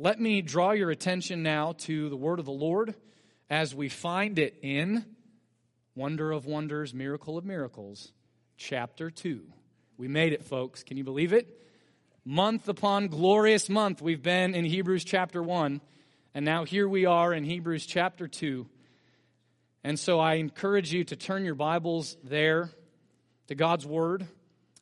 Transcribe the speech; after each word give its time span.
let 0.00 0.20
me 0.20 0.42
draw 0.42 0.70
your 0.70 0.92
attention 0.92 1.42
now 1.42 1.72
to 1.72 2.08
the 2.08 2.16
word 2.16 2.38
of 2.38 2.44
the 2.44 2.52
Lord 2.52 2.94
as 3.50 3.74
we 3.74 3.88
find 3.88 4.38
it 4.38 4.56
in 4.62 5.04
Wonder 5.96 6.30
of 6.30 6.46
Wonders, 6.46 6.94
Miracle 6.94 7.36
of 7.36 7.44
Miracles, 7.44 8.12
chapter 8.56 9.10
2. 9.10 9.42
We 9.96 10.06
made 10.06 10.32
it, 10.32 10.44
folks. 10.44 10.84
Can 10.84 10.98
you 10.98 11.02
believe 11.02 11.32
it? 11.32 11.48
Month 12.24 12.68
upon 12.68 13.08
glorious 13.08 13.68
month, 13.68 14.00
we've 14.00 14.22
been 14.22 14.54
in 14.54 14.64
Hebrews 14.64 15.02
chapter 15.02 15.42
1, 15.42 15.80
and 16.32 16.44
now 16.44 16.62
here 16.62 16.88
we 16.88 17.04
are 17.04 17.34
in 17.34 17.42
Hebrews 17.42 17.84
chapter 17.84 18.28
2. 18.28 18.68
And 19.82 19.98
so 19.98 20.20
I 20.20 20.34
encourage 20.34 20.92
you 20.92 21.02
to 21.02 21.16
turn 21.16 21.44
your 21.44 21.56
Bibles 21.56 22.16
there 22.22 22.70
to 23.48 23.56
God's 23.56 23.84
Word. 23.84 24.28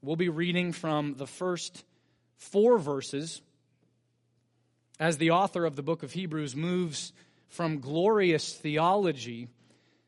We'll 0.02 0.16
be 0.16 0.28
reading 0.28 0.72
from 0.72 1.14
the 1.14 1.26
first 1.26 1.86
four 2.36 2.78
verses 2.78 3.40
as 4.98 5.18
the 5.18 5.30
author 5.30 5.64
of 5.64 5.76
the 5.76 5.82
book 5.82 6.02
of 6.02 6.12
Hebrews 6.12 6.56
moves 6.56 7.12
from 7.48 7.80
glorious 7.80 8.55
theology 8.55 9.48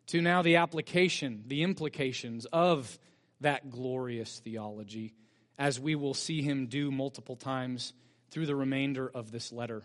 to 0.08 0.20
now 0.22 0.42
the 0.42 0.56
application, 0.56 1.44
the 1.46 1.62
implications 1.62 2.46
of 2.46 2.98
that 3.40 3.70
glorious 3.70 4.40
theology, 4.40 5.14
as 5.58 5.78
we 5.78 5.94
will 5.94 6.14
see 6.14 6.42
him 6.42 6.66
do 6.66 6.90
multiple 6.90 7.36
times 7.36 7.92
through 8.30 8.46
the 8.46 8.56
remainder 8.56 9.10
of 9.14 9.30
this 9.30 9.52
letter. 9.52 9.82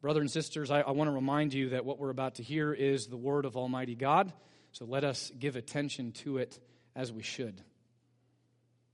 Brothers 0.00 0.22
and 0.22 0.30
sisters, 0.30 0.70
I, 0.70 0.80
I 0.80 0.90
want 0.90 1.08
to 1.08 1.14
remind 1.14 1.54
you 1.54 1.70
that 1.70 1.84
what 1.84 1.98
we're 1.98 2.10
about 2.10 2.36
to 2.36 2.42
hear 2.42 2.72
is 2.72 3.06
the 3.06 3.16
word 3.16 3.44
of 3.44 3.56
Almighty 3.56 3.94
God, 3.94 4.32
so 4.72 4.84
let 4.84 5.04
us 5.04 5.30
give 5.38 5.54
attention 5.54 6.12
to 6.12 6.38
it 6.38 6.58
as 6.96 7.12
we 7.12 7.22
should. 7.22 7.62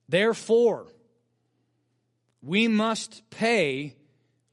Therefore, 0.08 0.86
we 2.42 2.68
must 2.68 3.28
pay 3.30 3.96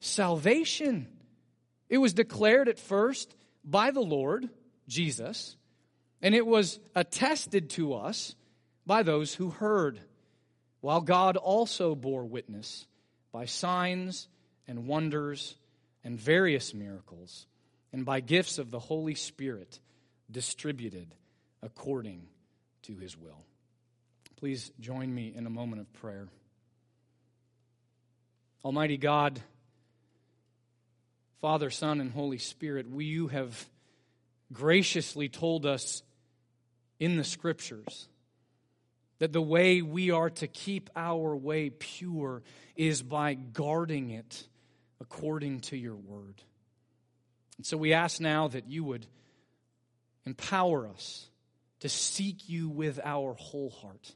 salvation. 0.00 1.06
It 1.88 1.98
was 1.98 2.12
declared 2.12 2.68
at 2.68 2.78
first 2.78 3.34
by 3.64 3.90
the 3.90 4.00
Lord, 4.00 4.48
Jesus, 4.88 5.56
and 6.20 6.34
it 6.34 6.46
was 6.46 6.80
attested 6.94 7.70
to 7.70 7.94
us 7.94 8.34
by 8.86 9.02
those 9.02 9.34
who 9.34 9.50
heard, 9.50 10.00
while 10.80 11.00
God 11.00 11.36
also 11.36 11.94
bore 11.94 12.24
witness 12.24 12.86
by 13.32 13.44
signs 13.44 14.28
and 14.66 14.86
wonders 14.86 15.54
and 16.02 16.18
various 16.18 16.74
miracles, 16.74 17.46
and 17.92 18.04
by 18.04 18.20
gifts 18.20 18.58
of 18.58 18.70
the 18.70 18.78
Holy 18.78 19.14
Spirit 19.14 19.78
distributed 20.30 21.14
according 21.62 22.22
to 22.82 22.96
his 22.96 23.16
will. 23.16 23.44
Please 24.36 24.72
join 24.80 25.14
me 25.14 25.32
in 25.36 25.46
a 25.46 25.50
moment 25.50 25.82
of 25.82 25.92
prayer. 25.92 26.28
Almighty 28.64 28.96
God, 28.96 29.40
Father, 31.40 31.70
Son, 31.70 32.00
and 32.00 32.10
Holy 32.10 32.36
Spirit, 32.36 32.90
we, 32.90 33.06
you 33.06 33.28
have 33.28 33.66
graciously 34.52 35.28
told 35.28 35.64
us 35.64 36.02
in 36.98 37.16
the 37.16 37.24
Scriptures 37.24 38.08
that 39.20 39.32
the 39.32 39.40
way 39.40 39.80
we 39.80 40.10
are 40.10 40.28
to 40.28 40.46
keep 40.46 40.90
our 40.94 41.34
way 41.34 41.70
pure 41.70 42.42
is 42.76 43.02
by 43.02 43.34
guarding 43.34 44.10
it 44.10 44.46
according 45.00 45.60
to 45.60 45.76
your 45.76 45.96
word. 45.96 46.42
And 47.56 47.64
so 47.64 47.78
we 47.78 47.94
ask 47.94 48.20
now 48.20 48.48
that 48.48 48.68
you 48.68 48.84
would 48.84 49.06
empower 50.26 50.86
us 50.86 51.28
to 51.80 51.88
seek 51.88 52.50
you 52.50 52.68
with 52.68 53.00
our 53.02 53.34
whole 53.34 53.70
heart 53.70 54.14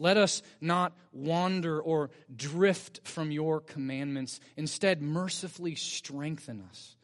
let 0.00 0.16
us 0.16 0.42
not 0.60 0.96
wander 1.12 1.80
or 1.80 2.10
drift 2.34 3.00
from 3.04 3.30
your 3.30 3.60
commandments. 3.60 4.40
Instead, 4.56 5.02
mercifully 5.02 5.76
strengthen 5.76 6.64
us 6.68 6.96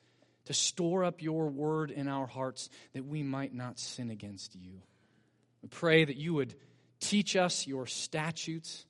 to 0.47 0.55
store 0.55 1.05
up 1.05 1.23
your 1.23 1.49
word 1.49 1.91
in 1.91 2.09
our 2.09 2.27
hearts 2.27 2.71
that 2.95 3.05
we 3.05 3.23
might 3.23 3.55
not 3.55 3.79
sin 3.79 4.11
against 4.11 4.57
you. 4.57 4.81
We 5.63 5.69
pray 5.69 6.05
that 6.05 6.17
you 6.17 6.35
would 6.35 6.55
teach 6.99 7.37
us 7.37 7.67
your 7.67 7.87
statutes, 7.87 8.87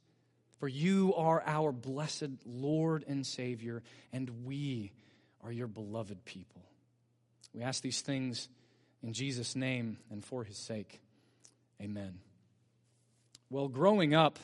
for 0.61 0.69
you 0.69 1.13
are 1.17 1.43
our 1.45 1.73
blessed 1.73 2.31
Lord 2.45 3.05
and 3.09 3.27
Savior, 3.27 3.83
and 4.13 4.45
we 4.45 4.93
are 5.43 5.51
your 5.51 5.69
beloved 5.69 6.25
people. 6.25 6.63
We 7.53 7.63
ask 7.63 7.83
these 7.83 8.03
things 8.03 8.49
in 9.03 9.13
Jesus' 9.13 9.57
name 9.57 9.99
and 10.11 10.25
for 10.25 10.45
his 10.45 10.59
sake. 10.59 11.01
Amen. 11.81 12.26
Well, 13.49 13.69
growing 13.69 14.15
up 14.15 14.39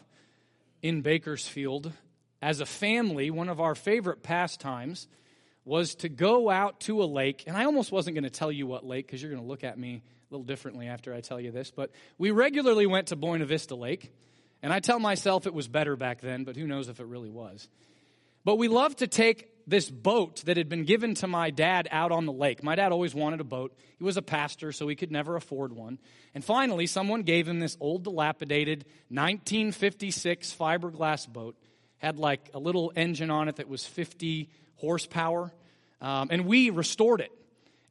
in 0.80 1.00
Bakersfield, 1.00 1.92
as 2.40 2.60
a 2.60 2.66
family, 2.66 3.30
one 3.30 3.48
of 3.48 3.60
our 3.60 3.74
favorite 3.74 4.22
pastimes 4.22 5.08
was 5.64 5.94
to 5.96 6.08
go 6.08 6.50
out 6.50 6.80
to 6.80 7.02
a 7.02 7.06
lake. 7.06 7.44
And 7.46 7.56
I 7.56 7.64
almost 7.64 7.90
wasn't 7.90 8.14
going 8.14 8.24
to 8.24 8.30
tell 8.30 8.52
you 8.52 8.66
what 8.66 8.84
lake 8.84 9.06
because 9.06 9.22
you're 9.22 9.30
going 9.30 9.42
to 9.42 9.48
look 9.48 9.64
at 9.64 9.78
me 9.78 10.02
a 10.30 10.34
little 10.34 10.44
differently 10.44 10.86
after 10.86 11.12
I 11.12 11.20
tell 11.20 11.40
you 11.40 11.50
this. 11.50 11.70
But 11.70 11.90
we 12.18 12.30
regularly 12.30 12.86
went 12.86 13.08
to 13.08 13.16
Buena 13.16 13.44
Vista 13.44 13.74
Lake. 13.74 14.12
And 14.62 14.72
I 14.72 14.78
tell 14.78 15.00
myself 15.00 15.46
it 15.46 15.54
was 15.54 15.66
better 15.66 15.96
back 15.96 16.20
then, 16.20 16.44
but 16.44 16.54
who 16.54 16.68
knows 16.68 16.88
if 16.88 17.00
it 17.00 17.06
really 17.06 17.30
was. 17.30 17.68
But 18.44 18.56
we 18.56 18.68
loved 18.68 18.98
to 18.98 19.08
take 19.08 19.48
this 19.66 19.90
boat 19.90 20.42
that 20.46 20.56
had 20.56 20.68
been 20.68 20.84
given 20.84 21.14
to 21.16 21.26
my 21.26 21.50
dad 21.50 21.88
out 21.90 22.12
on 22.12 22.26
the 22.26 22.32
lake. 22.32 22.62
My 22.62 22.74
dad 22.74 22.92
always 22.92 23.14
wanted 23.14 23.40
a 23.40 23.44
boat. 23.44 23.76
He 23.98 24.04
was 24.04 24.16
a 24.16 24.22
pastor, 24.22 24.72
so 24.72 24.88
he 24.88 24.96
could 24.96 25.12
never 25.12 25.36
afford 25.36 25.72
one. 25.72 25.98
And 26.34 26.44
finally, 26.44 26.86
someone 26.86 27.22
gave 27.22 27.46
him 27.46 27.60
this 27.60 27.76
old, 27.80 28.04
dilapidated 28.04 28.84
1956 29.08 30.54
fiberglass 30.58 31.28
boat. 31.28 31.56
Had 31.98 32.18
like 32.18 32.50
a 32.52 32.58
little 32.58 32.92
engine 32.96 33.30
on 33.30 33.48
it 33.48 33.56
that 33.56 33.68
was 33.68 33.86
50 33.86 34.48
horsepower. 34.76 35.52
Um, 36.00 36.28
and 36.30 36.46
we 36.46 36.70
restored 36.70 37.20
it. 37.20 37.30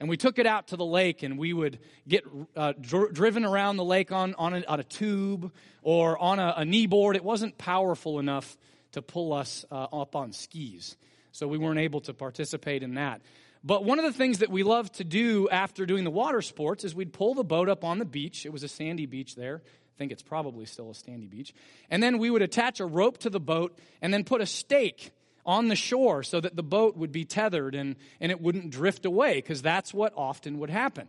And 0.01 0.09
we 0.09 0.17
took 0.17 0.39
it 0.39 0.47
out 0.47 0.69
to 0.69 0.77
the 0.77 0.85
lake, 0.85 1.21
and 1.21 1.37
we 1.37 1.53
would 1.53 1.77
get 2.07 2.25
uh, 2.55 2.73
dr- 2.81 3.13
driven 3.13 3.45
around 3.45 3.77
the 3.77 3.85
lake 3.85 4.11
on, 4.11 4.33
on, 4.33 4.55
a, 4.55 4.63
on 4.65 4.79
a 4.79 4.83
tube 4.83 5.51
or 5.83 6.17
on 6.17 6.39
a, 6.39 6.55
a, 6.57 6.65
knee 6.65 6.87
board. 6.87 7.15
It 7.15 7.23
wasn't 7.23 7.59
powerful 7.59 8.17
enough 8.17 8.57
to 8.93 9.03
pull 9.03 9.31
us 9.31 9.63
uh, 9.71 9.87
up 9.93 10.15
on 10.15 10.33
skis 10.33 10.97
so 11.31 11.47
we 11.47 11.57
weren't 11.57 11.79
able 11.79 12.01
to 12.01 12.13
participate 12.13 12.83
in 12.83 12.95
that. 12.95 13.21
But 13.63 13.83
one 13.83 13.99
of 13.99 14.05
the 14.05 14.13
things 14.13 14.39
that 14.39 14.49
we 14.49 14.63
loved 14.63 14.95
to 14.95 15.03
do 15.03 15.47
after 15.49 15.85
doing 15.85 16.03
the 16.03 16.11
water 16.11 16.41
sports 16.41 16.83
is 16.83 16.95
we'd 16.95 17.13
pull 17.13 17.35
the 17.35 17.43
boat 17.43 17.69
up 17.69 17.83
on 17.83 17.99
the 17.99 18.05
beach. 18.05 18.45
It 18.45 18.51
was 18.51 18.63
a 18.63 18.67
sandy 18.67 19.05
beach 19.05 19.35
there. 19.35 19.61
I 19.65 19.97
think 19.97 20.11
it's 20.11 20.23
probably 20.23 20.65
still 20.65 20.89
a 20.89 20.95
sandy 20.95 21.27
beach. 21.27 21.53
And 21.89 22.01
then 22.01 22.17
we 22.17 22.31
would 22.31 22.41
attach 22.41 22.79
a 22.79 22.85
rope 22.85 23.19
to 23.19 23.29
the 23.29 23.39
boat 23.39 23.77
and 24.01 24.11
then 24.11 24.23
put 24.23 24.41
a 24.41 24.47
stake 24.47 25.11
on 25.45 25.67
the 25.67 25.75
shore 25.75 26.23
so 26.23 26.39
that 26.39 26.55
the 26.55 26.63
boat 26.63 26.97
would 26.97 27.11
be 27.11 27.25
tethered 27.25 27.75
and, 27.75 27.95
and 28.19 28.31
it 28.31 28.41
wouldn't 28.41 28.71
drift 28.71 29.05
away 29.05 29.35
because 29.35 29.61
that's 29.61 29.93
what 29.93 30.13
often 30.15 30.59
would 30.59 30.69
happen. 30.69 31.07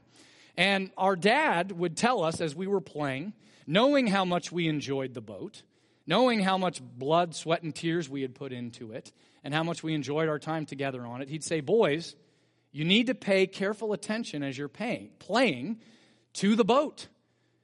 And 0.56 0.90
our 0.98 1.16
dad 1.16 1.72
would 1.72 1.96
tell 1.96 2.22
us 2.22 2.40
as 2.40 2.54
we 2.54 2.66
were 2.66 2.82
playing, 2.82 3.32
knowing 3.66 4.06
how 4.06 4.26
much 4.26 4.52
we 4.52 4.68
enjoyed 4.68 5.14
the 5.14 5.22
boat, 5.22 5.62
knowing 6.06 6.40
how 6.40 6.58
much 6.58 6.82
blood, 6.82 7.34
sweat, 7.34 7.62
and 7.62 7.74
tears 7.74 8.08
we 8.08 8.22
had 8.22 8.34
put 8.34 8.52
into 8.52 8.92
it, 8.92 9.12
and 9.44 9.52
how 9.52 9.62
much 9.62 9.82
we 9.82 9.94
enjoyed 9.94 10.28
our 10.28 10.38
time 10.38 10.66
together 10.66 11.04
on 11.04 11.22
it, 11.22 11.28
he'd 11.28 11.44
say, 11.44 11.60
Boys, 11.60 12.14
you 12.72 12.84
need 12.84 13.08
to 13.08 13.14
pay 13.14 13.46
careful 13.46 13.92
attention 13.92 14.42
as 14.42 14.56
you're 14.56 14.68
paying, 14.68 15.10
playing 15.18 15.80
to 16.34 16.56
the 16.56 16.64
boat. 16.64 17.08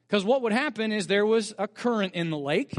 Because 0.07 0.25
what 0.25 0.43
would 0.43 0.53
happen 0.53 0.93
is 0.93 1.07
there 1.07 1.27
was 1.27 1.55
a 1.59 1.69
current 1.69 2.15
in 2.15 2.31
the 2.31 2.39
lake, 2.39 2.75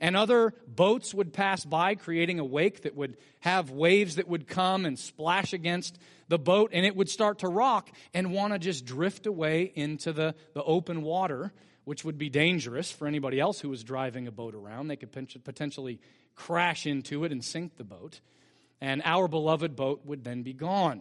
and 0.00 0.16
other 0.16 0.54
boats 0.66 1.14
would 1.14 1.32
pass 1.32 1.64
by, 1.64 1.94
creating 1.94 2.38
a 2.38 2.44
wake 2.44 2.82
that 2.82 2.94
would 2.94 3.16
have 3.40 3.70
waves 3.70 4.16
that 4.16 4.28
would 4.28 4.46
come 4.46 4.84
and 4.84 4.98
splash 4.98 5.52
against 5.52 5.98
the 6.28 6.38
boat, 6.38 6.70
and 6.72 6.84
it 6.84 6.96
would 6.96 7.08
start 7.08 7.40
to 7.40 7.48
rock 7.48 7.90
and 8.12 8.32
want 8.32 8.52
to 8.52 8.58
just 8.58 8.84
drift 8.84 9.26
away 9.26 9.72
into 9.74 10.12
the, 10.12 10.34
the 10.54 10.62
open 10.62 11.02
water, 11.02 11.52
which 11.84 12.04
would 12.04 12.18
be 12.18 12.28
dangerous 12.28 12.90
for 12.90 13.06
anybody 13.06 13.40
else 13.40 13.60
who 13.60 13.68
was 13.68 13.84
driving 13.84 14.26
a 14.26 14.32
boat 14.32 14.54
around. 14.54 14.88
They 14.88 14.96
could 14.96 15.12
potentially 15.44 16.00
crash 16.34 16.86
into 16.86 17.24
it 17.24 17.32
and 17.32 17.44
sink 17.44 17.76
the 17.76 17.84
boat 17.84 18.20
and 18.84 19.00
our 19.06 19.28
beloved 19.28 19.74
boat 19.76 20.02
would 20.04 20.24
then 20.24 20.42
be 20.42 20.52
gone. 20.52 21.00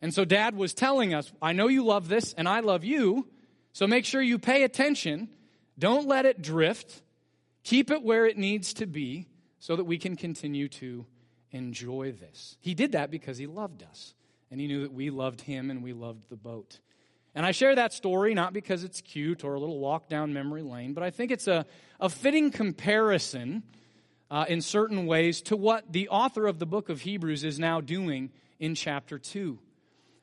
And 0.00 0.12
so 0.12 0.24
dad 0.24 0.56
was 0.56 0.74
telling 0.74 1.14
us, 1.14 1.32
I 1.40 1.52
know 1.52 1.68
you 1.68 1.84
love 1.84 2.08
this 2.08 2.32
and 2.32 2.48
I 2.48 2.58
love 2.60 2.82
you, 2.82 3.28
so 3.72 3.86
make 3.86 4.04
sure 4.04 4.20
you 4.20 4.40
pay 4.40 4.64
attention. 4.64 5.28
Don't 5.78 6.08
let 6.08 6.26
it 6.26 6.42
drift. 6.42 7.02
Keep 7.62 7.92
it 7.92 8.02
where 8.02 8.26
it 8.26 8.36
needs 8.36 8.74
to 8.74 8.86
be 8.86 9.28
so 9.60 9.76
that 9.76 9.84
we 9.84 9.98
can 9.98 10.16
continue 10.16 10.68
to 10.68 11.06
enjoy 11.52 12.10
this. 12.10 12.56
He 12.60 12.74
did 12.74 12.92
that 12.92 13.12
because 13.12 13.38
he 13.38 13.46
loved 13.46 13.84
us, 13.84 14.14
and 14.50 14.60
he 14.60 14.66
knew 14.66 14.82
that 14.82 14.92
we 14.92 15.10
loved 15.10 15.42
him 15.42 15.70
and 15.70 15.80
we 15.80 15.92
loved 15.92 16.28
the 16.28 16.36
boat. 16.36 16.80
And 17.34 17.46
I 17.46 17.52
share 17.52 17.74
that 17.74 17.92
story 17.92 18.34
not 18.34 18.52
because 18.52 18.84
it's 18.84 19.00
cute 19.00 19.42
or 19.44 19.54
a 19.54 19.60
little 19.60 19.78
walk 19.78 20.08
down 20.08 20.32
memory 20.32 20.62
lane, 20.62 20.92
but 20.92 21.02
I 21.02 21.10
think 21.10 21.30
it's 21.30 21.48
a, 21.48 21.64
a 21.98 22.08
fitting 22.08 22.50
comparison 22.50 23.62
uh, 24.30 24.44
in 24.48 24.60
certain 24.60 25.06
ways 25.06 25.42
to 25.42 25.56
what 25.56 25.92
the 25.92 26.08
author 26.08 26.46
of 26.46 26.58
the 26.58 26.66
book 26.66 26.88
of 26.88 27.02
Hebrews 27.02 27.44
is 27.44 27.58
now 27.58 27.80
doing 27.80 28.30
in 28.58 28.74
chapter 28.74 29.18
2. 29.18 29.58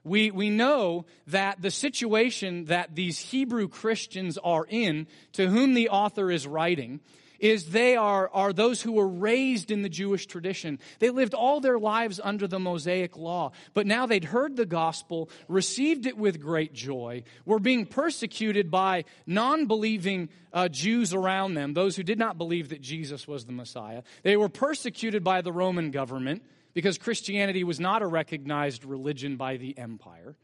We, 0.03 0.31
we 0.31 0.49
know 0.49 1.05
that 1.27 1.61
the 1.61 1.71
situation 1.71 2.65
that 2.65 2.95
these 2.95 3.19
Hebrew 3.19 3.67
Christians 3.67 4.37
are 4.37 4.65
in, 4.67 5.07
to 5.33 5.47
whom 5.47 5.73
the 5.73 5.89
author 5.89 6.31
is 6.31 6.47
writing, 6.47 7.01
is 7.39 7.69
they 7.69 7.95
are, 7.95 8.29
are 8.33 8.53
those 8.53 8.81
who 8.81 8.93
were 8.93 9.07
raised 9.07 9.71
in 9.71 9.81
the 9.81 9.89
Jewish 9.89 10.25
tradition. 10.25 10.79
They 10.99 11.09
lived 11.09 11.33
all 11.33 11.59
their 11.59 11.79
lives 11.79 12.19
under 12.23 12.47
the 12.47 12.59
Mosaic 12.59 13.17
law, 13.17 13.51
but 13.73 13.87
now 13.87 14.05
they'd 14.05 14.25
heard 14.25 14.55
the 14.55 14.65
gospel, 14.65 15.29
received 15.47 16.05
it 16.05 16.17
with 16.17 16.41
great 16.41 16.73
joy, 16.73 17.23
were 17.45 17.59
being 17.59 17.85
persecuted 17.85 18.69
by 18.69 19.05
non 19.25 19.65
believing 19.65 20.29
uh, 20.53 20.67
Jews 20.69 21.13
around 21.13 21.53
them, 21.53 21.73
those 21.73 21.95
who 21.95 22.03
did 22.03 22.19
not 22.19 22.37
believe 22.37 22.69
that 22.69 22.81
Jesus 22.81 23.27
was 23.27 23.45
the 23.45 23.51
Messiah. 23.51 24.03
They 24.23 24.37
were 24.37 24.49
persecuted 24.49 25.23
by 25.23 25.41
the 25.41 25.51
Roman 25.51 25.91
government 25.91 26.43
because 26.73 26.97
Christianity 26.97 27.63
was 27.63 27.79
not 27.79 28.01
a 28.01 28.07
recognized 28.07 28.85
religion 28.85 29.37
by 29.37 29.57
the 29.57 29.77
empire. 29.77 30.35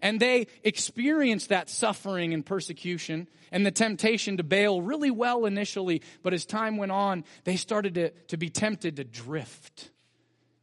And 0.00 0.20
they 0.20 0.46
experienced 0.62 1.48
that 1.48 1.68
suffering 1.68 2.32
and 2.34 2.44
persecution 2.44 3.28
and 3.50 3.64
the 3.64 3.70
temptation 3.70 4.36
to 4.36 4.42
bail 4.42 4.80
really 4.82 5.10
well 5.10 5.44
initially, 5.46 6.02
but 6.22 6.34
as 6.34 6.44
time 6.44 6.76
went 6.76 6.92
on, 6.92 7.24
they 7.44 7.56
started 7.56 7.94
to, 7.94 8.10
to 8.28 8.36
be 8.36 8.50
tempted 8.50 8.96
to 8.96 9.04
drift, 9.04 9.90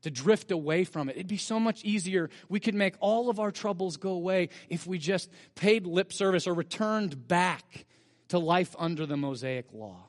to 0.04 0.12
drift 0.12 0.52
away 0.52 0.84
from 0.84 1.10
it. 1.10 1.16
It'd 1.16 1.28
be 1.28 1.38
so 1.38 1.60
much 1.60 1.84
easier. 1.84 2.30
We 2.50 2.60
could 2.60 2.76
make 2.76 2.96
all 3.00 3.30
of 3.30 3.40
our 3.40 3.52
troubles 3.52 3.98
go 3.98 4.12
away 4.12 4.50
if 4.70 4.86
we 4.88 4.98
just 4.98 5.32
paid 5.56 5.86
lip 5.86 6.14
service 6.14 6.48
or 6.48 6.54
returned 6.54 7.28
back 7.28 7.86
to 8.30 8.40
life 8.40 8.76
under 8.78 9.06
the 9.06 9.18
Mosaic 9.18 9.74
law. 9.74 10.08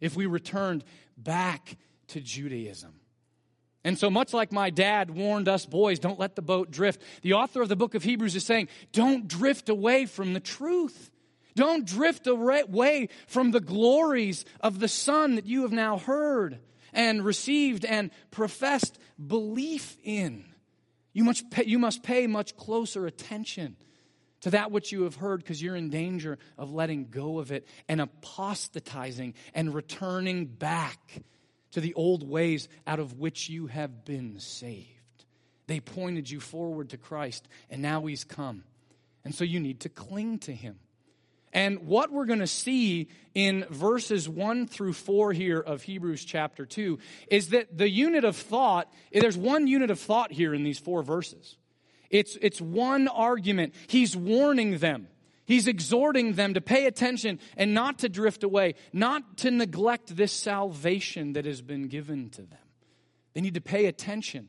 If 0.00 0.16
we 0.16 0.26
returned 0.26 0.84
back 1.16 1.76
to 2.08 2.20
Judaism. 2.20 3.00
And 3.86 3.96
so, 3.96 4.10
much 4.10 4.34
like 4.34 4.50
my 4.50 4.70
dad 4.70 5.10
warned 5.10 5.48
us 5.48 5.64
boys, 5.64 6.00
don't 6.00 6.18
let 6.18 6.34
the 6.34 6.42
boat 6.42 6.72
drift, 6.72 7.00
the 7.22 7.34
author 7.34 7.62
of 7.62 7.68
the 7.68 7.76
book 7.76 7.94
of 7.94 8.02
Hebrews 8.02 8.34
is 8.34 8.44
saying, 8.44 8.66
don't 8.90 9.28
drift 9.28 9.68
away 9.68 10.06
from 10.06 10.32
the 10.32 10.40
truth. 10.40 11.12
Don't 11.54 11.86
drift 11.86 12.26
away 12.26 13.08
from 13.28 13.52
the 13.52 13.60
glories 13.60 14.44
of 14.60 14.80
the 14.80 14.88
Son 14.88 15.36
that 15.36 15.46
you 15.46 15.62
have 15.62 15.70
now 15.70 15.98
heard 15.98 16.58
and 16.92 17.24
received 17.24 17.84
and 17.84 18.10
professed 18.32 18.98
belief 19.24 19.96
in. 20.02 20.44
You 21.12 21.22
must 21.22 21.48
pay, 21.52 21.66
you 21.66 21.78
must 21.78 22.02
pay 22.02 22.26
much 22.26 22.56
closer 22.56 23.06
attention 23.06 23.76
to 24.40 24.50
that 24.50 24.72
which 24.72 24.90
you 24.90 25.04
have 25.04 25.14
heard 25.14 25.44
because 25.44 25.62
you're 25.62 25.76
in 25.76 25.90
danger 25.90 26.38
of 26.58 26.72
letting 26.72 27.04
go 27.04 27.38
of 27.38 27.52
it 27.52 27.64
and 27.88 28.00
apostatizing 28.00 29.34
and 29.54 29.72
returning 29.72 30.46
back 30.46 31.22
to 31.76 31.80
the 31.82 31.92
old 31.92 32.26
ways 32.26 32.70
out 32.86 32.98
of 32.98 33.18
which 33.18 33.50
you 33.50 33.66
have 33.66 34.06
been 34.06 34.40
saved. 34.40 34.88
They 35.66 35.78
pointed 35.78 36.30
you 36.30 36.40
forward 36.40 36.88
to 36.88 36.96
Christ, 36.96 37.46
and 37.68 37.82
now 37.82 38.06
He's 38.06 38.24
come. 38.24 38.64
And 39.26 39.34
so 39.34 39.44
you 39.44 39.60
need 39.60 39.80
to 39.80 39.90
cling 39.90 40.38
to 40.38 40.54
Him. 40.54 40.78
And 41.52 41.80
what 41.80 42.10
we're 42.10 42.24
going 42.24 42.38
to 42.38 42.46
see 42.46 43.10
in 43.34 43.66
verses 43.68 44.26
1 44.26 44.68
through 44.68 44.94
4 44.94 45.34
here 45.34 45.60
of 45.60 45.82
Hebrews 45.82 46.24
chapter 46.24 46.64
2 46.64 46.98
is 47.28 47.50
that 47.50 47.76
the 47.76 47.90
unit 47.90 48.24
of 48.24 48.36
thought, 48.36 48.90
there's 49.12 49.36
one 49.36 49.66
unit 49.66 49.90
of 49.90 50.00
thought 50.00 50.32
here 50.32 50.54
in 50.54 50.64
these 50.64 50.78
four 50.78 51.02
verses. 51.02 51.58
It's, 52.08 52.38
it's 52.40 52.58
one 52.58 53.06
argument. 53.06 53.74
He's 53.86 54.16
warning 54.16 54.78
them. 54.78 55.08
He's 55.46 55.68
exhorting 55.68 56.32
them 56.32 56.54
to 56.54 56.60
pay 56.60 56.86
attention 56.86 57.38
and 57.56 57.72
not 57.72 58.00
to 58.00 58.08
drift 58.08 58.42
away, 58.42 58.74
not 58.92 59.38
to 59.38 59.50
neglect 59.50 60.16
this 60.16 60.32
salvation 60.32 61.34
that 61.34 61.44
has 61.44 61.62
been 61.62 61.88
given 61.88 62.30
to 62.30 62.42
them. 62.42 62.58
They 63.32 63.40
need 63.40 63.54
to 63.54 63.60
pay 63.60 63.86
attention. 63.86 64.48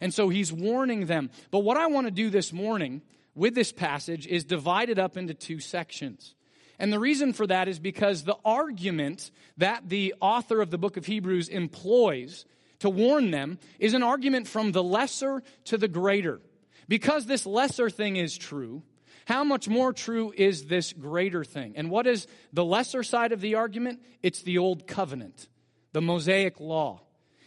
And 0.00 0.12
so 0.12 0.28
he's 0.28 0.52
warning 0.52 1.06
them. 1.06 1.30
But 1.50 1.60
what 1.60 1.76
I 1.76 1.88
want 1.88 2.06
to 2.06 2.10
do 2.10 2.30
this 2.30 2.52
morning 2.52 3.02
with 3.34 3.54
this 3.54 3.72
passage 3.72 4.26
is 4.26 4.44
divide 4.44 4.88
it 4.88 4.98
up 4.98 5.16
into 5.16 5.34
two 5.34 5.60
sections. 5.60 6.34
And 6.78 6.92
the 6.92 6.98
reason 6.98 7.32
for 7.32 7.46
that 7.46 7.68
is 7.68 7.78
because 7.78 8.22
the 8.22 8.36
argument 8.44 9.30
that 9.56 9.88
the 9.88 10.14
author 10.20 10.60
of 10.60 10.70
the 10.70 10.78
book 10.78 10.96
of 10.96 11.06
Hebrews 11.06 11.48
employs 11.48 12.46
to 12.78 12.88
warn 12.88 13.32
them 13.32 13.58
is 13.78 13.94
an 13.94 14.02
argument 14.02 14.46
from 14.46 14.72
the 14.72 14.82
lesser 14.82 15.42
to 15.64 15.76
the 15.76 15.88
greater. 15.88 16.40
Because 16.86 17.26
this 17.26 17.44
lesser 17.44 17.90
thing 17.90 18.16
is 18.16 18.38
true, 18.38 18.82
how 19.28 19.44
much 19.44 19.68
more 19.68 19.92
true 19.92 20.32
is 20.34 20.64
this 20.64 20.94
greater 20.94 21.44
thing? 21.44 21.74
And 21.76 21.90
what 21.90 22.06
is 22.06 22.26
the 22.54 22.64
lesser 22.64 23.02
side 23.02 23.32
of 23.32 23.42
the 23.42 23.56
argument? 23.56 24.00
It's 24.22 24.40
the 24.40 24.56
old 24.56 24.86
covenant, 24.86 25.48
the 25.92 26.00
Mosaic 26.00 26.58
law. 26.60 27.02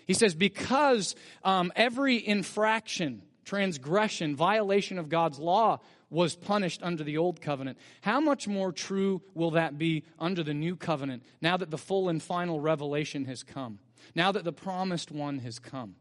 He 0.06 0.13
says, 0.13 0.36
because 0.36 1.16
um, 1.44 1.72
every 1.75 2.24
infraction, 2.25 3.24
transgression, 3.45 4.36
violation 4.36 5.00
of 5.00 5.10
God's 5.10 5.39
law 5.39 5.80
was 6.12 6.36
punished 6.36 6.83
under 6.83 7.04
the 7.04 7.18
old 7.18 7.42
covenant, 7.42 7.80
how 8.01 8.19
much 8.19 8.48
more 8.48 8.72
true 8.72 9.24
will 9.34 9.51
that 9.51 9.80
be 9.80 10.04
under 10.19 10.44
the 10.44 10.54
new 10.54 10.75
covenant 10.75 11.24
now 11.42 11.57
that 11.57 11.72
the 11.72 11.80
full 11.80 12.10
and 12.10 12.22
final 12.22 12.60
revelation 12.60 13.25
has 13.25 13.42
come? 13.42 13.80
Now 14.13 14.31
that 14.31 14.44
the 14.44 14.54
promised 14.54 15.10
one 15.10 15.39
has 15.39 15.57
come? 15.57 15.95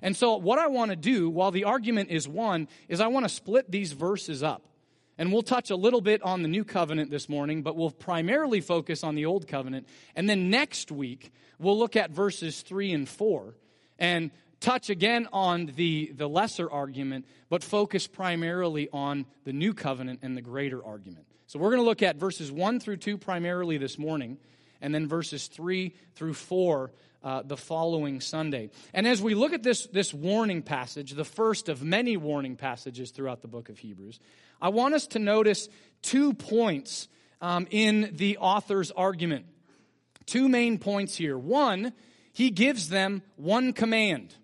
And 0.00 0.16
so, 0.16 0.36
what 0.36 0.58
I 0.58 0.68
want 0.68 0.90
to 0.90 0.96
do 0.96 1.28
while 1.28 1.50
the 1.50 1.64
argument 1.64 2.08
is 2.08 2.26
one 2.26 2.66
is 2.88 3.02
I 3.02 3.08
want 3.08 3.26
to 3.26 3.28
split 3.28 3.70
these 3.70 3.92
verses 3.92 4.42
up. 4.42 4.64
And 5.18 5.32
we'll 5.32 5.42
touch 5.42 5.70
a 5.70 5.76
little 5.76 6.00
bit 6.00 6.22
on 6.22 6.42
the 6.42 6.48
new 6.48 6.64
covenant 6.64 7.10
this 7.10 7.28
morning, 7.28 7.62
but 7.62 7.74
we'll 7.74 7.90
primarily 7.90 8.60
focus 8.60 9.02
on 9.02 9.16
the 9.16 9.26
old 9.26 9.48
covenant. 9.48 9.88
And 10.14 10.30
then 10.30 10.48
next 10.48 10.92
week, 10.92 11.32
we'll 11.58 11.78
look 11.78 11.96
at 11.96 12.12
verses 12.12 12.62
3 12.62 12.92
and 12.92 13.08
4 13.08 13.54
and 13.98 14.30
touch 14.60 14.90
again 14.90 15.28
on 15.32 15.72
the, 15.76 16.12
the 16.14 16.28
lesser 16.28 16.70
argument, 16.70 17.26
but 17.48 17.64
focus 17.64 18.06
primarily 18.06 18.88
on 18.92 19.26
the 19.44 19.52
new 19.52 19.74
covenant 19.74 20.20
and 20.22 20.36
the 20.36 20.42
greater 20.42 20.84
argument. 20.84 21.26
So 21.48 21.58
we're 21.58 21.70
going 21.70 21.82
to 21.82 21.86
look 21.86 22.02
at 22.02 22.16
verses 22.16 22.52
1 22.52 22.78
through 22.78 22.98
2 22.98 23.18
primarily 23.18 23.76
this 23.78 23.98
morning, 23.98 24.38
and 24.80 24.94
then 24.94 25.08
verses 25.08 25.48
3 25.48 25.94
through 26.14 26.34
4 26.34 26.92
uh, 27.22 27.42
the 27.42 27.56
following 27.56 28.20
Sunday. 28.20 28.70
And 28.94 29.06
as 29.06 29.20
we 29.20 29.34
look 29.34 29.52
at 29.52 29.62
this, 29.62 29.86
this 29.86 30.14
warning 30.14 30.62
passage, 30.62 31.12
the 31.12 31.24
first 31.24 31.68
of 31.68 31.82
many 31.82 32.16
warning 32.16 32.56
passages 32.56 33.10
throughout 33.10 33.42
the 33.42 33.48
book 33.48 33.68
of 33.68 33.78
Hebrews, 33.78 34.20
I 34.60 34.70
want 34.70 34.94
us 34.94 35.06
to 35.08 35.18
notice 35.18 35.68
two 36.02 36.34
points 36.34 37.08
um, 37.40 37.66
in 37.70 38.10
the 38.14 38.38
author's 38.38 38.90
argument. 38.90 39.46
Two 40.26 40.48
main 40.48 40.78
points 40.78 41.16
here. 41.16 41.38
One, 41.38 41.92
he 42.32 42.50
gives 42.50 42.88
them 42.88 43.22
one 43.36 43.72
command. 43.72 44.34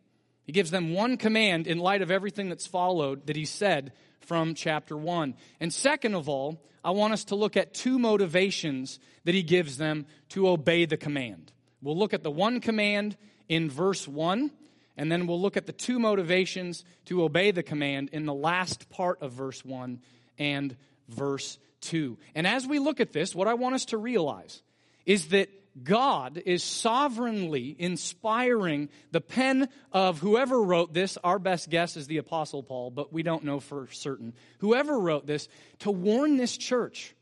He 0.44 0.52
gives 0.52 0.70
them 0.70 0.94
one 0.94 1.16
command 1.16 1.66
in 1.66 1.78
light 1.78 2.02
of 2.02 2.10
everything 2.10 2.48
that's 2.48 2.66
followed 2.66 3.26
that 3.26 3.36
he 3.36 3.44
said 3.44 3.92
from 4.20 4.54
chapter 4.54 4.96
1. 4.96 5.34
And 5.60 5.72
second 5.72 6.14
of 6.14 6.28
all, 6.28 6.62
I 6.82 6.90
want 6.90 7.12
us 7.12 7.24
to 7.24 7.34
look 7.34 7.56
at 7.56 7.74
two 7.74 7.98
motivations 7.98 8.98
that 9.24 9.34
he 9.34 9.42
gives 9.42 9.78
them 9.78 10.06
to 10.30 10.48
obey 10.48 10.84
the 10.84 10.96
command. 10.96 11.52
We'll 11.84 11.98
look 11.98 12.14
at 12.14 12.22
the 12.22 12.30
one 12.30 12.60
command 12.60 13.16
in 13.46 13.70
verse 13.70 14.08
1, 14.08 14.50
and 14.96 15.12
then 15.12 15.26
we'll 15.26 15.40
look 15.40 15.58
at 15.58 15.66
the 15.66 15.72
two 15.72 15.98
motivations 15.98 16.82
to 17.04 17.22
obey 17.22 17.50
the 17.50 17.62
command 17.62 18.08
in 18.12 18.24
the 18.24 18.34
last 18.34 18.88
part 18.88 19.20
of 19.20 19.32
verse 19.32 19.62
1 19.62 20.00
and 20.38 20.76
verse 21.08 21.58
2. 21.82 22.16
And 22.34 22.46
as 22.46 22.66
we 22.66 22.78
look 22.78 23.00
at 23.00 23.12
this, 23.12 23.34
what 23.34 23.48
I 23.48 23.54
want 23.54 23.74
us 23.74 23.84
to 23.86 23.98
realize 23.98 24.62
is 25.04 25.28
that 25.28 25.50
God 25.82 26.40
is 26.46 26.64
sovereignly 26.64 27.76
inspiring 27.78 28.88
the 29.10 29.20
pen 29.20 29.68
of 29.92 30.20
whoever 30.20 30.62
wrote 30.62 30.94
this. 30.94 31.18
Our 31.22 31.38
best 31.38 31.68
guess 31.68 31.98
is 31.98 32.06
the 32.06 32.16
Apostle 32.16 32.62
Paul, 32.62 32.92
but 32.92 33.12
we 33.12 33.22
don't 33.22 33.44
know 33.44 33.60
for 33.60 33.88
certain. 33.90 34.32
Whoever 34.60 34.98
wrote 34.98 35.26
this 35.26 35.48
to 35.80 35.90
warn 35.90 36.38
this 36.38 36.56
church. 36.56 37.14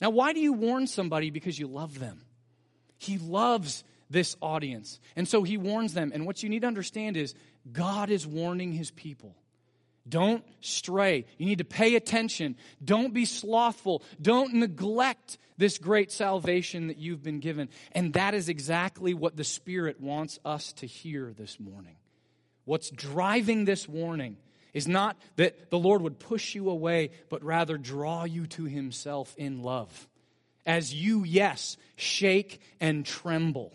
Now, 0.00 0.08
why 0.08 0.32
do 0.32 0.40
you 0.40 0.54
warn 0.54 0.86
somebody? 0.86 1.28
Because 1.28 1.58
you 1.58 1.66
love 1.66 1.98
them. 1.98 2.22
He 2.96 3.18
loves 3.18 3.84
this 4.10 4.36
audience. 4.40 5.00
And 5.16 5.26
so 5.26 5.42
he 5.42 5.56
warns 5.56 5.94
them. 5.94 6.12
And 6.14 6.26
what 6.26 6.42
you 6.42 6.48
need 6.48 6.62
to 6.62 6.68
understand 6.68 7.16
is 7.16 7.34
God 7.72 8.10
is 8.10 8.26
warning 8.26 8.72
his 8.72 8.90
people. 8.90 9.34
Don't 10.08 10.44
stray. 10.60 11.24
You 11.36 11.46
need 11.46 11.58
to 11.58 11.64
pay 11.64 11.96
attention. 11.96 12.56
Don't 12.84 13.12
be 13.12 13.24
slothful. 13.24 14.02
Don't 14.22 14.54
neglect 14.54 15.38
this 15.58 15.78
great 15.78 16.12
salvation 16.12 16.88
that 16.88 16.98
you've 16.98 17.22
been 17.22 17.40
given. 17.40 17.68
And 17.92 18.12
that 18.12 18.34
is 18.34 18.48
exactly 18.48 19.14
what 19.14 19.36
the 19.36 19.44
Spirit 19.44 20.00
wants 20.00 20.38
us 20.44 20.72
to 20.74 20.86
hear 20.86 21.32
this 21.36 21.58
morning. 21.58 21.96
What's 22.64 22.90
driving 22.90 23.64
this 23.64 23.88
warning 23.88 24.36
is 24.72 24.86
not 24.86 25.16
that 25.36 25.70
the 25.70 25.78
Lord 25.78 26.02
would 26.02 26.18
push 26.18 26.54
you 26.54 26.70
away, 26.70 27.10
but 27.28 27.42
rather 27.42 27.78
draw 27.78 28.24
you 28.24 28.46
to 28.48 28.64
Himself 28.64 29.34
in 29.36 29.62
love. 29.62 30.08
As 30.64 30.92
you, 30.92 31.24
yes, 31.24 31.76
shake 31.96 32.60
and 32.80 33.06
tremble. 33.06 33.72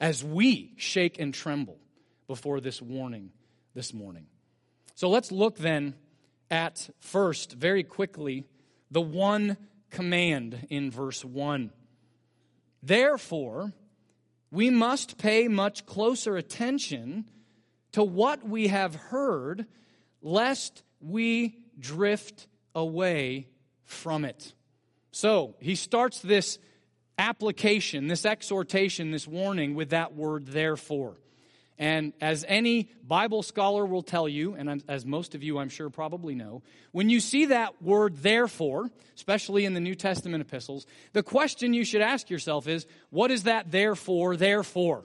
As 0.00 0.24
we 0.24 0.72
shake 0.76 1.20
and 1.20 1.34
tremble 1.34 1.78
before 2.26 2.60
this 2.60 2.80
warning 2.80 3.30
this 3.74 3.92
morning. 3.92 4.26
So 4.94 5.08
let's 5.08 5.30
look 5.30 5.58
then 5.58 5.94
at 6.50 6.88
first, 7.00 7.52
very 7.52 7.84
quickly, 7.84 8.44
the 8.90 9.00
one 9.00 9.56
command 9.90 10.66
in 10.70 10.90
verse 10.90 11.24
1. 11.24 11.70
Therefore, 12.82 13.72
we 14.50 14.70
must 14.70 15.18
pay 15.18 15.48
much 15.48 15.86
closer 15.86 16.36
attention 16.36 17.26
to 17.92 18.02
what 18.02 18.46
we 18.46 18.68
have 18.68 18.94
heard, 18.94 19.66
lest 20.22 20.82
we 21.00 21.56
drift 21.78 22.46
away 22.74 23.48
from 23.84 24.24
it. 24.24 24.54
So 25.12 25.56
he 25.60 25.74
starts 25.74 26.20
this 26.20 26.58
application, 27.18 28.06
this 28.06 28.24
exhortation, 28.24 29.10
this 29.10 29.26
warning 29.26 29.74
with 29.74 29.90
that 29.90 30.14
word, 30.14 30.46
therefore. 30.46 31.16
And 31.80 32.12
as 32.20 32.44
any 32.46 32.90
Bible 33.08 33.42
scholar 33.42 33.86
will 33.86 34.02
tell 34.02 34.28
you, 34.28 34.54
and 34.54 34.84
as 34.86 35.06
most 35.06 35.34
of 35.34 35.42
you 35.42 35.58
I'm 35.58 35.70
sure 35.70 35.88
probably 35.88 36.34
know, 36.34 36.62
when 36.92 37.08
you 37.08 37.20
see 37.20 37.46
that 37.46 37.82
word 37.82 38.18
therefore, 38.18 38.90
especially 39.16 39.64
in 39.64 39.72
the 39.72 39.80
New 39.80 39.94
Testament 39.94 40.42
epistles, 40.42 40.86
the 41.14 41.22
question 41.22 41.72
you 41.72 41.86
should 41.86 42.02
ask 42.02 42.28
yourself 42.28 42.68
is, 42.68 42.86
what 43.08 43.30
is 43.30 43.44
that 43.44 43.70
therefore, 43.70 44.36
therefore? 44.36 45.04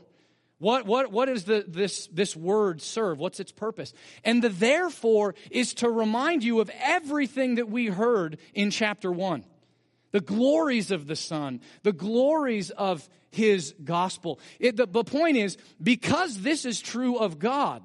What, 0.59 0.85
what, 0.85 1.13
what 1.13 1.29
this, 1.45 2.07
this 2.07 2.35
word 2.35 2.81
serve? 2.81 3.19
What's 3.19 3.39
its 3.39 3.53
purpose? 3.53 3.93
And 4.25 4.41
the 4.41 4.49
therefore 4.49 5.35
is 5.51 5.75
to 5.75 5.89
remind 5.89 6.43
you 6.43 6.59
of 6.59 6.69
everything 6.81 7.55
that 7.55 7.69
we 7.69 7.87
heard 7.87 8.37
in 8.53 8.69
chapter 8.69 9.11
1 9.11 9.45
the 10.15 10.21
glories 10.21 10.91
of 10.91 11.07
the 11.07 11.15
Son, 11.17 11.59
the 11.83 11.91
glories 11.91 12.69
of 12.69 13.09
His 13.31 13.75
gospel. 13.83 14.39
It, 14.61 14.77
the, 14.77 14.85
the 14.85 15.03
point 15.03 15.35
is, 15.35 15.57
because 15.83 16.39
this 16.39 16.63
is 16.63 16.79
true 16.79 17.17
of 17.17 17.37
God, 17.37 17.81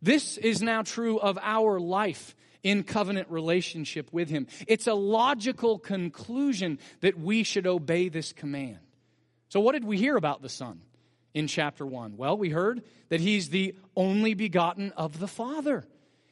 this 0.00 0.38
is 0.38 0.62
now 0.62 0.82
true 0.82 1.18
of 1.18 1.36
our 1.42 1.80
life 1.80 2.36
in 2.62 2.84
covenant 2.84 3.28
relationship 3.28 4.08
with 4.12 4.30
Him. 4.30 4.46
It's 4.68 4.86
a 4.86 4.94
logical 4.94 5.80
conclusion 5.80 6.78
that 7.00 7.18
we 7.18 7.42
should 7.42 7.66
obey 7.66 8.08
this 8.08 8.32
command. 8.32 8.78
So, 9.48 9.58
what 9.58 9.72
did 9.72 9.82
we 9.82 9.98
hear 9.98 10.16
about 10.16 10.42
the 10.42 10.48
Son 10.48 10.80
in 11.34 11.48
chapter 11.48 11.84
1? 11.84 12.16
Well, 12.16 12.38
we 12.38 12.50
heard 12.50 12.84
that 13.08 13.18
He's 13.18 13.48
the 13.48 13.74
only 13.96 14.34
begotten 14.34 14.92
of 14.92 15.18
the 15.18 15.26
Father. 15.26 15.84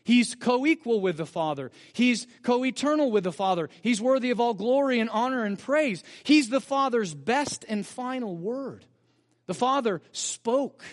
He's 0.04 0.34
co 0.34 0.66
equal 0.66 1.00
with 1.00 1.16
the 1.16 1.26
Father. 1.26 1.70
He's 1.92 2.26
co 2.42 2.64
eternal 2.64 3.10
with 3.10 3.24
the 3.24 3.32
Father. 3.32 3.68
He's 3.82 4.00
worthy 4.00 4.30
of 4.30 4.40
all 4.40 4.54
glory 4.54 5.00
and 5.00 5.10
honor 5.10 5.44
and 5.44 5.58
praise. 5.58 6.02
He's 6.24 6.48
the 6.48 6.60
Father's 6.60 7.14
best 7.14 7.64
and 7.68 7.86
final 7.86 8.36
word. 8.36 8.84
The 9.46 9.54
Father 9.54 10.00
spoke 10.12 10.84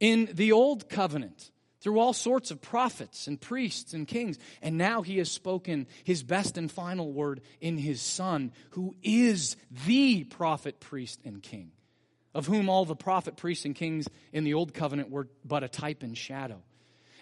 in 0.00 0.28
the 0.32 0.52
Old 0.52 0.88
Covenant 0.88 1.50
through 1.80 1.98
all 1.98 2.12
sorts 2.12 2.50
of 2.50 2.60
prophets 2.60 3.26
and 3.26 3.40
priests 3.40 3.94
and 3.94 4.08
kings. 4.08 4.38
And 4.60 4.76
now 4.76 5.02
he 5.02 5.18
has 5.18 5.30
spoken 5.30 5.86
his 6.04 6.22
best 6.22 6.58
and 6.58 6.70
final 6.70 7.12
word 7.12 7.40
in 7.60 7.78
his 7.78 8.00
Son, 8.02 8.52
who 8.70 8.94
is 9.02 9.56
the 9.86 10.24
prophet, 10.24 10.80
priest, 10.80 11.20
and 11.24 11.42
king, 11.42 11.70
of 12.34 12.46
whom 12.46 12.68
all 12.68 12.84
the 12.84 12.96
prophet, 12.96 13.36
priests, 13.36 13.64
and 13.64 13.74
kings 13.74 14.08
in 14.32 14.44
the 14.44 14.54
Old 14.54 14.74
Covenant 14.74 15.10
were 15.10 15.28
but 15.44 15.64
a 15.64 15.68
type 15.68 16.02
and 16.02 16.16
shadow 16.16 16.62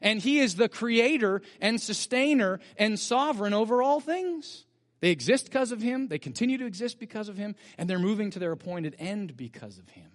and 0.04 0.20
He 0.20 0.38
is 0.38 0.54
the 0.54 0.68
creator 0.68 1.42
and 1.60 1.80
sustainer 1.80 2.60
and 2.76 2.96
sovereign 3.00 3.54
over 3.54 3.82
all 3.82 3.98
things. 3.98 4.66
They 5.00 5.10
exist 5.10 5.46
because 5.46 5.72
of 5.72 5.82
Him, 5.82 6.06
they 6.06 6.18
continue 6.18 6.58
to 6.58 6.66
exist 6.66 7.00
because 7.00 7.28
of 7.28 7.36
Him, 7.36 7.56
and 7.76 7.90
they're 7.90 7.98
moving 7.98 8.30
to 8.30 8.38
their 8.38 8.52
appointed 8.52 8.94
end 9.00 9.36
because 9.36 9.78
of 9.78 9.88
Him. 9.88 10.10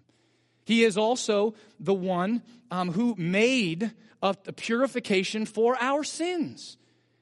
He 0.64 0.84
is 0.84 0.98
also 0.98 1.56
the 1.80 1.94
one 1.94 2.44
um, 2.72 2.92
who 2.92 3.16
made 3.18 3.92
a, 4.22 4.36
a 4.46 4.54
purification 4.54 5.46
for 5.46 5.76
our 5.82 6.04
sins. 6.04 6.78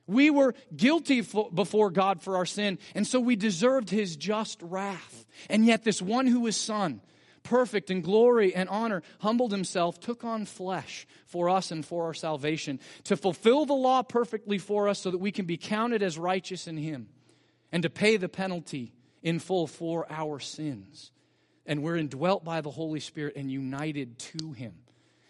We 0.05 0.29
were 0.29 0.53
guilty 0.75 1.21
before 1.21 1.89
God 1.89 2.21
for 2.21 2.37
our 2.37 2.45
sin, 2.45 2.79
and 2.95 3.05
so 3.05 3.19
we 3.19 3.35
deserved 3.35 3.89
his 3.89 4.15
just 4.15 4.61
wrath. 4.61 5.25
And 5.49 5.65
yet, 5.65 5.83
this 5.83 6.01
one 6.01 6.27
who 6.27 6.47
is 6.47 6.55
Son, 6.55 7.01
perfect 7.47 7.89
in 7.89 8.01
glory 8.01 8.53
and 8.53 8.67
honor, 8.67 9.01
humbled 9.19 9.51
himself, 9.51 9.99
took 9.99 10.25
on 10.25 10.45
flesh 10.45 11.07
for 11.25 11.49
us 11.49 11.71
and 11.71 11.85
for 11.85 12.05
our 12.05 12.13
salvation, 12.13 12.79
to 13.05 13.15
fulfill 13.15 13.65
the 13.65 13.73
law 13.73 14.03
perfectly 14.03 14.57
for 14.57 14.89
us 14.89 14.99
so 14.99 15.11
that 15.11 15.17
we 15.17 15.31
can 15.31 15.45
be 15.45 15.55
counted 15.55 16.03
as 16.03 16.17
righteous 16.17 16.67
in 16.67 16.75
him, 16.75 17.07
and 17.71 17.83
to 17.83 17.89
pay 17.89 18.17
the 18.17 18.27
penalty 18.27 18.93
in 19.23 19.39
full 19.39 19.65
for 19.65 20.05
our 20.11 20.39
sins. 20.39 21.11
And 21.65 21.83
we're 21.83 21.95
indwelt 21.97 22.43
by 22.43 22.61
the 22.61 22.71
Holy 22.71 22.99
Spirit 22.99 23.35
and 23.37 23.49
united 23.49 24.19
to 24.19 24.51
him. 24.51 24.73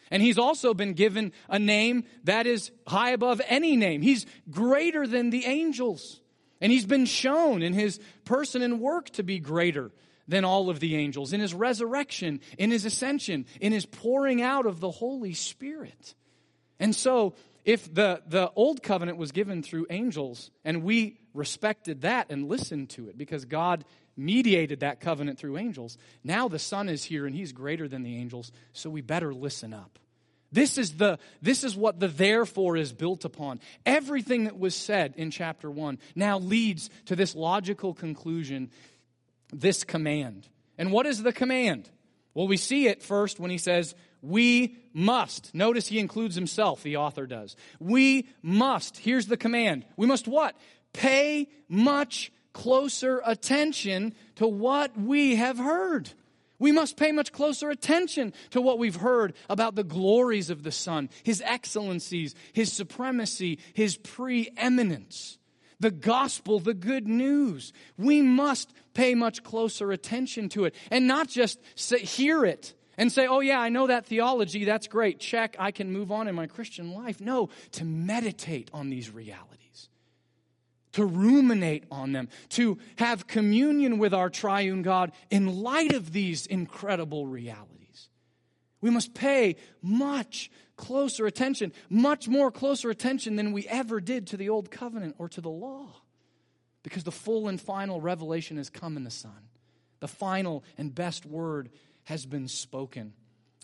And 0.10 0.24
he's 0.24 0.38
also 0.38 0.74
been 0.74 0.94
given 0.94 1.34
a 1.50 1.60
name 1.60 2.06
that 2.24 2.48
is 2.48 2.72
high 2.88 3.12
above 3.12 3.42
any 3.48 3.76
name. 3.76 4.02
He's 4.02 4.26
greater 4.50 5.06
than 5.06 5.30
the 5.30 5.46
angels. 5.46 6.20
And 6.62 6.72
he's 6.72 6.86
been 6.86 7.06
shown 7.06 7.62
in 7.62 7.74
his 7.74 8.00
person 8.26 8.64
and 8.64 8.80
work 8.80 9.12
to 9.12 9.24
be 9.24 9.40
greater 9.40 9.92
than 10.28 10.46
all 10.46 10.70
of 10.70 10.80
the 10.80 10.96
angels, 10.96 11.34
in 11.34 11.40
his 11.40 11.54
resurrection, 11.54 12.42
in 12.58 12.72
his 12.72 12.86
ascension, 12.86 13.46
in 13.62 13.72
his 13.72 13.86
pouring 13.86 14.42
out 14.42 14.66
of 14.66 14.80
the 14.80 14.92
Holy 14.92 15.34
Spirit. 15.34 16.16
And 16.80 16.96
so, 16.96 17.36
if 17.66 17.94
the, 17.94 18.22
the 18.28 18.52
old 18.56 18.82
covenant 18.82 19.18
was 19.18 19.32
given 19.32 19.62
through 19.62 19.88
angels, 19.90 20.52
and 20.64 20.84
we 20.84 21.20
respected 21.34 22.02
that 22.02 22.28
and 22.30 22.48
listened 22.48 22.90
to 22.92 23.10
it 23.10 23.18
because 23.18 23.46
God 23.46 23.84
mediated 24.16 24.80
that 24.80 25.00
covenant 25.00 25.38
through 25.38 25.58
angels, 25.58 25.98
now 26.24 26.48
the 26.48 26.60
Son 26.60 26.88
is 26.90 27.04
here 27.04 27.26
and 27.26 27.36
he's 27.36 27.52
greater 27.52 27.88
than 27.88 28.04
the 28.04 28.16
angels, 28.18 28.52
so 28.74 28.90
we 28.90 29.02
better 29.02 29.34
listen 29.34 29.74
up. 29.74 30.00
This 30.52 30.78
is, 30.78 30.94
the, 30.94 31.20
this 31.42 31.64
is 31.64 31.76
what 31.76 32.00
the 32.00 32.08
therefore 32.08 32.78
is 32.78 32.94
built 32.94 33.26
upon. 33.26 33.60
Everything 33.86 34.46
that 34.46 34.58
was 34.58 34.74
said 34.74 35.14
in 35.18 35.30
chapter 35.30 35.70
1 35.70 36.00
now 36.16 36.40
leads 36.40 36.90
to 37.08 37.16
this 37.18 37.36
logical 37.36 37.94
conclusion 37.94 38.72
this 39.52 39.84
command. 39.84 40.48
And 40.78 40.92
what 40.92 41.06
is 41.06 41.24
the 41.24 41.34
command? 41.34 41.90
Well, 42.34 42.48
we 42.48 42.58
see 42.58 42.88
it 42.88 43.02
first 43.02 43.40
when 43.40 43.52
he 43.52 43.58
says, 43.58 43.96
We 44.22 44.78
must. 44.94 45.54
Notice 45.56 45.88
he 45.88 46.00
includes 46.00 46.36
himself, 46.36 46.84
the 46.84 46.98
author 46.98 47.26
does. 47.26 47.56
We 47.80 48.30
must. 48.42 48.98
Here's 48.98 49.28
the 49.28 49.38
command. 49.38 49.86
We 49.96 50.08
must 50.08 50.28
what? 50.28 50.56
Pay 50.94 51.48
much 51.68 52.32
closer 52.54 53.22
attention 53.26 54.14
to 54.36 54.48
what 54.48 54.98
we 54.98 55.36
have 55.36 55.58
heard. 55.58 56.12
We 56.60 56.72
must 56.72 56.98
pay 56.98 57.12
much 57.12 57.32
closer 57.32 57.70
attention 57.70 58.34
to 58.50 58.62
what 58.62 58.80
we've 58.80 58.96
heard 58.96 59.34
about 59.50 59.76
the 59.76 59.84
glories 59.84 60.50
of 60.50 60.64
the 60.64 60.72
Son, 60.72 61.10
His 61.24 61.42
excellencies, 61.46 62.34
His 62.54 62.74
supremacy, 62.74 63.60
His 63.74 63.98
preeminence 63.98 65.37
the 65.80 65.92
gospel, 65.92 66.60
the 66.60 66.74
good 66.74 67.08
news. 67.08 67.74
We 67.98 68.22
must 68.22 68.74
pay 68.94 69.16
much 69.16 69.44
closer 69.44 69.92
attention 69.92 70.50
to 70.50 70.66
it 70.66 70.76
and 70.90 71.08
not 71.08 71.28
just 71.28 71.60
say, 71.76 72.00
hear 72.00 72.46
it 72.46 72.74
and 72.98 73.12
say, 73.12 73.28
oh, 73.28 73.42
yeah, 73.42 73.60
I 73.60 73.70
know 73.70 73.88
that 73.88 74.06
theology. 74.08 74.66
That's 74.66 74.88
great. 74.88 75.20
Check. 75.20 75.56
I 75.60 75.72
can 75.72 75.92
move 75.92 76.12
on 76.12 76.28
in 76.28 76.36
my 76.36 76.48
Christian 76.48 76.94
life. 76.94 77.22
No, 77.22 77.50
to 77.74 77.86
meditate 77.86 78.72
on 78.74 78.90
these 78.90 79.12
realities, 79.12 79.90
to 80.94 81.06
ruminate 81.06 81.84
on 81.92 82.12
them, 82.12 82.30
to 82.50 82.80
have 82.98 83.28
communion 83.28 84.00
with 84.00 84.14
our 84.14 84.30
triune 84.30 84.82
God 84.82 85.12
in 85.30 85.62
light 85.62 85.94
of 85.94 86.12
these 86.12 86.48
incredible 86.48 87.28
realities. 87.28 88.10
We 88.82 88.90
must 88.90 89.14
pay 89.14 89.58
much 89.82 90.50
closer 90.78 91.26
attention, 91.26 91.74
much 91.90 92.28
more 92.28 92.52
closer 92.52 92.90
attention 92.90 93.36
than 93.36 93.52
we 93.52 93.68
ever 93.68 94.00
did 94.00 94.28
to 94.28 94.38
the 94.38 94.50
old 94.50 94.72
covenant 94.72 95.16
or 95.18 95.28
to 95.30 95.42
the 95.42 95.50
law. 95.50 95.88
Because 96.84 97.04
the 97.04 97.12
full 97.12 97.50
and 97.50 97.60
final 97.60 98.00
revelation 98.00 98.56
has 98.58 98.70
come 98.70 98.96
in 98.96 99.04
the 99.04 99.12
Son. 99.12 99.50
The 100.00 100.08
final 100.08 100.64
and 100.78 100.94
best 100.94 101.26
word 101.26 101.70
has 102.04 102.26
been 102.26 102.48
spoken. 102.48 103.14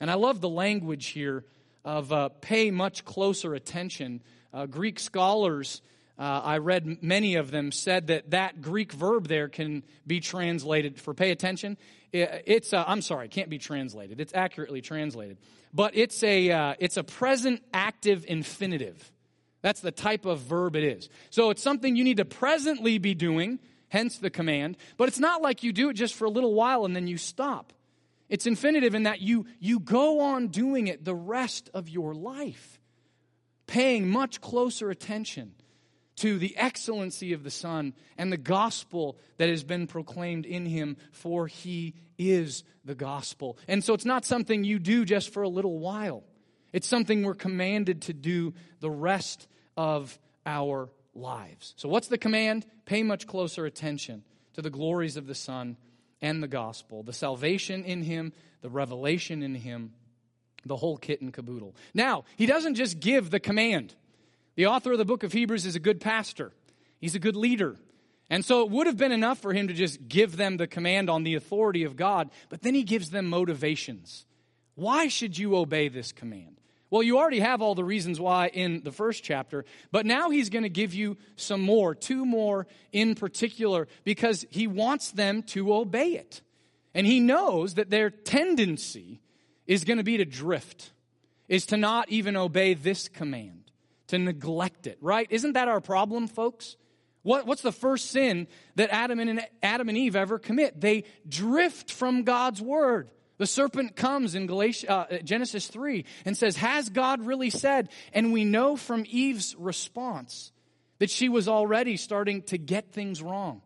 And 0.01 0.11
I 0.11 0.15
love 0.15 0.41
the 0.41 0.49
language 0.49 1.07
here 1.07 1.45
of 1.85 2.11
uh, 2.11 2.29
pay 2.29 2.71
much 2.71 3.05
closer 3.05 3.53
attention. 3.53 4.21
Uh, 4.53 4.65
Greek 4.65 4.99
scholars, 4.99 5.81
uh, 6.17 6.41
I 6.43 6.57
read 6.57 7.01
many 7.01 7.35
of 7.35 7.51
them, 7.51 7.71
said 7.71 8.07
that 8.07 8.31
that 8.31 8.61
Greek 8.61 8.91
verb 8.91 9.27
there 9.27 9.47
can 9.47 9.83
be 10.05 10.19
translated 10.19 10.99
for 10.99 11.13
pay 11.13 11.31
attention. 11.31 11.77
It's, 12.13 12.73
I'm 12.73 13.01
sorry, 13.01 13.25
it 13.25 13.31
can't 13.31 13.49
be 13.49 13.57
translated. 13.57 14.21
It's 14.21 14.33
accurately 14.33 14.81
translated 14.81 15.37
but 15.73 15.97
it's 15.97 16.21
a, 16.23 16.51
uh, 16.51 16.75
it's 16.79 16.97
a 16.97 17.03
present 17.03 17.63
active 17.73 18.25
infinitive. 18.27 19.11
That's 19.61 19.81
the 19.81 19.91
type 19.91 20.25
of 20.25 20.39
verb 20.39 20.75
it 20.75 20.83
is. 20.83 21.09
So 21.29 21.49
it's 21.49 21.63
something 21.63 21.95
you 21.95 22.03
need 22.03 22.17
to 22.17 22.25
presently 22.25 22.97
be 22.99 23.15
doing, 23.15 23.59
hence 23.89 24.19
the 24.19 24.29
command, 24.29 24.77
but 24.97 25.07
it's 25.07 25.19
not 25.19 25.41
like 25.41 25.63
you 25.63 25.73
do 25.73 25.89
it 25.89 25.93
just 25.93 26.13
for 26.13 26.25
a 26.25 26.29
little 26.29 26.53
while 26.53 26.85
and 26.85 26.95
then 26.95 27.07
you 27.07 27.17
stop. 27.17 27.73
It's 28.29 28.45
infinitive 28.45 28.93
in 28.93 29.03
that 29.03 29.21
you, 29.21 29.45
you 29.59 29.79
go 29.79 30.19
on 30.21 30.47
doing 30.47 30.87
it 30.87 31.03
the 31.03 31.15
rest 31.15 31.69
of 31.73 31.89
your 31.89 32.13
life, 32.13 32.79
paying 33.67 34.07
much 34.09 34.41
closer 34.41 34.89
attention 34.89 35.53
to 36.17 36.37
the 36.37 36.55
excellency 36.57 37.33
of 37.33 37.43
the 37.43 37.51
Son 37.51 37.93
and 38.17 38.31
the 38.31 38.37
gospel 38.37 39.17
that 39.37 39.49
has 39.49 39.63
been 39.63 39.87
proclaimed 39.87 40.45
in 40.45 40.65
him, 40.65 40.97
for 41.11 41.47
he 41.47 41.95
is 42.17 42.63
the 42.85 42.95
gospel. 42.95 43.57
And 43.67 43.83
so 43.83 43.93
it's 43.93 44.05
not 44.05 44.25
something 44.25 44.63
you 44.63 44.79
do 44.79 45.05
just 45.05 45.33
for 45.33 45.43
a 45.43 45.49
little 45.49 45.79
while. 45.79 46.23
It's 46.71 46.87
something 46.87 47.23
we're 47.23 47.35
commanded 47.35 48.03
to 48.03 48.13
do 48.13 48.53
the 48.79 48.89
rest 48.89 49.47
of 49.77 50.17
our 50.45 50.89
lives. 51.15 51.73
So, 51.77 51.87
what's 51.87 52.07
the 52.07 52.17
command? 52.17 52.65
Pay 52.85 53.03
much 53.03 53.27
closer 53.27 53.65
attention 53.65 54.23
to 54.53 54.61
the 54.61 54.69
glories 54.69 55.17
of 55.17 55.27
the 55.27 55.35
Son 55.35 55.77
and 56.21 56.41
the 56.41 56.47
gospel, 56.47 57.03
the 57.03 57.13
salvation 57.13 57.83
in 57.83 58.01
Him, 58.01 58.33
the 58.61 58.69
revelation 58.69 59.43
in 59.43 59.55
Him, 59.55 59.93
the 60.65 60.75
whole 60.75 60.97
kit 60.97 61.21
and 61.21 61.33
caboodle. 61.33 61.75
Now, 61.93 62.25
He 62.35 62.45
doesn't 62.45 62.75
just 62.75 62.99
give 62.99 63.29
the 63.29 63.39
command. 63.39 63.93
The 64.55 64.67
author 64.67 64.91
of 64.91 64.97
the 64.97 65.05
book 65.05 65.23
of 65.23 65.33
Hebrews 65.33 65.65
is 65.65 65.75
a 65.75 65.79
good 65.79 65.99
pastor, 66.01 66.51
he's 66.99 67.15
a 67.15 67.19
good 67.19 67.35
leader. 67.35 67.77
And 68.29 68.43
so 68.43 68.61
it 68.63 68.71
would 68.71 68.87
have 68.87 68.97
been 68.97 69.11
enough 69.11 69.39
for 69.39 69.53
him 69.53 69.67
to 69.67 69.73
just 69.73 70.07
give 70.07 70.37
them 70.37 70.57
the 70.57 70.65
command 70.65 71.09
on 71.09 71.23
the 71.23 71.35
authority 71.35 71.83
of 71.83 71.95
God, 71.95 72.31
but 72.49 72.61
then 72.61 72.73
he 72.73 72.83
gives 72.83 73.09
them 73.11 73.27
motivations. 73.29 74.25
Why 74.75 75.07
should 75.07 75.37
you 75.37 75.55
obey 75.57 75.89
this 75.89 76.11
command? 76.11 76.59
Well, 76.89 77.03
you 77.03 77.17
already 77.17 77.39
have 77.39 77.61
all 77.61 77.75
the 77.75 77.83
reasons 77.83 78.19
why 78.19 78.47
in 78.47 78.83
the 78.83 78.91
first 78.91 79.23
chapter, 79.23 79.65
but 79.91 80.05
now 80.05 80.29
he's 80.29 80.49
going 80.49 80.63
to 80.63 80.69
give 80.69 80.93
you 80.93 81.17
some 81.35 81.61
more, 81.61 81.95
two 81.95 82.25
more 82.25 82.67
in 82.91 83.15
particular, 83.15 83.87
because 84.03 84.45
he 84.51 84.67
wants 84.67 85.11
them 85.11 85.43
to 85.43 85.73
obey 85.73 86.13
it. 86.13 86.41
And 86.93 87.07
he 87.07 87.19
knows 87.19 87.73
that 87.75 87.89
their 87.89 88.09
tendency 88.09 89.21
is 89.65 89.83
going 89.83 89.97
to 89.97 90.03
be 90.03 90.17
to 90.17 90.25
drift, 90.25 90.91
is 91.47 91.65
to 91.67 91.77
not 91.77 92.09
even 92.09 92.37
obey 92.37 92.75
this 92.75 93.07
command, 93.07 93.62
to 94.13 94.19
neglect 94.19 94.85
it, 94.85 94.99
right? 95.01 95.27
Isn't 95.31 95.53
that 95.53 95.67
our 95.67 95.81
problem, 95.81 96.27
folks? 96.27 96.77
What, 97.23 97.47
what's 97.47 97.63
the 97.63 97.71
first 97.71 98.11
sin 98.11 98.47
that 98.75 98.91
Adam 98.91 99.19
and, 99.19 99.45
Adam 99.63 99.89
and 99.89 99.97
Eve 99.97 100.15
ever 100.15 100.37
commit? 100.37 100.79
They 100.79 101.05
drift 101.27 101.91
from 101.91 102.23
God's 102.23 102.61
word. 102.61 103.09
The 103.39 103.47
serpent 103.47 103.95
comes 103.95 104.35
in 104.35 104.45
Galatia, 104.45 104.91
uh, 104.91 105.17
Genesis 105.23 105.67
3 105.67 106.05
and 106.25 106.37
says, 106.37 106.57
Has 106.57 106.89
God 106.89 107.25
really 107.25 107.49
said? 107.49 107.89
And 108.13 108.31
we 108.31 108.45
know 108.45 108.77
from 108.77 109.03
Eve's 109.07 109.55
response 109.57 110.51
that 110.99 111.09
she 111.09 111.27
was 111.27 111.47
already 111.47 111.97
starting 111.97 112.43
to 112.43 112.59
get 112.59 112.91
things 112.91 113.19
wrong, 113.21 113.63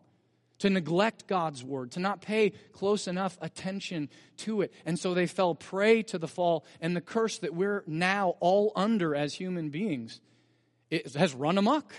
to 0.60 0.70
neglect 0.70 1.26
God's 1.26 1.62
word, 1.62 1.92
to 1.92 2.00
not 2.00 2.22
pay 2.22 2.50
close 2.72 3.06
enough 3.06 3.36
attention 3.42 4.08
to 4.38 4.62
it. 4.62 4.72
And 4.86 4.98
so 4.98 5.12
they 5.12 5.26
fell 5.26 5.54
prey 5.54 6.02
to 6.04 6.18
the 6.18 6.26
fall 6.26 6.64
and 6.80 6.96
the 6.96 7.02
curse 7.02 7.38
that 7.38 7.54
we're 7.54 7.84
now 7.86 8.36
all 8.40 8.72
under 8.74 9.14
as 9.14 9.34
human 9.34 9.68
beings 9.68 10.22
it 10.90 11.14
has 11.14 11.34
run 11.34 11.58
amok. 11.58 11.92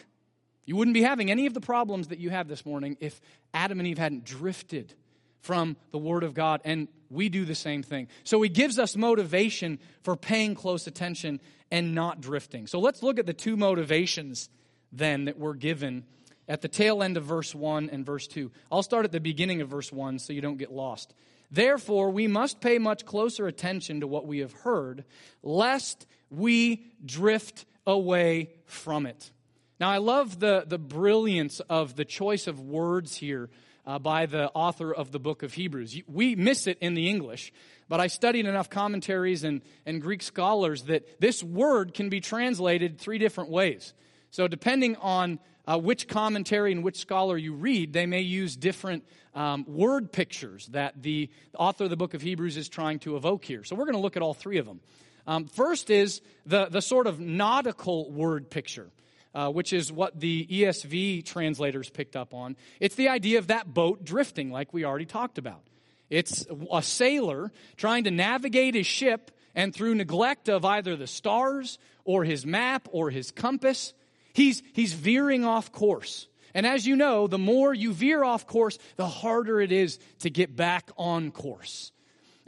You 0.65 0.75
wouldn't 0.75 0.93
be 0.93 1.01
having 1.01 1.31
any 1.31 1.45
of 1.45 1.53
the 1.53 1.61
problems 1.61 2.09
that 2.09 2.19
you 2.19 2.29
have 2.29 2.47
this 2.47 2.65
morning 2.65 2.97
if 2.99 3.19
Adam 3.53 3.79
and 3.79 3.87
Eve 3.87 3.97
hadn't 3.97 4.23
drifted 4.23 4.93
from 5.41 5.77
the 5.91 5.97
Word 5.97 6.23
of 6.23 6.33
God, 6.33 6.61
and 6.65 6.87
we 7.09 7.29
do 7.29 7.45
the 7.45 7.55
same 7.55 7.81
thing. 7.81 8.07
So 8.23 8.41
he 8.41 8.49
gives 8.49 8.77
us 8.77 8.95
motivation 8.95 9.79
for 10.03 10.15
paying 10.15 10.53
close 10.53 10.85
attention 10.85 11.39
and 11.71 11.95
not 11.95 12.21
drifting. 12.21 12.67
So 12.67 12.79
let's 12.79 13.01
look 13.01 13.19
at 13.19 13.25
the 13.25 13.33
two 13.33 13.57
motivations 13.57 14.49
then 14.91 15.25
that 15.25 15.37
we're 15.37 15.53
given 15.53 16.03
at 16.47 16.61
the 16.61 16.67
tail 16.67 17.03
end 17.03 17.15
of 17.15 17.23
verse 17.23 17.53
1 17.53 17.89
and 17.91 18.05
verse 18.05 18.27
2. 18.27 18.51
I'll 18.71 18.83
start 18.83 19.05
at 19.05 19.11
the 19.11 19.19
beginning 19.19 19.61
of 19.61 19.69
verse 19.69 19.91
1 19.91 20.19
so 20.19 20.33
you 20.33 20.41
don't 20.41 20.57
get 20.57 20.71
lost. 20.71 21.13
Therefore, 21.51 22.11
we 22.11 22.27
must 22.27 22.59
pay 22.59 22.77
much 22.77 23.05
closer 23.05 23.47
attention 23.47 24.01
to 24.01 24.07
what 24.07 24.27
we 24.27 24.39
have 24.39 24.53
heard, 24.53 25.05
lest 25.41 26.05
we 26.29 26.91
drift 27.03 27.65
away 27.89 28.51
from 28.65 29.05
it. 29.05 29.31
Now, 29.79 29.89
I 29.89 29.97
love 29.97 30.39
the, 30.39 30.65
the 30.67 30.77
brilliance 30.77 31.59
of 31.61 31.95
the 31.95 32.05
choice 32.05 32.47
of 32.47 32.59
words 32.59 33.15
here 33.15 33.49
uh, 33.85 33.97
by 33.97 34.25
the 34.25 34.49
author 34.51 34.93
of 34.93 35.11
the 35.11 35.19
book 35.19 35.41
of 35.41 35.53
Hebrews. 35.53 36.01
We 36.07 36.35
miss 36.35 36.67
it 36.67 36.77
in 36.79 36.93
the 36.93 37.09
English, 37.09 37.51
but 37.87 37.99
I 37.99 38.07
studied 38.07 38.45
enough 38.45 38.69
commentaries 38.69 39.43
and, 39.43 39.61
and 39.85 40.01
Greek 40.01 40.21
scholars 40.21 40.83
that 40.83 41.21
this 41.21 41.41
word 41.41 41.93
can 41.93 42.09
be 42.09 42.19
translated 42.19 42.99
three 42.99 43.17
different 43.17 43.49
ways. 43.49 43.93
So, 44.31 44.47
depending 44.47 44.95
on 44.97 45.39
uh, 45.65 45.79
which 45.79 46.07
commentary 46.07 46.71
and 46.71 46.83
which 46.83 46.97
scholar 46.97 47.37
you 47.37 47.53
read, 47.53 47.93
they 47.93 48.05
may 48.05 48.21
use 48.21 48.55
different 48.55 49.05
um, 49.33 49.65
word 49.67 50.11
pictures 50.11 50.67
that 50.67 51.01
the 51.01 51.29
author 51.57 51.85
of 51.85 51.89
the 51.89 51.97
book 51.97 52.13
of 52.13 52.21
Hebrews 52.21 52.57
is 52.57 52.69
trying 52.69 52.99
to 52.99 53.15
evoke 53.15 53.45
here. 53.45 53.63
So, 53.63 53.75
we're 53.75 53.85
going 53.85 53.95
to 53.95 54.01
look 54.01 54.17
at 54.17 54.21
all 54.21 54.35
three 54.35 54.57
of 54.57 54.65
them. 54.65 54.81
Um, 55.29 55.45
first 55.45 55.89
is 55.89 56.21
the, 56.45 56.65
the 56.65 56.81
sort 56.81 57.05
of 57.05 57.19
nautical 57.19 58.09
word 58.11 58.49
picture 58.49 58.89
uh, 59.33 59.49
which 59.49 59.73
is 59.73 59.91
what 59.91 60.19
the 60.19 60.47
ESV 60.49 61.23
translators 61.25 61.89
picked 61.89 62.15
up 62.15 62.33
on. 62.33 62.55
It's 62.79 62.95
the 62.95 63.09
idea 63.09 63.37
of 63.37 63.47
that 63.47 63.71
boat 63.71 64.03
drifting, 64.03 64.51
like 64.51 64.73
we 64.73 64.85
already 64.85 65.05
talked 65.05 65.37
about. 65.37 65.61
It's 66.09 66.47
a 66.71 66.81
sailor 66.81 67.51
trying 67.77 68.05
to 68.05 68.11
navigate 68.11 68.73
his 68.73 68.87
ship, 68.87 69.31
and 69.53 69.73
through 69.73 69.95
neglect 69.95 70.49
of 70.49 70.65
either 70.65 70.95
the 70.95 71.07
stars 71.07 71.77
or 72.03 72.23
his 72.23 72.45
map 72.45 72.87
or 72.91 73.11
his 73.11 73.29
compass, 73.29 73.93
he's, 74.33 74.63
he's 74.73 74.93
veering 74.93 75.45
off 75.45 75.71
course. 75.71 76.27
And 76.55 76.65
as 76.65 76.87
you 76.87 76.95
know, 76.95 77.27
the 77.27 77.37
more 77.37 77.71
you 77.71 77.93
veer 77.93 78.23
off 78.23 78.47
course, 78.47 78.79
the 78.95 79.07
harder 79.07 79.61
it 79.61 79.71
is 79.71 79.99
to 80.19 80.31
get 80.31 80.55
back 80.55 80.89
on 80.97 81.29
course. 81.29 81.91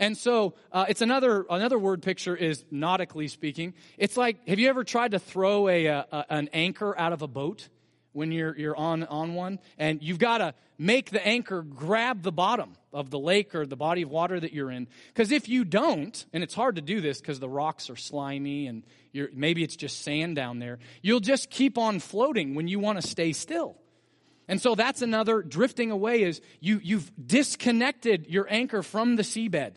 And 0.01 0.17
so 0.17 0.55
uh, 0.71 0.85
it's 0.89 1.03
another 1.03 1.45
another 1.47 1.77
word 1.77 2.01
picture 2.01 2.35
is 2.35 2.65
nautically 2.71 3.27
speaking. 3.27 3.75
It's 3.99 4.17
like 4.17 4.47
have 4.47 4.57
you 4.57 4.67
ever 4.67 4.83
tried 4.83 5.11
to 5.11 5.19
throw 5.19 5.69
a, 5.69 5.85
a 5.85 6.25
an 6.27 6.49
anchor 6.53 6.97
out 6.97 7.13
of 7.13 7.21
a 7.21 7.27
boat 7.27 7.69
when 8.11 8.31
you're 8.31 8.57
you're 8.57 8.75
on 8.75 9.03
on 9.03 9.35
one 9.35 9.59
and 9.77 10.01
you've 10.01 10.17
got 10.17 10.39
to 10.39 10.55
make 10.79 11.11
the 11.11 11.25
anchor 11.25 11.61
grab 11.61 12.23
the 12.23 12.31
bottom 12.31 12.73
of 12.91 13.11
the 13.11 13.19
lake 13.19 13.53
or 13.53 13.67
the 13.67 13.77
body 13.77 14.01
of 14.01 14.09
water 14.09 14.39
that 14.39 14.51
you're 14.51 14.71
in 14.71 14.87
because 15.13 15.31
if 15.31 15.47
you 15.47 15.63
don't 15.63 16.25
and 16.33 16.43
it's 16.43 16.55
hard 16.55 16.77
to 16.77 16.81
do 16.81 16.99
this 16.99 17.21
because 17.21 17.39
the 17.39 17.47
rocks 17.47 17.89
are 17.91 17.95
slimy 17.95 18.65
and 18.65 18.83
maybe 19.33 19.63
it's 19.63 19.75
just 19.75 20.01
sand 20.01 20.35
down 20.35 20.57
there 20.57 20.79
you'll 21.03 21.19
just 21.21 21.49
keep 21.51 21.77
on 21.77 21.99
floating 21.99 22.55
when 22.55 22.67
you 22.67 22.79
want 22.79 22.99
to 22.99 23.07
stay 23.07 23.31
still 23.31 23.77
and 24.51 24.61
so 24.61 24.75
that's 24.75 25.01
another 25.01 25.41
drifting 25.41 25.91
away 25.91 26.23
is 26.23 26.41
you, 26.59 26.81
you've 26.83 27.09
disconnected 27.25 28.27
your 28.27 28.47
anchor 28.49 28.83
from 28.83 29.15
the 29.15 29.23
seabed. 29.23 29.75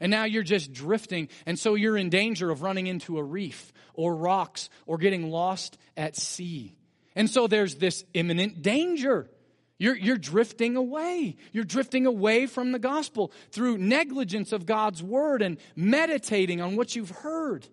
And 0.00 0.10
now 0.10 0.24
you're 0.24 0.42
just 0.42 0.72
drifting. 0.72 1.28
And 1.46 1.58
so 1.58 1.74
you're 1.74 1.96
in 1.96 2.08
danger 2.08 2.50
of 2.50 2.62
running 2.62 2.86
into 2.86 3.18
a 3.18 3.22
reef 3.22 3.72
or 3.94 4.16
rocks 4.16 4.70
or 4.86 4.98
getting 4.98 5.30
lost 5.30 5.76
at 5.96 6.16
sea. 6.16 6.74
And 7.14 7.28
so 7.28 7.46
there's 7.46 7.76
this 7.76 8.04
imminent 8.14 8.62
danger. 8.62 9.30
You're, 9.78 9.96
you're 9.96 10.18
drifting 10.18 10.76
away. 10.76 11.36
You're 11.52 11.64
drifting 11.64 12.06
away 12.06 12.46
from 12.46 12.72
the 12.72 12.78
gospel 12.78 13.32
through 13.50 13.78
negligence 13.78 14.52
of 14.52 14.66
God's 14.66 15.02
word 15.02 15.42
and 15.42 15.58
meditating 15.74 16.60
on 16.60 16.76
what 16.76 16.94
you've 16.94 17.10
heard. 17.10 17.66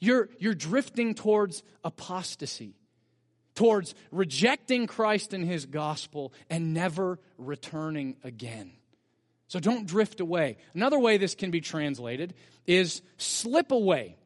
You're, 0.00 0.28
you're 0.38 0.54
drifting 0.54 1.14
towards 1.14 1.62
apostasy, 1.84 2.74
towards 3.54 3.94
rejecting 4.10 4.86
Christ 4.86 5.32
and 5.32 5.44
his 5.44 5.66
gospel 5.66 6.32
and 6.50 6.74
never 6.74 7.18
returning 7.36 8.16
again. 8.22 8.72
So 9.48 9.58
don't 9.58 9.86
drift 9.86 10.20
away. 10.20 10.58
Another 10.74 10.98
way 10.98 11.16
this 11.16 11.34
can 11.34 11.50
be 11.50 11.60
translated 11.60 12.34
is 12.66 13.02
slip 13.16 13.72
away, 13.72 14.16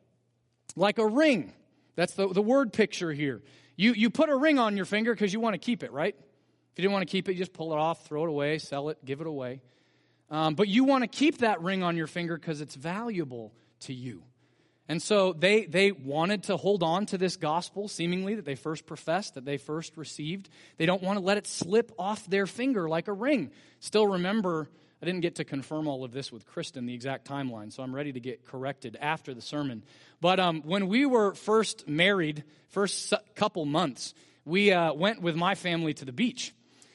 like 0.76 0.98
a 0.98 1.06
ring. 1.06 1.52
That's 1.94 2.14
the, 2.14 2.28
the 2.28 2.42
word 2.42 2.72
picture 2.72 3.12
here. 3.12 3.40
You, 3.76 3.92
you 3.94 4.10
put 4.10 4.28
a 4.28 4.36
ring 4.36 4.58
on 4.58 4.76
your 4.76 4.84
finger 4.84 5.14
because 5.14 5.32
you 5.32 5.40
want 5.40 5.54
to 5.54 5.58
keep 5.58 5.82
it, 5.82 5.92
right? 5.92 6.14
If 6.18 6.78
you 6.78 6.82
didn't 6.82 6.92
want 6.92 7.06
to 7.08 7.10
keep 7.10 7.28
it, 7.28 7.32
you 7.32 7.38
just 7.38 7.52
pull 7.52 7.72
it 7.72 7.78
off, 7.78 8.06
throw 8.06 8.24
it 8.24 8.28
away, 8.28 8.58
sell 8.58 8.88
it, 8.88 9.04
give 9.04 9.20
it 9.20 9.26
away. 9.26 9.60
Um, 10.30 10.54
but 10.54 10.68
you 10.68 10.84
want 10.84 11.02
to 11.02 11.08
keep 11.08 11.38
that 11.38 11.62
ring 11.62 11.82
on 11.82 11.96
your 11.96 12.06
finger 12.06 12.36
because 12.36 12.60
it's 12.60 12.74
valuable 12.74 13.52
to 13.80 13.92
you. 13.92 14.22
And 14.88 15.00
so 15.00 15.32
they, 15.32 15.66
they 15.66 15.92
wanted 15.92 16.44
to 16.44 16.56
hold 16.56 16.82
on 16.82 17.06
to 17.06 17.18
this 17.18 17.36
gospel, 17.36 17.86
seemingly, 17.86 18.34
that 18.34 18.44
they 18.44 18.56
first 18.56 18.86
professed, 18.86 19.34
that 19.34 19.44
they 19.44 19.56
first 19.56 19.96
received. 19.96 20.48
They 20.76 20.86
don't 20.86 21.02
want 21.02 21.18
to 21.18 21.24
let 21.24 21.36
it 21.36 21.46
slip 21.46 21.92
off 21.98 22.26
their 22.26 22.46
finger 22.46 22.88
like 22.88 23.08
a 23.08 23.12
ring. 23.12 23.52
Still 23.80 24.06
remember 24.06 24.68
I 25.02 25.04
didn't 25.04 25.22
get 25.22 25.34
to 25.36 25.44
confirm 25.44 25.88
all 25.88 26.04
of 26.04 26.12
this 26.12 26.30
with 26.30 26.46
Kristen, 26.46 26.86
the 26.86 26.94
exact 26.94 27.26
timeline, 27.26 27.72
so 27.72 27.82
I'm 27.82 27.92
ready 27.92 28.12
to 28.12 28.20
get 28.20 28.46
corrected 28.46 28.96
after 29.00 29.34
the 29.34 29.40
sermon. 29.40 29.82
But 30.20 30.38
um, 30.38 30.62
when 30.62 30.86
we 30.86 31.06
were 31.06 31.34
first 31.34 31.88
married, 31.88 32.44
first 32.68 33.12
couple 33.34 33.64
months, 33.64 34.14
we 34.44 34.70
uh, 34.70 34.92
went 34.92 35.20
with 35.20 35.34
my 35.34 35.56
family 35.56 35.92
to 35.94 36.04
the 36.04 36.12
beach. 36.12 36.54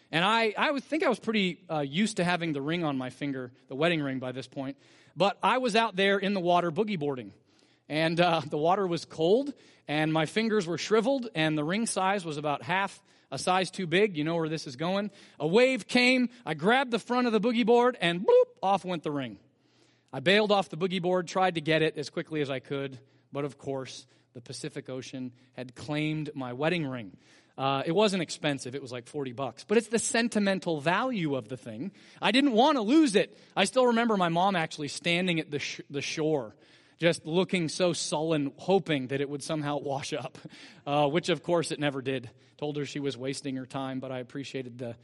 And 0.10 0.24
I, 0.24 0.54
I 0.58 0.72
would 0.72 0.86
think 0.86 1.04
I 1.04 1.10
was 1.10 1.20
pretty 1.20 1.60
uh, 1.70 1.82
used 1.82 2.16
to 2.16 2.24
having 2.24 2.54
the 2.54 2.62
ring 2.62 2.86
on 2.86 2.98
my 2.98 3.10
finger, 3.10 3.52
the 3.68 3.76
wedding 3.76 4.02
ring 4.02 4.20
by 4.20 4.32
this 4.32 4.48
point. 4.48 4.78
But 5.18 5.38
I 5.44 5.58
was 5.58 5.76
out 5.76 5.98
there 5.98 6.18
in 6.18 6.34
the 6.34 6.40
water 6.40 6.72
boogie 6.72 6.98
boarding. 6.98 7.34
And 7.90 8.22
uh, 8.22 8.40
the 8.50 8.58
water 8.58 8.88
was 8.88 9.04
cold, 9.04 9.52
and 9.86 10.14
my 10.14 10.28
fingers 10.28 10.66
were 10.66 10.78
shriveled, 10.78 11.28
and 11.36 11.58
the 11.58 11.64
ring 11.66 11.86
size 11.86 12.24
was 12.24 12.38
about 12.38 12.64
half 12.64 13.04
a 13.32 13.38
size 13.38 13.72
too 13.72 13.88
big. 13.88 14.18
You 14.18 14.24
know 14.24 14.36
where 14.36 14.50
this 14.50 14.68
is 14.68 14.76
going. 14.76 15.12
A 15.40 15.48
wave 15.48 15.88
came. 15.88 16.30
I 16.46 16.54
grabbed 16.54 16.92
the 16.92 17.00
front 17.00 17.28
of 17.28 17.34
the 17.34 17.42
boogie 17.42 17.66
board 17.66 17.98
and 18.00 18.22
bloop, 18.22 18.46
off 18.62 18.86
went 18.86 19.04
the 19.04 19.12
ring. 19.12 19.38
I 20.14 20.20
bailed 20.20 20.52
off 20.52 20.70
the 20.70 20.78
boogie 20.78 21.02
board, 21.02 21.28
tried 21.28 21.56
to 21.56 21.62
get 21.62 21.82
it 21.82 21.98
as 21.98 22.10
quickly 22.10 22.42
as 22.42 22.50
I 22.50 22.60
could, 22.60 22.98
but 23.32 23.44
of 23.44 23.58
course, 23.58 24.08
the 24.34 24.42
Pacific 24.42 24.90
Ocean 24.90 25.32
had 25.54 25.76
claimed 25.76 26.30
my 26.34 26.54
wedding 26.54 26.86
ring. 26.86 27.18
Uh, 27.58 27.82
it 27.86 27.92
wasn't 27.92 28.22
expensive, 28.22 28.76
it 28.76 28.82
was 28.84 28.92
like 28.92 29.08
40 29.08 29.32
bucks, 29.32 29.66
but 29.68 29.78
it's 29.80 29.88
the 29.88 29.98
sentimental 29.98 30.80
value 30.80 31.36
of 31.36 31.50
the 31.50 31.58
thing. 31.58 31.92
I 32.22 32.32
didn't 32.32 32.52
want 32.52 32.78
to 32.78 32.82
lose 32.82 33.16
it. 33.16 33.36
I 33.56 33.66
still 33.66 33.88
remember 33.88 34.16
my 34.16 34.30
mom 34.30 34.56
actually 34.56 34.90
standing 34.90 35.40
at 35.40 35.50
the, 35.50 35.58
sh- 35.58 35.82
the 35.90 36.02
shore 36.02 36.56
just 36.98 37.26
looking 37.26 37.70
so 37.70 37.94
sullen, 37.94 38.52
hoping 38.58 39.08
that 39.08 39.22
it 39.22 39.30
would 39.30 39.44
somehow 39.44 39.78
wash 39.82 40.14
up, 40.14 40.38
uh, 40.86 41.08
which 41.08 41.30
of 41.30 41.44
course 41.44 41.72
it 41.72 41.80
never 41.80 42.02
did. 42.02 42.30
Told 42.58 42.78
her 42.78 42.86
she 42.86 43.00
was 43.00 43.18
wasting 43.18 43.56
her 43.56 43.66
time, 43.66 44.00
but 44.00 44.12
I 44.12 44.20
appreciated 44.20 44.78
the, 44.78 44.96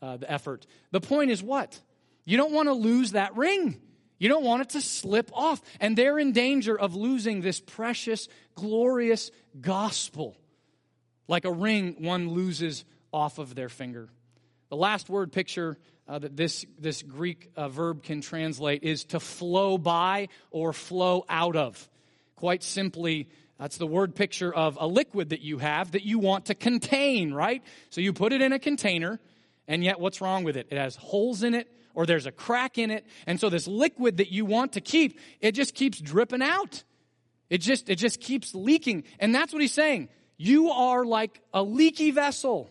uh, 0.00 0.16
the 0.16 0.30
effort. 0.30 0.66
The 0.92 1.00
point 1.00 1.30
is 1.30 1.42
what? 1.42 1.80
You 2.24 2.36
don't 2.36 2.52
want 2.52 2.68
to 2.68 2.72
lose 2.72 3.12
that 3.12 3.36
ring. 3.36 3.80
You 4.18 4.28
don't 4.28 4.44
want 4.44 4.62
it 4.62 4.68
to 4.70 4.80
slip 4.80 5.30
off. 5.32 5.60
And 5.80 5.96
they're 5.96 6.18
in 6.18 6.32
danger 6.32 6.78
of 6.78 6.94
losing 6.94 7.40
this 7.40 7.58
precious, 7.58 8.28
glorious 8.54 9.30
gospel, 9.60 10.36
like 11.26 11.44
a 11.44 11.52
ring 11.52 11.96
one 11.98 12.28
loses 12.30 12.84
off 13.12 13.38
of 13.38 13.54
their 13.54 13.68
finger. 13.68 14.08
The 14.68 14.76
last 14.76 15.08
word 15.08 15.32
picture 15.32 15.78
uh, 16.10 16.18
that 16.18 16.36
this, 16.36 16.66
this 16.76 17.02
Greek 17.02 17.52
uh, 17.56 17.68
verb 17.68 18.02
can 18.02 18.20
translate 18.20 18.82
is 18.82 19.04
to 19.04 19.20
flow 19.20 19.78
by 19.78 20.28
or 20.50 20.72
flow 20.72 21.24
out 21.28 21.54
of. 21.54 21.88
Quite 22.34 22.64
simply, 22.64 23.28
that's 23.60 23.76
the 23.76 23.86
word 23.86 24.16
picture 24.16 24.52
of 24.52 24.76
a 24.80 24.88
liquid 24.88 25.28
that 25.28 25.40
you 25.40 25.58
have 25.58 25.92
that 25.92 26.02
you 26.02 26.18
want 26.18 26.46
to 26.46 26.56
contain, 26.56 27.32
right? 27.32 27.62
So 27.90 28.00
you 28.00 28.12
put 28.12 28.32
it 28.32 28.42
in 28.42 28.52
a 28.52 28.58
container, 28.58 29.20
and 29.68 29.84
yet 29.84 30.00
what's 30.00 30.20
wrong 30.20 30.42
with 30.42 30.56
it? 30.56 30.66
It 30.70 30.78
has 30.78 30.96
holes 30.96 31.44
in 31.44 31.54
it 31.54 31.68
or 31.94 32.06
there's 32.06 32.26
a 32.26 32.32
crack 32.32 32.76
in 32.76 32.90
it. 32.90 33.06
And 33.28 33.38
so 33.38 33.48
this 33.48 33.68
liquid 33.68 34.16
that 34.16 34.32
you 34.32 34.44
want 34.44 34.72
to 34.72 34.80
keep, 34.80 35.20
it 35.40 35.52
just 35.52 35.76
keeps 35.76 36.00
dripping 36.00 36.42
out. 36.42 36.82
It 37.50 37.58
just, 37.58 37.88
it 37.88 37.96
just 37.96 38.20
keeps 38.20 38.52
leaking. 38.52 39.04
And 39.20 39.32
that's 39.32 39.52
what 39.52 39.62
he's 39.62 39.74
saying. 39.74 40.08
You 40.36 40.70
are 40.70 41.04
like 41.04 41.40
a 41.54 41.62
leaky 41.62 42.10
vessel. 42.10 42.68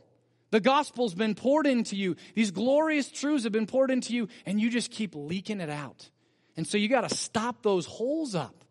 The 0.51 0.59
gospel's 0.59 1.13
been 1.13 1.35
poured 1.35 1.67
into 1.67 1.95
you. 1.95 2.15
These 2.33 2.51
glorious 2.51 3.11
truths 3.11 3.43
have 3.43 3.53
been 3.53 3.67
poured 3.67 3.91
into 3.91 4.13
you, 4.13 4.27
and 4.45 4.59
you 4.59 4.69
just 4.69 4.91
keep 4.91 5.15
leaking 5.15 5.61
it 5.61 5.69
out. 5.69 6.09
And 6.57 6.65
so 6.67 6.77
you 6.77 6.87
got 6.87 7.07
to 7.07 7.15
stop 7.15 7.61
those 7.61 7.85
holes 7.85 8.35
up 8.35 8.65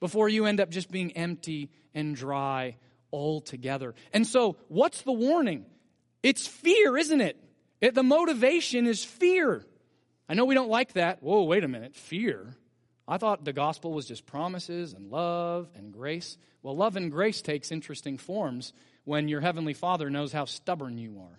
before 0.00 0.28
you 0.28 0.46
end 0.46 0.60
up 0.60 0.70
just 0.70 0.90
being 0.90 1.12
empty 1.12 1.70
and 1.94 2.14
dry 2.14 2.76
altogether. 3.12 3.94
And 4.12 4.26
so, 4.26 4.56
what's 4.68 5.02
the 5.02 5.12
warning? 5.12 5.64
It's 6.22 6.46
fear, 6.46 6.96
isn't 6.96 7.20
it? 7.20 7.42
it 7.80 7.94
the 7.94 8.02
motivation 8.02 8.86
is 8.86 9.04
fear. 9.04 9.64
I 10.28 10.34
know 10.34 10.44
we 10.44 10.54
don't 10.54 10.68
like 10.68 10.94
that. 10.94 11.22
Whoa, 11.22 11.44
wait 11.44 11.64
a 11.64 11.68
minute. 11.68 11.94
Fear? 11.94 12.56
I 13.08 13.18
thought 13.18 13.44
the 13.44 13.52
gospel 13.52 13.92
was 13.92 14.06
just 14.06 14.26
promises 14.26 14.92
and 14.92 15.10
love 15.10 15.68
and 15.76 15.92
grace. 15.92 16.36
Well, 16.62 16.76
love 16.76 16.96
and 16.96 17.10
grace 17.10 17.40
takes 17.42 17.70
interesting 17.70 18.18
forms 18.18 18.72
when 19.06 19.28
your 19.28 19.40
heavenly 19.40 19.72
Father 19.72 20.10
knows 20.10 20.32
how 20.32 20.44
stubborn 20.44 20.98
you 20.98 21.18
are. 21.18 21.38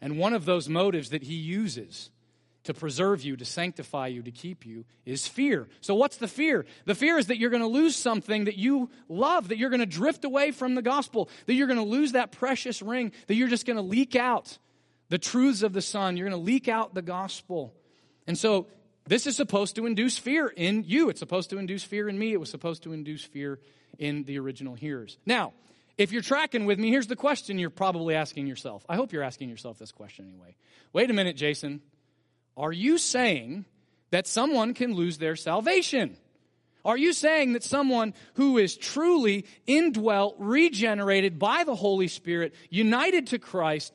And 0.00 0.18
one 0.18 0.32
of 0.32 0.44
those 0.44 0.68
motives 0.68 1.10
that 1.10 1.22
he 1.22 1.34
uses 1.34 2.10
to 2.64 2.74
preserve 2.74 3.22
you, 3.22 3.36
to 3.36 3.44
sanctify 3.44 4.08
you, 4.08 4.22
to 4.22 4.30
keep 4.30 4.66
you 4.66 4.84
is 5.04 5.26
fear. 5.26 5.68
So, 5.82 5.94
what's 5.94 6.16
the 6.16 6.26
fear? 6.26 6.64
The 6.86 6.94
fear 6.94 7.18
is 7.18 7.28
that 7.28 7.38
you're 7.38 7.50
going 7.50 7.62
to 7.62 7.68
lose 7.68 7.94
something 7.94 8.46
that 8.46 8.56
you 8.56 8.90
love, 9.08 9.48
that 9.48 9.58
you're 9.58 9.70
going 9.70 9.80
to 9.80 9.86
drift 9.86 10.24
away 10.24 10.50
from 10.50 10.74
the 10.74 10.82
gospel, 10.82 11.28
that 11.44 11.54
you're 11.54 11.68
going 11.68 11.78
to 11.78 11.84
lose 11.84 12.12
that 12.12 12.32
precious 12.32 12.82
ring, 12.82 13.12
that 13.28 13.34
you're 13.34 13.48
just 13.48 13.66
going 13.66 13.76
to 13.76 13.82
leak 13.82 14.16
out 14.16 14.58
the 15.10 15.18
truths 15.18 15.62
of 15.62 15.74
the 15.74 15.82
Son. 15.82 16.16
You're 16.16 16.28
going 16.28 16.40
to 16.40 16.44
leak 16.44 16.66
out 16.66 16.94
the 16.94 17.02
gospel. 17.02 17.74
And 18.26 18.36
so, 18.36 18.66
this 19.06 19.26
is 19.26 19.36
supposed 19.36 19.76
to 19.76 19.86
induce 19.86 20.18
fear 20.18 20.48
in 20.48 20.82
you. 20.84 21.10
It's 21.10 21.20
supposed 21.20 21.50
to 21.50 21.58
induce 21.58 21.84
fear 21.84 22.08
in 22.08 22.18
me. 22.18 22.32
It 22.32 22.40
was 22.40 22.50
supposed 22.50 22.82
to 22.84 22.92
induce 22.92 23.22
fear 23.22 23.60
in 23.98 24.24
the 24.24 24.38
original 24.38 24.74
hearers. 24.74 25.18
Now, 25.26 25.52
if 25.98 26.12
you're 26.12 26.22
tracking 26.22 26.66
with 26.66 26.78
me, 26.78 26.90
here's 26.90 27.06
the 27.06 27.16
question 27.16 27.58
you're 27.58 27.70
probably 27.70 28.14
asking 28.14 28.46
yourself. 28.46 28.84
I 28.88 28.96
hope 28.96 29.12
you're 29.12 29.22
asking 29.22 29.48
yourself 29.48 29.78
this 29.78 29.92
question 29.92 30.26
anyway. 30.28 30.54
Wait 30.92 31.10
a 31.10 31.14
minute, 31.14 31.36
Jason. 31.36 31.80
Are 32.56 32.72
you 32.72 32.98
saying 32.98 33.64
that 34.10 34.26
someone 34.26 34.74
can 34.74 34.94
lose 34.94 35.18
their 35.18 35.36
salvation? 35.36 36.16
Are 36.84 36.96
you 36.96 37.12
saying 37.12 37.54
that 37.54 37.64
someone 37.64 38.14
who 38.34 38.58
is 38.58 38.76
truly 38.76 39.44
indwelt, 39.66 40.36
regenerated 40.38 41.38
by 41.38 41.64
the 41.64 41.74
Holy 41.74 42.08
Spirit, 42.08 42.54
united 42.70 43.28
to 43.28 43.38
Christ, 43.38 43.92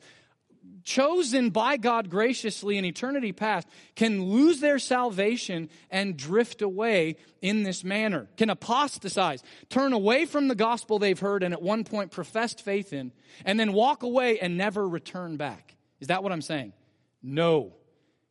chosen 0.84 1.50
by 1.50 1.76
God 1.76 2.10
graciously 2.10 2.78
in 2.78 2.84
eternity 2.84 3.32
past 3.32 3.68
can 3.94 4.24
lose 4.24 4.60
their 4.60 4.78
salvation 4.78 5.68
and 5.90 6.16
drift 6.16 6.62
away 6.62 7.16
in 7.40 7.62
this 7.62 7.84
manner, 7.84 8.28
can 8.36 8.50
apostatize, 8.50 9.42
turn 9.68 9.92
away 9.92 10.24
from 10.24 10.48
the 10.48 10.54
gospel 10.54 10.98
they've 10.98 11.18
heard 11.18 11.42
and 11.42 11.52
at 11.52 11.62
one 11.62 11.84
point 11.84 12.10
professed 12.10 12.62
faith 12.62 12.92
in, 12.92 13.12
and 13.44 13.58
then 13.58 13.72
walk 13.72 14.02
away 14.02 14.38
and 14.38 14.56
never 14.56 14.86
return 14.88 15.36
back. 15.36 15.76
Is 16.00 16.08
that 16.08 16.22
what 16.22 16.32
I'm 16.32 16.42
saying? 16.42 16.72
No. 17.22 17.74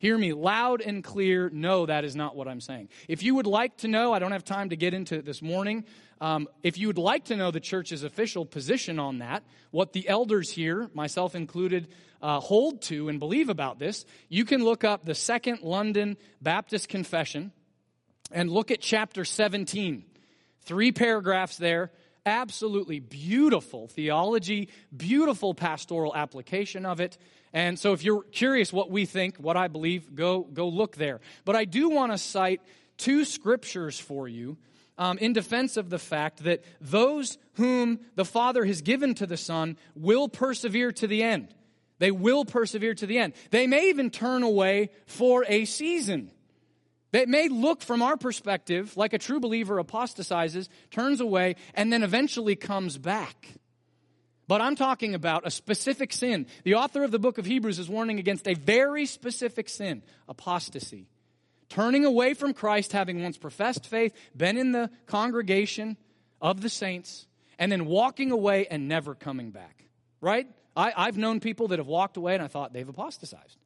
Hear 0.02 0.18
me 0.18 0.32
loud 0.32 0.80
and 0.80 1.04
clear. 1.04 1.48
No, 1.52 1.86
that 1.86 2.04
is 2.04 2.16
not 2.16 2.34
what 2.34 2.48
I'm 2.48 2.60
saying. 2.60 2.88
If 3.06 3.22
you 3.22 3.36
would 3.36 3.46
like 3.46 3.76
to 3.78 3.88
know, 3.88 4.12
I 4.12 4.18
don't 4.18 4.32
have 4.32 4.44
time 4.44 4.70
to 4.70 4.76
get 4.76 4.94
into 4.94 5.14
it 5.14 5.24
this 5.24 5.40
morning. 5.40 5.84
Um, 6.20 6.48
if 6.64 6.76
you 6.76 6.88
would 6.88 6.98
like 6.98 7.26
to 7.26 7.36
know 7.36 7.52
the 7.52 7.60
church's 7.60 8.02
official 8.02 8.44
position 8.44 8.98
on 8.98 9.18
that, 9.18 9.44
what 9.70 9.92
the 9.92 10.08
elders 10.08 10.50
here, 10.50 10.90
myself 10.92 11.36
included, 11.36 11.86
uh, 12.20 12.40
hold 12.40 12.82
to 12.82 13.08
and 13.10 13.20
believe 13.20 13.48
about 13.48 13.78
this, 13.78 14.04
you 14.28 14.44
can 14.44 14.64
look 14.64 14.82
up 14.82 15.04
the 15.04 15.14
Second 15.14 15.60
London 15.62 16.16
Baptist 16.40 16.88
Confession 16.88 17.52
and 18.32 18.50
look 18.50 18.72
at 18.72 18.80
chapter 18.80 19.24
17. 19.24 20.02
Three 20.64 20.90
paragraphs 20.90 21.58
there. 21.58 21.92
Absolutely 22.26 22.98
beautiful 22.98 23.86
theology, 23.86 24.68
beautiful 24.96 25.54
pastoral 25.54 26.12
application 26.12 26.86
of 26.86 26.98
it. 26.98 27.18
And 27.52 27.78
so 27.78 27.92
if 27.92 28.02
you're 28.02 28.22
curious 28.22 28.72
what 28.72 28.90
we 28.90 29.04
think, 29.04 29.36
what 29.36 29.56
I 29.56 29.68
believe, 29.68 30.14
go, 30.14 30.40
go 30.40 30.68
look 30.68 30.96
there. 30.96 31.20
But 31.44 31.56
I 31.56 31.64
do 31.64 31.90
want 31.90 32.12
to 32.12 32.18
cite 32.18 32.62
two 32.96 33.24
scriptures 33.24 33.98
for 33.98 34.26
you 34.26 34.56
um, 34.96 35.18
in 35.18 35.32
defense 35.32 35.76
of 35.76 35.90
the 35.90 35.98
fact 35.98 36.44
that 36.44 36.64
those 36.80 37.38
whom 37.54 38.00
the 38.14 38.24
Father 38.24 38.64
has 38.64 38.82
given 38.82 39.14
to 39.14 39.26
the 39.26 39.36
Son 39.36 39.76
will 39.94 40.28
persevere 40.28 40.92
to 40.92 41.06
the 41.06 41.22
end. 41.22 41.54
They 41.98 42.10
will 42.10 42.44
persevere 42.44 42.94
to 42.94 43.06
the 43.06 43.18
end. 43.18 43.34
They 43.50 43.66
may 43.66 43.88
even 43.88 44.10
turn 44.10 44.42
away 44.42 44.90
for 45.06 45.44
a 45.46 45.64
season. 45.66 46.30
It 47.12 47.28
may 47.28 47.48
look 47.48 47.82
from 47.82 48.00
our 48.02 48.16
perspective 48.16 48.96
like 48.96 49.12
a 49.12 49.18
true 49.18 49.38
believer 49.38 49.78
apostatizes, 49.78 50.68
turns 50.90 51.20
away, 51.20 51.56
and 51.74 51.92
then 51.92 52.02
eventually 52.02 52.56
comes 52.56 52.96
back. 52.96 53.54
But 54.48 54.60
I'm 54.60 54.76
talking 54.76 55.14
about 55.14 55.46
a 55.46 55.50
specific 55.50 56.12
sin. 56.12 56.46
The 56.64 56.74
author 56.74 57.04
of 57.04 57.10
the 57.10 57.18
book 57.18 57.38
of 57.38 57.46
Hebrews 57.46 57.78
is 57.78 57.88
warning 57.88 58.18
against 58.18 58.48
a 58.48 58.54
very 58.54 59.06
specific 59.06 59.68
sin 59.68 60.02
apostasy. 60.28 61.06
Turning 61.68 62.04
away 62.04 62.34
from 62.34 62.52
Christ, 62.52 62.92
having 62.92 63.22
once 63.22 63.38
professed 63.38 63.86
faith, 63.86 64.14
been 64.36 64.58
in 64.58 64.72
the 64.72 64.90
congregation 65.06 65.96
of 66.40 66.60
the 66.60 66.68
saints, 66.68 67.26
and 67.58 67.72
then 67.72 67.86
walking 67.86 68.30
away 68.30 68.66
and 68.66 68.88
never 68.88 69.14
coming 69.14 69.50
back. 69.50 69.84
Right? 70.20 70.46
I, 70.76 70.92
I've 70.96 71.16
known 71.16 71.40
people 71.40 71.68
that 71.68 71.78
have 71.78 71.86
walked 71.86 72.16
away 72.16 72.34
and 72.34 72.42
I 72.42 72.48
thought 72.48 72.72
they've 72.72 72.88
apostatized. 72.88 73.58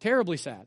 Terribly 0.00 0.36
sad. 0.36 0.66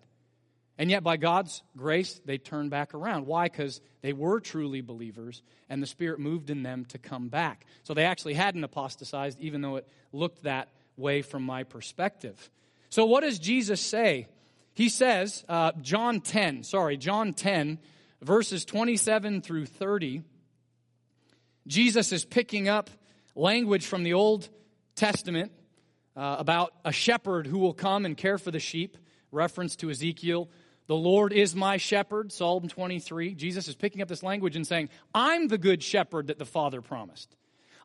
And 0.78 0.92
yet, 0.92 1.04
by 1.04 1.18
God's 1.18 1.64
grace, 1.78 2.20
they 2.26 2.38
turned 2.38 2.70
back 2.70 2.94
around. 2.94 3.28
Why? 3.28 3.46
Because 3.46 3.80
they 4.02 4.12
were 4.12 4.42
truly 4.42 4.82
believers, 4.82 5.42
and 5.70 5.82
the 5.82 5.88
Spirit 5.88 6.20
moved 6.20 6.50
in 6.50 6.64
them 6.64 6.86
to 6.86 6.98
come 6.98 7.30
back. 7.30 7.66
So 7.84 7.94
they 7.94 8.04
actually 8.04 8.34
hadn't 8.34 8.64
apostatized, 8.64 9.40
even 9.40 9.62
though 9.62 9.78
it 9.78 9.88
looked 10.12 10.44
that 10.44 10.70
way 10.98 11.22
from 11.22 11.44
my 11.44 11.64
perspective. 11.64 12.50
So, 12.90 13.06
what 13.06 13.22
does 13.22 13.40
Jesus 13.40 13.80
say? 13.80 14.28
He 14.74 14.90
says, 14.90 15.46
uh, 15.48 15.72
John 15.82 16.20
10, 16.20 16.64
sorry, 16.64 16.98
John 16.98 17.34
10, 17.34 17.80
verses 18.22 18.66
27 18.66 19.42
through 19.42 19.68
30. 19.68 20.24
Jesus 21.68 22.12
is 22.12 22.26
picking 22.26 22.68
up 22.68 22.90
language 23.36 23.86
from 23.86 24.04
the 24.04 24.14
Old 24.14 24.50
Testament 24.96 25.52
uh, 26.16 26.36
about 26.40 26.74
a 26.84 26.92
shepherd 26.92 27.48
who 27.48 27.60
will 27.60 27.74
come 27.74 28.06
and 28.06 28.16
care 28.18 28.38
for 28.38 28.52
the 28.52 28.60
sheep, 28.60 28.98
reference 29.32 29.76
to 29.78 29.90
Ezekiel. 29.90 30.50
The 30.88 30.96
Lord 30.96 31.34
is 31.34 31.56
my 31.56 31.78
shepherd, 31.78 32.32
Psalm 32.32 32.68
23. 32.68 33.34
Jesus 33.34 33.68
is 33.68 33.76
picking 33.76 34.02
up 34.02 34.08
this 34.08 34.24
language 34.24 34.56
and 34.56 34.68
saying, 34.68 34.90
I'm 35.14 35.48
the 35.48 35.58
good 35.58 35.82
shepherd 35.82 36.28
that 36.28 36.38
the 36.38 36.46
Father 36.46 36.82
promised. 36.82 37.36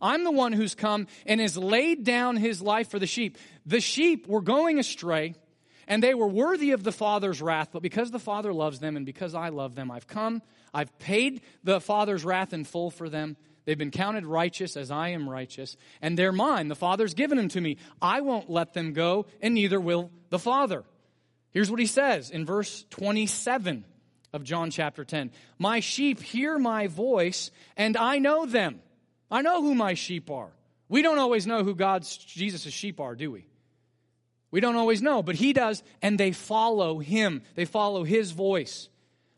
I'm 0.03 0.25
the 0.25 0.31
one 0.31 0.53
who's 0.53 0.75
come 0.75 1.07
and 1.27 1.41
has 1.41 1.57
laid 1.57 2.05
down 2.05 2.37
his 2.37 2.61
life 2.63 2.91
for 2.91 2.99
the 2.99 3.07
sheep. 3.07 3.39
The 3.67 3.81
sheep 3.81 4.27
were 4.27 4.41
going 4.41 4.79
astray 4.79 5.35
and 5.87 6.03
they 6.03 6.15
were 6.15 6.29
worthy 6.29 6.73
of 6.73 6.85
the 6.85 6.93
Father's 6.93 7.43
wrath, 7.43 7.71
but 7.73 7.83
because 7.83 8.11
the 8.11 8.19
Father 8.19 8.53
loves 8.53 8.79
them 8.79 8.97
and 8.97 9.05
because 9.05 9.35
I 9.35 9.49
love 9.49 9.75
them, 9.75 9.91
I've 9.91 10.07
come, 10.07 10.43
I've 10.73 10.97
paid 10.99 11.43
the 11.65 11.81
Father's 11.81 12.25
wrath 12.25 12.53
in 12.53 12.65
full 12.65 12.91
for 12.91 13.09
them, 13.09 13.37
They've 13.65 13.79
been 13.79 13.91
counted 13.91 14.27
righteous 14.27 14.77
as 14.77 14.91
I 14.91 15.11
am 15.11 15.29
righteous, 15.29 15.77
and 16.01 16.19
they're 16.19 16.33
mine. 16.33 16.69
The 16.69 16.75
Father's 16.75 17.15
given 17.15 17.37
them 17.37 17.49
to 17.51 17.61
me. 17.61 17.77
I 18.01 18.21
won't 18.21 18.51
let 18.51 18.73
them 18.73 18.93
go, 18.93 19.27
and 19.41 19.55
neither 19.55 19.81
will 19.81 20.11
the 20.31 20.39
Father. 20.39 20.83
Here's 21.53 21.71
what 21.71 21.81
he 21.81 21.87
says 21.87 22.31
in 22.31 22.47
verse 22.47 22.85
27 22.91 23.85
of 24.33 24.45
John 24.45 24.71
chapter 24.71 25.05
10 25.05 25.33
My 25.59 25.81
sheep 25.81 26.21
hear 26.21 26.59
my 26.59 26.87
voice, 26.87 27.51
and 27.77 27.97
I 27.97 28.19
know 28.19 28.47
them. 28.47 28.81
I 29.31 29.43
know 29.43 29.63
who 29.63 29.75
my 29.75 29.95
sheep 29.95 30.31
are. 30.31 30.51
We 30.89 31.03
don't 31.03 31.19
always 31.19 31.47
know 31.47 31.63
who 31.63 31.75
God's, 31.75 32.17
Jesus' 32.17 32.73
sheep 32.73 33.01
are, 33.01 33.15
do 33.15 33.31
we? 33.31 33.47
We 34.51 34.61
don't 34.61 34.77
always 34.77 35.03
know, 35.03 35.23
but 35.23 35.37
he 35.37 35.53
does, 35.53 35.83
and 36.03 36.19
they 36.19 36.33
follow 36.33 36.99
him. 36.99 37.43
They 37.55 37.65
follow 37.65 38.03
his 38.03 38.33
voice. 38.33 38.89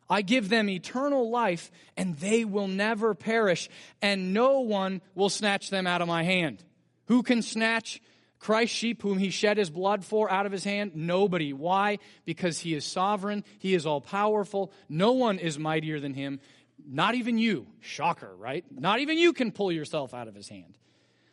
I 0.09 0.23
give 0.23 0.49
them 0.49 0.69
eternal 0.69 1.31
life, 1.31 1.71
and 1.97 2.17
they 2.17 2.45
will 2.45 2.69
never 2.69 3.15
perish, 3.15 3.69
and 4.01 4.33
no 4.33 4.61
one 4.61 5.03
will 5.15 5.29
snatch 5.29 5.71
them 5.71 5.87
out 5.87 6.01
of 6.01 6.09
my 6.09 6.23
hand. 6.23 6.65
Who 7.07 7.23
can 7.23 7.43
snatch 7.43 8.01
Christ's 8.43 8.77
sheep, 8.77 9.03
whom 9.03 9.19
he 9.19 9.31
shed 9.31 9.57
his 9.57 9.71
blood 9.71 10.05
for, 10.05 10.29
out 10.29 10.47
of 10.47 10.53
his 10.53 10.65
hand? 10.65 10.97
Nobody. 10.97 11.53
Why? 11.53 12.01
Because 12.25 12.59
he 12.59 12.75
is 12.75 12.85
sovereign, 12.85 13.45
he 13.61 13.73
is 13.73 13.87
all 13.87 14.01
powerful. 14.01 14.73
No 14.89 15.13
one 15.13 15.39
is 15.39 15.61
mightier 15.61 16.01
than 16.01 16.13
him. 16.13 16.41
Not 16.85 17.15
even 17.15 17.39
you. 17.39 17.69
Shocker, 17.79 18.35
right? 18.37 18.65
Not 18.69 18.99
even 18.99 19.17
you 19.17 19.33
can 19.33 19.53
pull 19.53 19.71
yourself 19.71 20.13
out 20.13 20.27
of 20.27 20.35
his 20.35 20.49
hand. 20.49 20.77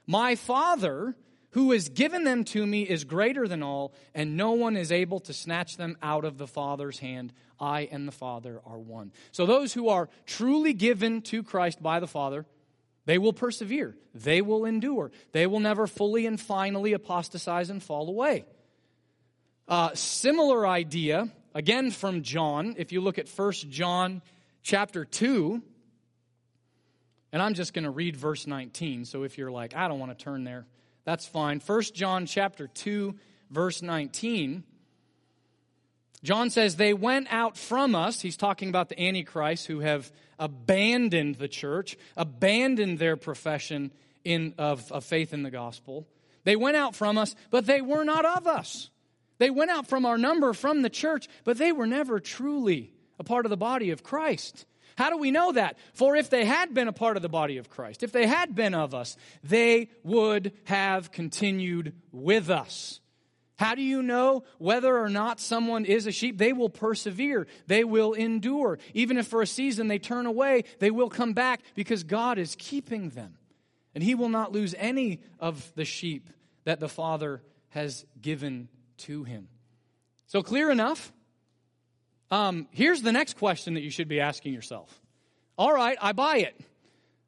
My 0.06 0.36
Father, 0.36 1.16
who 1.52 1.72
has 1.72 1.90
given 1.90 2.26
them 2.26 2.44
to 2.44 2.64
me, 2.64 2.84
is 2.84 3.06
greater 3.06 3.48
than 3.48 3.64
all, 3.64 3.92
and 4.14 4.38
no 4.38 4.52
one 4.52 4.78
is 4.78 4.92
able 4.92 5.20
to 5.22 5.34
snatch 5.34 5.78
them 5.78 5.98
out 6.04 6.26
of 6.26 6.38
the 6.38 6.46
Father's 6.46 7.00
hand. 7.00 7.34
I 7.60 7.90
and 7.92 8.08
the 8.08 8.12
Father 8.12 8.62
are 8.68 8.78
one. 8.78 9.14
So 9.32 9.48
those 9.48 9.74
who 9.74 9.90
are 9.90 10.10
truly 10.28 10.74
given 10.74 11.24
to 11.24 11.42
Christ 11.42 11.82
by 11.82 12.00
the 12.00 12.08
Father, 12.08 12.46
they 13.06 13.18
will 13.18 13.34
persevere. 13.34 13.96
They 14.14 14.42
will 14.42 14.66
endure. 14.66 15.12
They 15.32 15.48
will 15.48 15.60
never 15.60 15.88
fully 15.88 16.26
and 16.26 16.40
finally 16.40 16.94
apostatize 16.94 17.70
and 17.70 17.82
fall 17.82 18.10
away. 18.10 18.46
Uh, 19.68 19.94
similar 19.94 20.68
idea, 20.68 21.30
again 21.54 21.92
from 21.92 22.24
John, 22.24 22.76
if 22.78 22.92
you 22.92 23.02
look 23.02 23.20
at 23.20 23.30
1 23.30 23.52
John 23.70 24.22
chapter 24.64 25.06
2, 25.06 25.62
and 27.32 27.42
I'm 27.42 27.54
just 27.54 27.74
going 27.74 27.84
to 27.84 27.92
read 27.92 28.16
verse 28.16 28.48
19. 28.48 29.06
So 29.06 29.24
if 29.24 29.38
you're 29.38 29.52
like, 29.52 29.76
I 29.76 29.88
don't 29.88 30.00
want 30.00 30.18
to 30.18 30.24
turn 30.24 30.44
there, 30.44 30.66
that's 31.06 31.28
fine. 31.28 31.60
1 31.60 31.82
John 31.94 32.26
chapter 32.26 32.68
2, 32.68 33.16
verse 33.52 33.82
19. 33.82 34.64
John 36.24 36.50
says, 36.50 36.76
They 36.76 36.94
went 36.94 37.28
out 37.32 37.58
from 37.58 37.96
us. 37.96 38.22
He's 38.22 38.38
talking 38.38 38.70
about 38.70 38.90
the 38.90 39.02
Antichrist 39.02 39.68
who 39.68 39.80
have 39.80 40.12
abandoned 40.38 41.36
the 41.36 41.48
church, 41.48 41.98
abandoned 42.18 43.00
their 43.00 43.16
profession 43.18 43.92
in, 44.24 44.54
of, 44.58 44.92
of 44.92 45.04
faith 45.04 45.34
in 45.34 45.44
the 45.44 45.52
gospel. 45.52 46.08
They 46.44 46.56
went 46.56 46.78
out 46.78 46.96
from 46.96 47.18
us, 47.18 47.36
but 47.52 47.66
they 47.66 47.82
were 47.82 48.04
not 48.04 48.26
of 48.26 48.48
us. 48.48 48.90
They 49.38 49.50
went 49.50 49.72
out 49.72 49.88
from 49.88 50.06
our 50.06 50.18
number, 50.18 50.54
from 50.54 50.82
the 50.82 50.90
church, 50.90 51.28
but 51.44 51.58
they 51.58 51.72
were 51.72 51.88
never 51.88 52.20
truly 52.20 52.92
a 53.18 53.24
part 53.24 53.46
of 53.46 53.50
the 53.50 53.58
body 53.58 53.92
of 53.92 54.04
Christ. 54.04 54.66
How 54.98 55.10
do 55.10 55.18
we 55.18 55.32
know 55.32 55.54
that? 55.54 55.78
For 55.94 56.18
if 56.18 56.30
they 56.30 56.44
had 56.44 56.74
been 56.74 56.90
a 56.90 56.94
part 56.94 57.16
of 57.16 57.22
the 57.22 57.30
body 57.30 57.58
of 57.58 57.70
Christ, 57.70 58.04
if 58.04 58.12
they 58.12 58.28
had 58.28 58.54
been 58.54 58.74
of 58.74 58.94
us, 58.94 59.16
they 59.44 59.90
would 60.04 60.52
have 60.66 61.12
continued 61.12 61.94
with 62.12 62.50
us. 62.50 63.00
How 63.60 63.76
do 63.76 63.82
you 63.82 64.02
know 64.02 64.46
whether 64.58 64.98
or 64.98 65.10
not 65.10 65.42
someone 65.42 65.84
is 65.84 66.08
a 66.08 66.14
sheep? 66.14 66.38
They 66.38 66.54
will 66.54 66.70
persevere. 66.70 67.46
They 67.68 67.84
will 67.84 68.14
endure. 68.14 68.80
Even 68.94 69.18
if 69.18 69.28
for 69.28 69.42
a 69.42 69.48
season 69.48 69.90
they 69.90 70.00
turn 70.00 70.26
away, 70.26 70.64
they 70.80 70.92
will 70.92 71.10
come 71.10 71.34
back 71.34 71.60
because 71.76 72.06
God 72.06 72.38
is 72.38 72.56
keeping 72.58 73.10
them. 73.10 73.38
And 73.94 74.02
He 74.02 74.16
will 74.16 74.30
not 74.30 74.54
lose 74.54 74.74
any 74.78 75.20
of 75.42 75.74
the 75.76 75.84
sheep 75.84 76.30
that 76.64 76.80
the 76.80 76.88
Father 76.88 77.42
has 77.72 78.06
given 78.22 78.70
to 79.00 79.26
Him. 79.26 79.50
So, 80.28 80.42
clear 80.42 80.72
enough? 80.72 81.12
Um, 82.32 82.66
here's 82.72 83.02
the 83.02 83.12
next 83.12 83.36
question 83.36 83.74
that 83.74 83.82
you 83.82 83.92
should 83.92 84.08
be 84.08 84.22
asking 84.22 84.54
yourself. 84.54 85.02
All 85.58 85.74
right, 85.74 85.98
I 86.02 86.14
buy 86.14 86.38
it. 86.38 86.58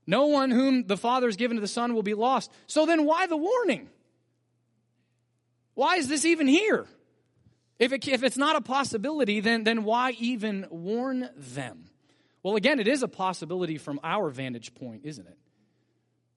No 0.08 0.28
one 0.28 0.50
whom 0.50 0.88
the 0.88 0.96
Father 0.96 1.28
has 1.28 1.36
given 1.36 1.58
to 1.58 1.62
the 1.62 1.67
Son 1.67 1.94
will 1.94 2.04
be 2.04 2.13
lost. 2.13 2.54
So 2.67 2.86
then 2.86 3.04
why 3.04 3.28
the 3.28 3.36
warning? 3.36 3.89
Why 5.73 5.95
is 5.95 6.07
this 6.07 6.25
even 6.25 6.47
here? 6.47 6.86
If, 7.79 7.93
it, 7.93 8.07
if 8.07 8.23
it's 8.23 8.38
not 8.38 8.55
a 8.55 8.62
possibility, 8.62 9.39
then, 9.39 9.63
then 9.63 9.84
why 9.84 10.12
even 10.19 10.67
warn 10.69 11.29
them? 11.36 11.86
Well, 12.43 12.55
again, 12.55 12.79
it 12.79 12.88
is 12.88 13.03
a 13.03 13.07
possibility 13.07 13.77
from 13.77 13.99
our 14.03 14.29
vantage 14.29 14.73
point, 14.75 15.01
isn't 15.05 15.27
it? 15.27 15.38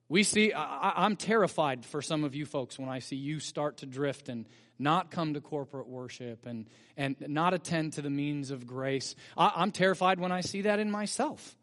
We 0.07 0.23
see, 0.23 0.53
I, 0.53 1.05
am 1.05 1.15
terrified 1.15 1.83
for 1.83 2.01
some 2.01 2.23
of 2.23 2.35
you 2.35 2.45
folks 2.45 2.77
when 2.77 2.89
I 2.89 2.99
see 2.99 3.15
you 3.15 3.39
start 3.39 3.77
to 3.77 3.87
drift 3.87 4.29
and 4.29 4.45
not 4.77 5.09
come 5.09 5.33
to 5.33 5.41
corporate 5.41 5.87
worship 5.87 6.45
and, 6.45 6.67
and 6.95 7.15
not 7.27 7.55
attend 7.55 7.93
to 7.93 8.03
the 8.03 8.09
means 8.09 8.51
of 8.51 8.67
grace. 8.67 9.15
I, 9.35 9.51
I'm 9.55 9.71
terrified 9.71 10.19
when 10.19 10.31
I 10.31 10.41
see 10.41 10.61
that 10.61 10.79
in 10.79 10.91
myself. 10.91 11.57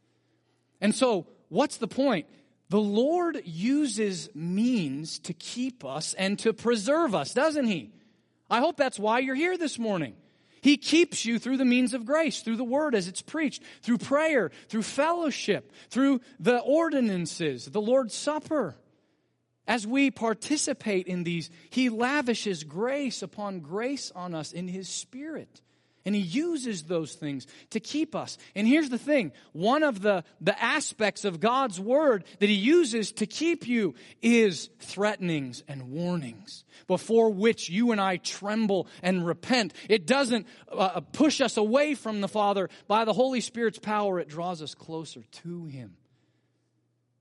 And 0.81 0.93
so, 0.93 1.29
what's 1.51 1.77
the 1.77 1.87
point? 1.87 2.27
The 2.73 2.81
Lord 2.81 3.43
uses 3.45 4.31
means 4.35 5.19
to 5.19 5.35
keep 5.35 5.85
us 5.85 6.15
and 6.15 6.39
to 6.39 6.55
preserve 6.55 7.15
us, 7.15 7.35
doesn't 7.35 7.67
He? 7.67 7.91
I 8.49 8.61
hope 8.61 8.79
that's 8.79 8.99
why 8.99 9.19
you're 9.19 9.35
here 9.35 9.59
this 9.59 9.79
morning. 9.79 10.15
He 10.63 10.79
keeps 10.79 11.27
you 11.27 11.39
through 11.39 11.59
the 11.59 11.67
means 11.67 11.93
of 11.93 12.07
grace, 12.07 12.41
through 12.41 12.57
the 12.57 12.65
word 12.65 12.95
as 12.95 13.09
it's 13.09 13.21
preached, 13.21 13.63
through 13.83 13.99
prayer, 13.99 14.51
through 14.71 14.85
fellowship, 14.85 15.71
through 15.91 16.23
the 16.41 16.61
ordinances, 16.61 17.67
the 17.67 17.83
Lord's 17.83 18.15
Supper. 18.15 18.75
As 19.69 19.87
we 19.87 20.11
participate 20.11 21.07
in 21.07 21.25
these, 21.25 21.51
He 21.69 21.91
lavishes 21.91 22.65
grace 22.65 23.21
upon 23.21 23.61
grace 23.61 24.11
on 24.15 24.35
us 24.35 24.51
in 24.51 24.67
His 24.67 24.89
Spirit. 24.89 25.61
And 26.05 26.15
he 26.15 26.21
uses 26.21 26.83
those 26.83 27.15
things 27.15 27.47
to 27.71 27.79
keep 27.79 28.17
us. 28.17 28.37
And 28.57 28.67
here's 28.67 28.91
the 28.91 28.99
thing 28.99 29.33
one 29.53 29.83
of 29.83 30.03
the, 30.03 30.25
the 30.41 30.61
aspects 30.61 31.25
of 31.25 31.39
God's 31.39 31.79
word 31.79 32.25
that 32.41 32.49
he 32.49 32.55
uses 32.55 33.13
to 33.13 33.27
keep 33.27 33.69
you 33.69 33.95
is 34.21 34.69
threatenings 34.81 35.63
and 35.69 35.91
warnings 35.91 36.65
before 36.89 37.31
which 37.31 37.71
you 37.71 37.93
and 37.93 38.01
I 38.01 38.17
tremble 38.17 38.89
and 39.03 39.25
repent. 39.25 39.75
It 39.89 40.07
doesn't 40.07 40.47
uh, 40.71 41.01
push 41.01 41.41
us 41.41 41.57
away 41.57 41.95
from 41.95 42.21
the 42.21 42.29
Father. 42.29 42.69
By 42.89 43.05
the 43.05 43.13
Holy 43.13 43.41
Spirit's 43.41 43.79
power, 43.79 44.19
it 44.19 44.29
draws 44.29 44.61
us 44.61 44.75
closer 44.75 45.23
to 45.43 45.67
him. 45.67 45.97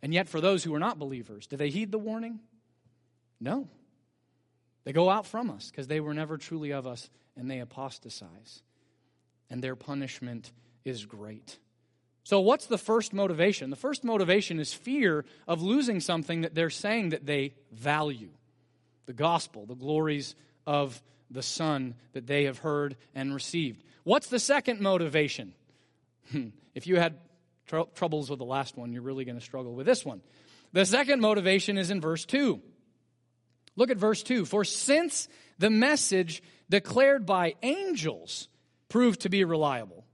And 0.01 0.13
yet, 0.13 0.27
for 0.27 0.41
those 0.41 0.63
who 0.63 0.73
are 0.73 0.79
not 0.79 0.97
believers, 0.97 1.45
do 1.45 1.55
they 1.55 1.69
heed 1.69 1.91
the 1.91 1.99
warning? 1.99 2.39
No. 3.39 3.67
They 4.83 4.93
go 4.93 5.09
out 5.09 5.27
from 5.27 5.51
us 5.51 5.69
because 5.69 5.87
they 5.87 5.99
were 5.99 6.15
never 6.15 6.39
truly 6.39 6.71
of 6.71 6.87
us 6.87 7.07
and 7.37 7.49
they 7.49 7.59
apostatize 7.59 8.63
and 9.51 9.61
their 9.61 9.75
punishment 9.75 10.51
is 10.83 11.05
great. 11.05 11.59
So, 12.23 12.39
what's 12.39 12.67
the 12.67 12.77
first 12.77 13.13
motivation? 13.13 13.69
The 13.69 13.75
first 13.75 14.03
motivation 14.03 14.59
is 14.59 14.73
fear 14.73 15.25
of 15.47 15.61
losing 15.61 15.99
something 15.99 16.41
that 16.41 16.55
they're 16.55 16.69
saying 16.69 17.09
that 17.09 17.25
they 17.25 17.53
value 17.71 18.29
the 19.05 19.13
gospel, 19.13 19.65
the 19.65 19.75
glories 19.75 20.35
of 20.65 21.03
the 21.29 21.43
Son 21.43 21.95
that 22.13 22.27
they 22.27 22.45
have 22.45 22.59
heard 22.59 22.95
and 23.13 23.33
received. 23.33 23.83
What's 24.03 24.27
the 24.27 24.39
second 24.39 24.79
motivation? 24.79 25.53
Hmm, 26.31 26.49
if 26.73 26.87
you 26.87 26.95
had 26.97 27.17
tr- 27.67 27.81
troubles 27.95 28.29
with 28.29 28.39
the 28.39 28.45
last 28.45 28.77
one, 28.77 28.93
you're 28.93 29.01
really 29.01 29.25
going 29.25 29.37
to 29.37 29.43
struggle 29.43 29.73
with 29.73 29.85
this 29.85 30.05
one. 30.05 30.21
The 30.71 30.85
second 30.85 31.19
motivation 31.19 31.77
is 31.77 31.89
in 31.89 31.99
verse 31.99 32.25
2. 32.25 32.61
Look 33.75 33.89
at 33.89 33.97
verse 33.97 34.23
2. 34.23 34.45
For 34.45 34.63
since 34.63 35.27
the 35.57 35.69
message 35.69 36.41
declared 36.69 37.25
by 37.25 37.55
angels 37.61 38.47
proved 38.91 39.21
to 39.21 39.29
be 39.29 39.45
reliable. 39.45 40.05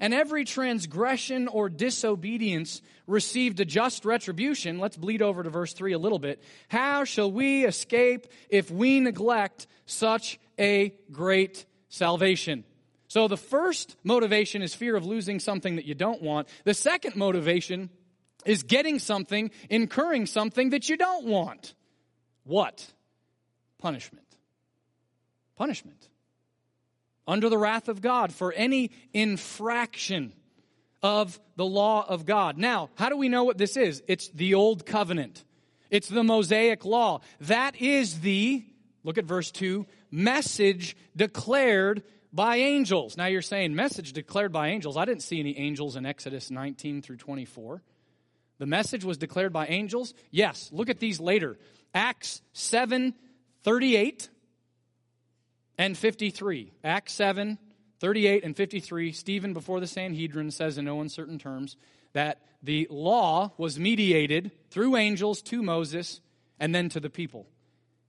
And 0.00 0.12
every 0.12 0.44
transgression 0.44 1.46
or 1.46 1.68
disobedience 1.68 2.82
received 3.06 3.60
a 3.60 3.64
just 3.64 4.04
retribution. 4.04 4.80
Let's 4.80 4.96
bleed 4.96 5.22
over 5.22 5.44
to 5.44 5.50
verse 5.50 5.72
3 5.72 5.92
a 5.92 5.98
little 5.98 6.18
bit. 6.18 6.42
How 6.68 7.04
shall 7.04 7.30
we 7.30 7.64
escape 7.64 8.26
if 8.50 8.72
we 8.72 8.98
neglect 8.98 9.68
such 9.86 10.40
a 10.58 10.94
great 11.12 11.64
salvation? 11.90 12.64
So 13.06 13.28
the 13.28 13.36
first 13.36 13.96
motivation 14.02 14.62
is 14.62 14.74
fear 14.74 14.96
of 14.96 15.06
losing 15.06 15.38
something 15.38 15.76
that 15.76 15.84
you 15.84 15.94
don't 15.94 16.20
want. 16.20 16.48
The 16.64 16.74
second 16.74 17.14
motivation 17.14 17.88
is 18.44 18.64
getting 18.64 18.98
something, 18.98 19.52
incurring 19.70 20.26
something 20.26 20.70
that 20.70 20.88
you 20.88 20.96
don't 20.96 21.26
want. 21.26 21.72
What? 22.42 22.84
Punishment. 23.78 24.26
Punishment 25.56 26.08
under 27.28 27.50
the 27.50 27.58
wrath 27.58 27.88
of 27.88 28.00
God 28.00 28.32
for 28.32 28.52
any 28.54 28.90
infraction 29.12 30.32
of 31.02 31.38
the 31.56 31.64
law 31.64 32.04
of 32.08 32.24
God. 32.24 32.56
Now, 32.56 32.90
how 32.96 33.10
do 33.10 33.16
we 33.16 33.28
know 33.28 33.44
what 33.44 33.58
this 33.58 33.76
is? 33.76 34.02
It's 34.08 34.28
the 34.30 34.54
old 34.54 34.86
covenant. 34.86 35.44
It's 35.90 36.08
the 36.08 36.24
Mosaic 36.24 36.84
law. 36.84 37.20
That 37.42 37.80
is 37.80 38.20
the, 38.20 38.64
look 39.04 39.18
at 39.18 39.26
verse 39.26 39.50
2, 39.50 39.86
message 40.10 40.96
declared 41.14 42.02
by 42.32 42.56
angels. 42.56 43.16
Now 43.16 43.26
you're 43.26 43.42
saying 43.42 43.74
message 43.74 44.12
declared 44.12 44.52
by 44.52 44.68
angels. 44.68 44.96
I 44.96 45.04
didn't 45.04 45.22
see 45.22 45.38
any 45.38 45.56
angels 45.58 45.96
in 45.96 46.06
Exodus 46.06 46.50
19 46.50 47.02
through 47.02 47.16
24. 47.16 47.82
The 48.58 48.66
message 48.66 49.04
was 49.04 49.18
declared 49.18 49.52
by 49.52 49.66
angels? 49.66 50.14
Yes. 50.30 50.70
Look 50.72 50.88
at 50.88 50.98
these 50.98 51.20
later. 51.20 51.58
Acts 51.94 52.42
7 52.52 53.14
38 53.64 54.28
and 55.78 55.96
53. 55.96 56.72
Acts 56.84 57.12
7, 57.14 57.58
38 58.00 58.44
and 58.44 58.56
53. 58.56 59.12
Stephen, 59.12 59.54
before 59.54 59.80
the 59.80 59.86
Sanhedrin, 59.86 60.50
says 60.50 60.76
in 60.76 60.84
no 60.84 61.00
uncertain 61.00 61.38
terms 61.38 61.76
that 62.12 62.42
the 62.62 62.86
law 62.90 63.52
was 63.56 63.78
mediated 63.78 64.50
through 64.70 64.96
angels 64.96 65.40
to 65.42 65.62
Moses 65.62 66.20
and 66.58 66.74
then 66.74 66.88
to 66.90 67.00
the 67.00 67.10
people. 67.10 67.46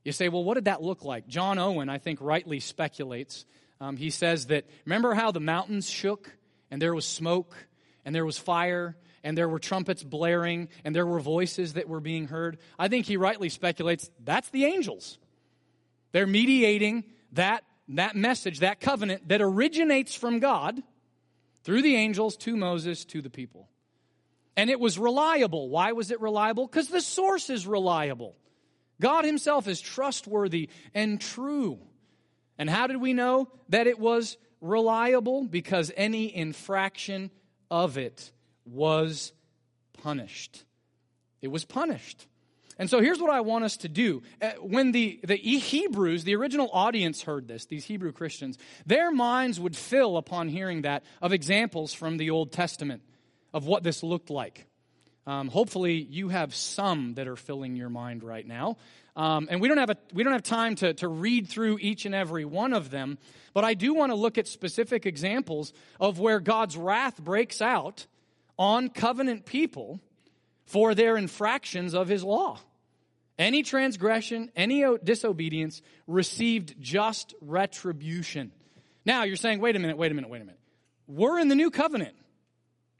You 0.03 0.11
say, 0.11 0.29
well, 0.29 0.43
what 0.43 0.55
did 0.55 0.65
that 0.65 0.81
look 0.81 1.05
like? 1.05 1.27
John 1.27 1.59
Owen, 1.59 1.89
I 1.89 1.99
think, 1.99 2.19
rightly 2.21 2.59
speculates. 2.59 3.45
Um, 3.79 3.95
he 3.95 4.09
says 4.09 4.47
that, 4.47 4.65
remember 4.85 5.13
how 5.13 5.31
the 5.31 5.39
mountains 5.39 5.89
shook 5.89 6.35
and 6.71 6.81
there 6.81 6.93
was 6.93 7.05
smoke, 7.05 7.55
and 8.05 8.13
there 8.13 8.25
was 8.25 8.37
fire, 8.37 8.95
and 9.23 9.37
there 9.37 9.49
were 9.49 9.59
trumpets 9.59 10.03
blaring, 10.03 10.69
and 10.83 10.95
there 10.95 11.05
were 11.05 11.19
voices 11.19 11.73
that 11.73 11.87
were 11.87 11.99
being 11.99 12.27
heard, 12.27 12.59
I 12.77 12.87
think 12.87 13.05
he 13.05 13.17
rightly 13.17 13.49
speculates 13.49 14.09
that's 14.23 14.49
the 14.49 14.65
angels. 14.65 15.17
They're 16.11 16.27
mediating 16.27 17.03
that, 17.33 17.63
that 17.89 18.15
message, 18.15 18.59
that 18.59 18.79
covenant 18.79 19.27
that 19.29 19.41
originates 19.41 20.15
from 20.15 20.39
God 20.39 20.81
through 21.63 21.81
the 21.81 21.95
angels 21.95 22.37
to 22.37 22.55
Moses 22.55 23.05
to 23.05 23.21
the 23.21 23.29
people. 23.29 23.69
And 24.55 24.69
it 24.69 24.79
was 24.79 24.99
reliable. 24.99 25.69
Why 25.69 25.93
was 25.93 26.11
it 26.11 26.19
reliable? 26.19 26.67
Because 26.67 26.89
the 26.89 27.01
source 27.01 27.49
is 27.49 27.65
reliable. 27.65 28.35
God 29.01 29.23
Himself 29.23 29.67
is 29.67 29.79
trustworthy 29.79 30.69
and 30.93 31.21
true. 31.21 31.79
And 32.57 32.69
how 32.69 32.87
did 32.87 32.97
we 32.97 33.13
know 33.13 33.49
that 33.69 33.87
it 33.87 33.99
was 33.99 34.37
reliable? 34.59 35.45
Because 35.45 35.91
any 35.95 36.35
infraction 36.35 37.31
of 37.71 37.97
it 37.97 38.31
was 38.65 39.31
punished. 39.93 40.65
It 41.41 41.47
was 41.47 41.63
punished. 41.63 42.27
And 42.79 42.89
so 42.89 43.01
here's 43.01 43.19
what 43.19 43.29
I 43.29 43.41
want 43.41 43.65
us 43.65 43.75
to 43.77 43.89
do. 43.89 44.23
Uh, 44.41 44.51
when 44.61 44.93
the, 44.93 45.19
the 45.23 45.35
Hebrews, 45.35 46.23
the 46.23 46.35
original 46.35 46.69
audience, 46.71 47.21
heard 47.21 47.45
this, 47.47 47.65
these 47.65 47.83
Hebrew 47.83 48.13
Christians, 48.13 48.57
their 48.85 49.11
minds 49.11 49.59
would 49.59 49.75
fill 49.75 50.15
upon 50.15 50.47
hearing 50.47 50.83
that 50.83 51.03
of 51.21 51.33
examples 51.33 51.93
from 51.93 52.15
the 52.15 52.29
Old 52.29 52.53
Testament 52.53 53.03
of 53.53 53.65
what 53.65 53.83
this 53.83 54.01
looked 54.01 54.29
like. 54.29 54.65
Um, 55.27 55.49
hopefully, 55.49 55.95
you 55.95 56.29
have 56.29 56.55
some 56.55 57.15
that 57.15 57.27
are 57.27 57.35
filling 57.35 57.75
your 57.75 57.89
mind 57.89 58.23
right 58.23 58.47
now. 58.47 58.77
Um, 59.15 59.49
and 59.51 59.59
we 59.59 59.67
don't 59.67 59.77
have, 59.77 59.89
a, 59.89 59.97
we 60.13 60.23
don't 60.23 60.31
have 60.31 60.43
time 60.43 60.75
to, 60.75 60.93
to 60.95 61.09
read 61.09 61.49
through 61.49 61.79
each 61.81 62.05
and 62.05 62.15
every 62.15 62.45
one 62.45 62.71
of 62.71 62.89
them, 62.89 63.17
but 63.53 63.65
I 63.65 63.73
do 63.73 63.93
want 63.93 64.11
to 64.11 64.15
look 64.15 64.37
at 64.37 64.47
specific 64.47 65.05
examples 65.05 65.73
of 65.99 66.19
where 66.19 66.39
God's 66.39 66.77
wrath 66.77 67.19
breaks 67.19 67.61
out 67.61 68.07
on 68.57 68.87
covenant 68.89 69.45
people 69.45 69.99
for 70.65 70.95
their 70.95 71.17
infractions 71.17 71.93
of 71.93 72.07
his 72.07 72.23
law. 72.23 72.59
Any 73.39 73.63
transgression, 73.63 74.51
any 74.53 74.85
disobedience 75.01 75.81
received 76.07 76.75
just 76.81 77.33
retribution. 77.39 78.51
Now 79.05 79.23
you're 79.23 79.37
saying, 79.37 79.61
wait 79.61 79.77
a 79.77 79.79
minute, 79.79 79.97
wait 79.97 80.11
a 80.11 80.13
minute, 80.13 80.29
wait 80.29 80.41
a 80.41 80.45
minute. 80.45 80.59
We're 81.07 81.39
in 81.39 81.47
the 81.47 81.55
new 81.55 81.71
covenant. 81.71 82.15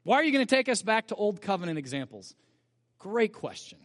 Why 0.02 0.16
are 0.16 0.24
you 0.24 0.32
going 0.32 0.46
to 0.46 0.56
take 0.56 0.70
us 0.70 0.80
back 0.80 1.08
to 1.08 1.14
old 1.14 1.42
covenant 1.42 1.78
examples? 1.78 2.34
Great 2.98 3.34
question. 3.34 3.78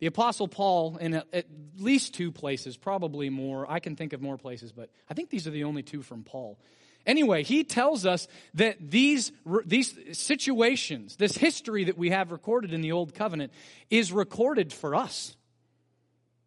The 0.00 0.06
Apostle 0.06 0.48
Paul, 0.48 0.96
in 0.96 1.14
at 1.14 1.46
least 1.78 2.14
two 2.14 2.32
places, 2.32 2.76
probably 2.76 3.30
more, 3.30 3.70
I 3.70 3.78
can 3.78 3.94
think 3.94 4.12
of 4.12 4.20
more 4.20 4.36
places, 4.36 4.72
but 4.72 4.90
I 5.08 5.14
think 5.14 5.30
these 5.30 5.46
are 5.46 5.52
the 5.52 5.64
only 5.64 5.84
two 5.84 6.02
from 6.02 6.24
Paul. 6.24 6.58
Anyway, 7.06 7.44
he 7.44 7.62
tells 7.62 8.04
us 8.04 8.26
that 8.54 8.76
these, 8.80 9.30
these 9.64 9.96
situations, 10.18 11.14
this 11.14 11.36
history 11.36 11.84
that 11.84 11.96
we 11.96 12.10
have 12.10 12.32
recorded 12.32 12.72
in 12.72 12.80
the 12.80 12.90
Old 12.90 13.14
Covenant, 13.14 13.52
is 13.88 14.12
recorded 14.12 14.72
for 14.72 14.96
us 14.96 15.36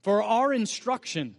for 0.09 0.23
our 0.23 0.51
instruction, 0.51 1.35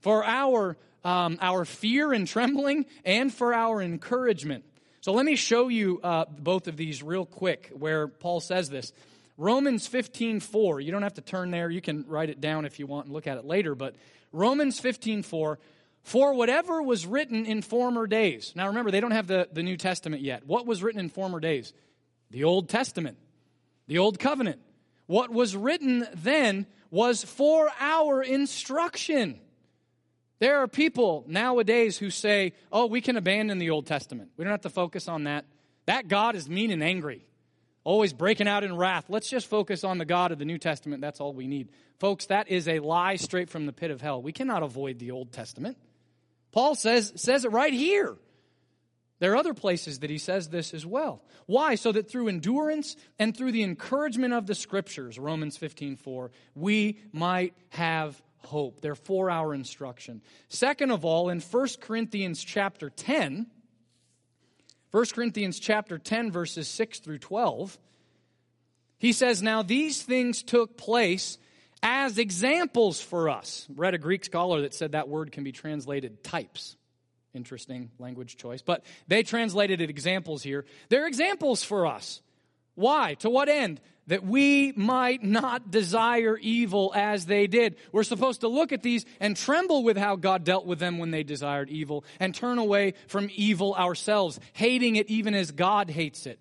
for 0.00 0.22
our, 0.22 0.76
um, 1.04 1.38
our 1.40 1.64
fear 1.64 2.12
and 2.12 2.26
trembling, 2.28 2.84
and 3.02 3.32
for 3.32 3.54
our 3.54 3.80
encouragement. 3.80 4.62
So 5.00 5.14
let 5.14 5.24
me 5.24 5.36
show 5.36 5.68
you 5.68 5.98
uh, 6.02 6.26
both 6.26 6.68
of 6.68 6.76
these 6.76 7.02
real 7.02 7.24
quick 7.24 7.70
where 7.72 8.06
Paul 8.06 8.40
says 8.40 8.68
this. 8.68 8.92
Romans 9.38 9.86
15, 9.86 10.40
4. 10.40 10.82
You 10.82 10.92
don't 10.92 11.00
have 11.00 11.14
to 11.14 11.22
turn 11.22 11.50
there. 11.50 11.70
You 11.70 11.80
can 11.80 12.04
write 12.06 12.28
it 12.28 12.42
down 12.42 12.66
if 12.66 12.78
you 12.78 12.86
want 12.86 13.06
and 13.06 13.14
look 13.14 13.26
at 13.26 13.38
it 13.38 13.46
later. 13.46 13.74
But 13.74 13.96
Romans 14.32 14.78
15, 14.78 15.22
4. 15.22 15.58
For 16.02 16.34
whatever 16.34 16.82
was 16.82 17.06
written 17.06 17.46
in 17.46 17.62
former 17.62 18.06
days. 18.06 18.52
Now 18.54 18.66
remember, 18.66 18.90
they 18.90 19.00
don't 19.00 19.12
have 19.12 19.28
the, 19.28 19.48
the 19.50 19.62
New 19.62 19.78
Testament 19.78 20.20
yet. 20.20 20.46
What 20.46 20.66
was 20.66 20.82
written 20.82 21.00
in 21.00 21.08
former 21.08 21.40
days? 21.40 21.72
The 22.30 22.44
Old 22.44 22.68
Testament, 22.68 23.16
the 23.86 23.96
Old 23.96 24.18
Covenant. 24.18 24.60
What 25.08 25.30
was 25.30 25.56
written 25.56 26.06
then 26.14 26.66
was 26.90 27.24
for 27.24 27.70
our 27.80 28.22
instruction. 28.22 29.40
There 30.38 30.58
are 30.58 30.68
people 30.68 31.24
nowadays 31.26 31.96
who 31.96 32.10
say, 32.10 32.52
oh, 32.70 32.86
we 32.86 33.00
can 33.00 33.16
abandon 33.16 33.58
the 33.58 33.70
Old 33.70 33.86
Testament. 33.86 34.30
We 34.36 34.44
don't 34.44 34.52
have 34.52 34.60
to 34.60 34.70
focus 34.70 35.08
on 35.08 35.24
that. 35.24 35.46
That 35.86 36.08
God 36.08 36.36
is 36.36 36.48
mean 36.48 36.70
and 36.70 36.84
angry, 36.84 37.26
always 37.84 38.12
breaking 38.12 38.48
out 38.48 38.64
in 38.64 38.76
wrath. 38.76 39.06
Let's 39.08 39.30
just 39.30 39.46
focus 39.46 39.82
on 39.82 39.96
the 39.96 40.04
God 40.04 40.30
of 40.30 40.38
the 40.38 40.44
New 40.44 40.58
Testament. 40.58 41.00
That's 41.00 41.20
all 41.20 41.32
we 41.32 41.46
need. 41.46 41.70
Folks, 41.98 42.26
that 42.26 42.48
is 42.48 42.68
a 42.68 42.80
lie 42.80 43.16
straight 43.16 43.48
from 43.48 43.64
the 43.64 43.72
pit 43.72 43.90
of 43.90 44.02
hell. 44.02 44.20
We 44.20 44.32
cannot 44.32 44.62
avoid 44.62 44.98
the 44.98 45.12
Old 45.12 45.32
Testament. 45.32 45.78
Paul 46.52 46.74
says, 46.74 47.14
says 47.16 47.46
it 47.46 47.50
right 47.52 47.72
here. 47.72 48.14
There 49.20 49.32
are 49.32 49.36
other 49.36 49.54
places 49.54 50.00
that 50.00 50.10
he 50.10 50.18
says 50.18 50.48
this 50.48 50.72
as 50.72 50.86
well. 50.86 51.22
Why? 51.46 51.74
So 51.74 51.90
that 51.92 52.10
through 52.10 52.28
endurance 52.28 52.96
and 53.18 53.36
through 53.36 53.52
the 53.52 53.64
encouragement 53.64 54.32
of 54.32 54.46
the 54.46 54.54
scriptures, 54.54 55.18
Romans 55.18 55.56
15 55.56 55.96
4, 55.96 56.30
we 56.54 57.00
might 57.12 57.54
have 57.70 58.20
hope. 58.38 58.80
They're 58.80 58.94
for 58.94 59.30
our 59.30 59.54
instruction. 59.54 60.22
Second 60.48 60.90
of 60.90 61.04
all, 61.04 61.28
in 61.28 61.40
1 61.40 61.68
Corinthians 61.80 62.42
chapter 62.42 62.90
10, 62.90 63.46
1 64.90 65.04
Corinthians 65.12 65.58
chapter 65.58 65.98
10, 65.98 66.30
verses 66.30 66.68
6 66.68 67.00
through 67.00 67.18
12, 67.18 67.78
he 68.98 69.12
says, 69.12 69.42
Now 69.42 69.62
these 69.62 70.02
things 70.02 70.42
took 70.42 70.76
place 70.76 71.38
as 71.82 72.18
examples 72.18 73.00
for 73.00 73.28
us. 73.28 73.66
Read 73.74 73.94
a 73.94 73.98
Greek 73.98 74.24
scholar 74.24 74.62
that 74.62 74.74
said 74.74 74.92
that 74.92 75.08
word 75.08 75.32
can 75.32 75.44
be 75.44 75.52
translated 75.52 76.24
types. 76.24 76.76
Interesting 77.34 77.90
language 77.98 78.36
choice. 78.36 78.62
But 78.62 78.84
they 79.06 79.22
translated 79.22 79.80
it 79.80 79.90
examples 79.90 80.42
here. 80.42 80.64
They're 80.88 81.06
examples 81.06 81.62
for 81.62 81.86
us. 81.86 82.22
Why? 82.74 83.14
To 83.14 83.30
what 83.30 83.48
end? 83.48 83.80
That 84.06 84.24
we 84.24 84.72
might 84.72 85.22
not 85.22 85.70
desire 85.70 86.38
evil 86.38 86.92
as 86.94 87.26
they 87.26 87.46
did. 87.46 87.76
We're 87.92 88.04
supposed 88.04 88.40
to 88.40 88.48
look 88.48 88.72
at 88.72 88.82
these 88.82 89.04
and 89.20 89.36
tremble 89.36 89.82
with 89.84 89.98
how 89.98 90.16
God 90.16 90.44
dealt 90.44 90.64
with 90.64 90.78
them 90.78 90.98
when 90.98 91.10
they 91.10 91.22
desired 91.22 91.68
evil 91.68 92.04
and 92.18 92.34
turn 92.34 92.58
away 92.58 92.94
from 93.06 93.28
evil 93.34 93.74
ourselves, 93.74 94.40
hating 94.54 94.96
it 94.96 95.10
even 95.10 95.34
as 95.34 95.50
God 95.50 95.90
hates 95.90 96.24
it. 96.24 96.38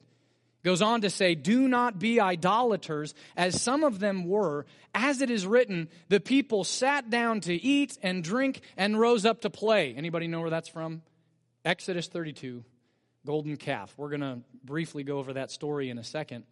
Goes 0.63 0.82
on 0.82 1.02
to 1.02 1.10
say, 1.10 1.36
Do 1.36 1.67
not 1.67 2.00
be 2.00 2.20
idolaters, 2.20 3.13
as 3.36 3.62
some 3.62 3.84
of 3.84 4.00
them 4.00 4.26
were. 4.26 4.65
As 4.93 5.22
it 5.22 5.30
is 5.30 5.46
written, 5.46 5.89
the 6.10 6.20
people 6.20 6.63
sat 6.63 7.10
down 7.10 7.41
to 7.41 7.54
eat 7.54 7.98
and 8.02 8.24
drink 8.24 8.62
and 8.76 9.00
rose 9.00 9.26
up 9.26 9.41
to 9.41 9.50
play. 9.50 9.93
Anybody 9.96 10.28
know 10.28 10.41
where 10.41 10.50
that's 10.50 10.70
from? 10.70 11.04
Exodus 11.63 12.08
32, 12.08 12.63
golden 13.26 13.58
calf. 13.58 13.93
We're 13.98 14.10
going 14.10 14.22
to 14.22 14.39
briefly 14.63 15.04
go 15.04 15.20
over 15.20 15.34
that 15.34 15.52
story 15.52 15.89
in 15.89 15.98
a 15.98 16.04
second. 16.04 16.43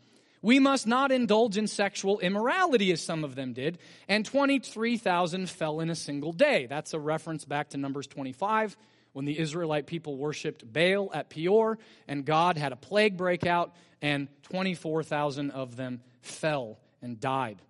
We 0.42 0.60
must 0.60 0.86
not 0.86 1.12
indulge 1.12 1.58
in 1.58 1.66
sexual 1.66 2.20
immorality 2.20 2.92
as 2.92 3.02
some 3.02 3.24
of 3.24 3.34
them 3.34 3.54
did, 3.54 3.80
and 4.08 4.24
23,000 4.24 5.50
fell 5.50 5.80
in 5.80 5.90
a 5.90 5.96
single 5.96 6.34
day. 6.34 6.68
That's 6.68 6.94
a 6.94 7.00
reference 7.00 7.46
back 7.46 7.70
to 7.70 7.78
Numbers 7.78 8.06
25 8.06 8.78
when 9.16 9.24
the 9.24 9.40
Israelite 9.40 9.88
people 9.88 10.18
worshiped 10.18 10.74
Baal 10.74 11.10
at 11.14 11.30
Peor, 11.30 11.80
and 12.06 12.26
God 12.26 12.58
had 12.58 12.74
a 12.74 12.76
plague 12.76 13.16
break 13.16 13.46
out, 13.46 13.74
and 14.02 14.28
24,000 14.44 15.52
of 15.52 15.78
them 15.78 16.02
fell 16.22 16.80
and 17.02 17.18
died. 17.18 17.62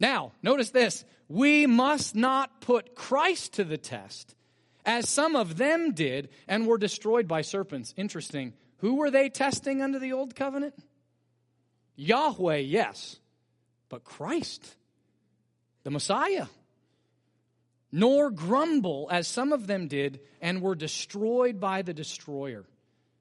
Now, 0.00 0.32
notice 0.42 0.70
this 0.70 1.04
we 1.28 1.66
must 1.66 2.14
not 2.14 2.62
put 2.62 2.94
Christ 2.94 3.52
to 3.54 3.64
the 3.64 3.76
test, 3.76 4.34
as 4.86 5.10
some 5.10 5.36
of 5.36 5.58
them 5.58 5.92
did 5.92 6.30
and 6.48 6.66
were 6.66 6.78
destroyed 6.78 7.28
by 7.28 7.42
serpents. 7.42 7.92
Interesting. 7.98 8.54
Who 8.78 8.94
were 8.94 9.10
they 9.10 9.28
testing 9.28 9.82
under 9.82 9.98
the 9.98 10.14
old 10.14 10.34
covenant? 10.34 10.74
Yahweh, 11.96 12.56
yes, 12.56 13.20
but 13.90 14.04
Christ, 14.04 14.74
the 15.82 15.90
Messiah 15.90 16.46
nor 17.92 18.30
grumble 18.30 19.06
as 19.12 19.28
some 19.28 19.52
of 19.52 19.66
them 19.66 19.86
did 19.86 20.20
and 20.40 20.62
were 20.62 20.74
destroyed 20.74 21.60
by 21.60 21.82
the 21.82 21.92
destroyer. 21.92 22.64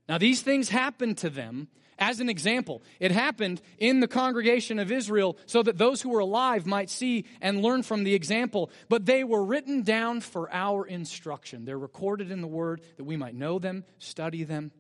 Now, 0.08 0.18
these 0.18 0.42
things 0.42 0.70
happened 0.70 1.18
to 1.20 1.30
them 1.30 1.68
as 2.00 2.20
an 2.20 2.30
example. 2.30 2.82
It 3.00 3.12
happened 3.12 3.62
in 3.78 4.00
the 4.00 4.08
congregation 4.08 4.80
of 4.80 4.92
Israel 4.92 5.38
so 5.46 5.62
that 5.62 5.78
those 5.78 6.02
who 6.02 6.10
were 6.10 6.20
alive 6.20 6.66
might 6.66 6.90
see 6.90 7.26
and 7.42 7.62
learn 7.62 7.84
from 7.84 8.04
the 8.04 8.16
example, 8.16 8.72
but 8.90 9.06
they 9.06 9.24
were 9.24 9.44
written 9.44 9.84
down 9.84 10.22
for 10.22 10.52
our 10.52 10.86
instruction. 10.86 11.66
They're 11.66 11.78
recorded 11.78 12.32
in 12.32 12.42
the 12.42 12.48
Word 12.48 12.82
that 12.98 13.04
we 13.04 13.18
might 13.18 13.36
know 13.36 13.60
them, 13.60 13.86
study 14.00 14.44
them, 14.44 14.72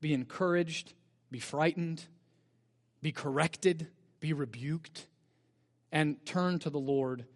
be 0.00 0.14
encouraged, 0.14 0.94
be 1.30 1.40
frightened, 1.40 2.04
be 3.02 3.10
corrected, 3.10 3.88
be 4.20 4.32
rebuked, 4.32 5.06
and 5.90 6.24
turn 6.24 6.58
to 6.60 6.70
the 6.70 6.78
Lord 6.78 7.26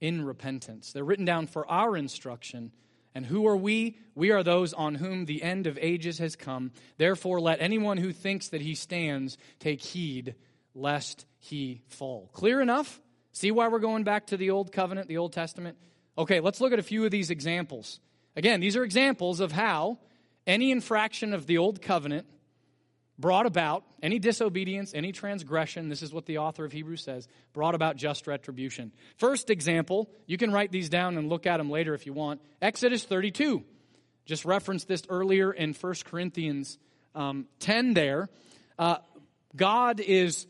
in 0.00 0.24
repentance. 0.24 0.92
They're 0.92 1.04
written 1.04 1.24
down 1.24 1.46
for 1.46 1.68
our 1.70 1.96
instruction. 1.96 2.72
And 3.14 3.26
who 3.26 3.46
are 3.46 3.56
we? 3.56 3.98
We 4.14 4.30
are 4.30 4.42
those 4.42 4.72
on 4.72 4.94
whom 4.94 5.24
the 5.24 5.42
end 5.42 5.66
of 5.66 5.78
ages 5.80 6.18
has 6.18 6.36
come. 6.36 6.72
Therefore, 6.98 7.40
let 7.40 7.60
anyone 7.60 7.96
who 7.96 8.12
thinks 8.12 8.48
that 8.48 8.60
he 8.60 8.74
stands 8.74 9.36
take 9.58 9.80
heed 9.80 10.34
lest 10.74 11.26
he 11.38 11.82
fall. 11.88 12.30
Clear 12.32 12.60
enough? 12.60 13.00
See 13.32 13.50
why 13.50 13.68
we're 13.68 13.78
going 13.78 14.04
back 14.04 14.28
to 14.28 14.36
the 14.36 14.50
Old 14.50 14.72
Covenant, 14.72 15.08
the 15.08 15.18
Old 15.18 15.32
Testament? 15.32 15.78
Okay, 16.16 16.40
let's 16.40 16.60
look 16.60 16.72
at 16.72 16.78
a 16.78 16.84
few 16.84 17.04
of 17.04 17.10
these 17.10 17.30
examples. 17.30 18.00
Again, 18.36 18.60
these 18.60 18.76
are 18.76 18.84
examples 18.84 19.40
of 19.40 19.52
how 19.52 19.98
any 20.46 20.70
infraction 20.70 21.32
of 21.32 21.46
the 21.46 21.58
Old 21.58 21.82
Covenant 21.82 22.26
brought 23.18 23.46
about 23.46 23.84
any 24.02 24.18
disobedience, 24.18 24.94
any 24.94 25.12
transgression, 25.12 25.88
this 25.88 26.02
is 26.02 26.12
what 26.12 26.26
the 26.26 26.38
author 26.38 26.64
of 26.64 26.72
Hebrews 26.72 27.02
says, 27.02 27.26
brought 27.52 27.74
about 27.74 27.96
just 27.96 28.26
retribution. 28.26 28.92
First 29.16 29.50
example, 29.50 30.08
you 30.26 30.38
can 30.38 30.52
write 30.52 30.70
these 30.70 30.88
down 30.88 31.18
and 31.18 31.28
look 31.28 31.46
at 31.46 31.56
them 31.56 31.70
later 31.70 31.94
if 31.94 32.06
you 32.06 32.12
want. 32.12 32.40
Exodus 32.62 33.04
32. 33.04 33.64
Just 34.24 34.44
referenced 34.44 34.86
this 34.86 35.02
earlier 35.08 35.52
in 35.52 35.72
1 35.72 35.94
Corinthians 36.04 36.78
um, 37.14 37.46
10 37.60 37.94
there. 37.94 38.28
Uh, 38.78 38.98
God 39.56 40.00
is 40.00 40.46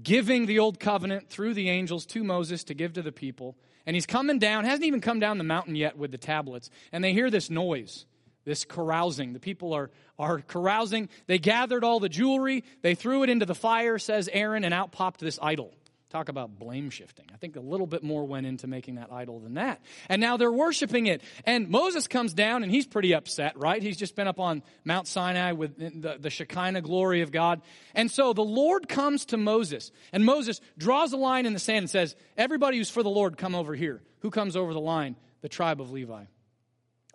giving 0.00 0.46
the 0.46 0.58
old 0.58 0.78
covenant 0.80 1.30
through 1.30 1.54
the 1.54 1.70
angels 1.70 2.06
to 2.06 2.22
Moses 2.24 2.64
to 2.64 2.74
give 2.74 2.94
to 2.94 3.02
the 3.02 3.12
people. 3.12 3.56
And 3.86 3.96
he's 3.96 4.06
coming 4.06 4.38
down, 4.38 4.64
hasn't 4.64 4.84
even 4.84 5.00
come 5.00 5.20
down 5.20 5.38
the 5.38 5.44
mountain 5.44 5.74
yet 5.74 5.96
with 5.96 6.10
the 6.10 6.18
tablets. 6.18 6.70
And 6.92 7.02
they 7.02 7.12
hear 7.12 7.30
this 7.30 7.50
noise, 7.50 8.04
this 8.50 8.64
carousing. 8.64 9.32
The 9.32 9.38
people 9.38 9.74
are, 9.74 9.90
are 10.18 10.40
carousing. 10.40 11.08
They 11.28 11.38
gathered 11.38 11.84
all 11.84 12.00
the 12.00 12.08
jewelry, 12.08 12.64
they 12.82 12.96
threw 12.96 13.22
it 13.22 13.30
into 13.30 13.46
the 13.46 13.54
fire, 13.54 13.96
says 13.98 14.28
Aaron, 14.32 14.64
and 14.64 14.74
out 14.74 14.90
popped 14.90 15.20
this 15.20 15.38
idol. 15.40 15.72
Talk 16.10 16.28
about 16.28 16.58
blame 16.58 16.90
shifting. 16.90 17.26
I 17.32 17.36
think 17.36 17.54
a 17.54 17.60
little 17.60 17.86
bit 17.86 18.02
more 18.02 18.24
went 18.24 18.44
into 18.44 18.66
making 18.66 18.96
that 18.96 19.12
idol 19.12 19.38
than 19.38 19.54
that. 19.54 19.80
And 20.08 20.20
now 20.20 20.36
they're 20.36 20.50
worshiping 20.50 21.06
it. 21.06 21.22
And 21.44 21.68
Moses 21.68 22.08
comes 22.08 22.34
down 22.34 22.64
and 22.64 22.72
he's 22.72 22.88
pretty 22.88 23.14
upset, 23.14 23.56
right? 23.56 23.80
He's 23.80 23.96
just 23.96 24.16
been 24.16 24.26
up 24.26 24.40
on 24.40 24.64
Mount 24.84 25.06
Sinai 25.06 25.52
with 25.52 25.76
the, 25.78 26.16
the 26.18 26.28
Shekinah 26.28 26.80
glory 26.80 27.20
of 27.20 27.30
God. 27.30 27.62
And 27.94 28.10
so 28.10 28.32
the 28.32 28.42
Lord 28.42 28.88
comes 28.88 29.26
to 29.26 29.36
Moses 29.36 29.92
and 30.12 30.24
Moses 30.24 30.60
draws 30.76 31.12
a 31.12 31.16
line 31.16 31.46
in 31.46 31.52
the 31.52 31.60
sand 31.60 31.84
and 31.84 31.90
says, 31.90 32.16
everybody 32.36 32.78
who's 32.78 32.90
for 32.90 33.04
the 33.04 33.08
Lord, 33.08 33.36
come 33.36 33.54
over 33.54 33.76
here. 33.76 34.02
Who 34.22 34.30
comes 34.30 34.56
over 34.56 34.72
the 34.72 34.80
line? 34.80 35.14
The 35.42 35.48
tribe 35.48 35.80
of 35.80 35.92
Levi. 35.92 36.24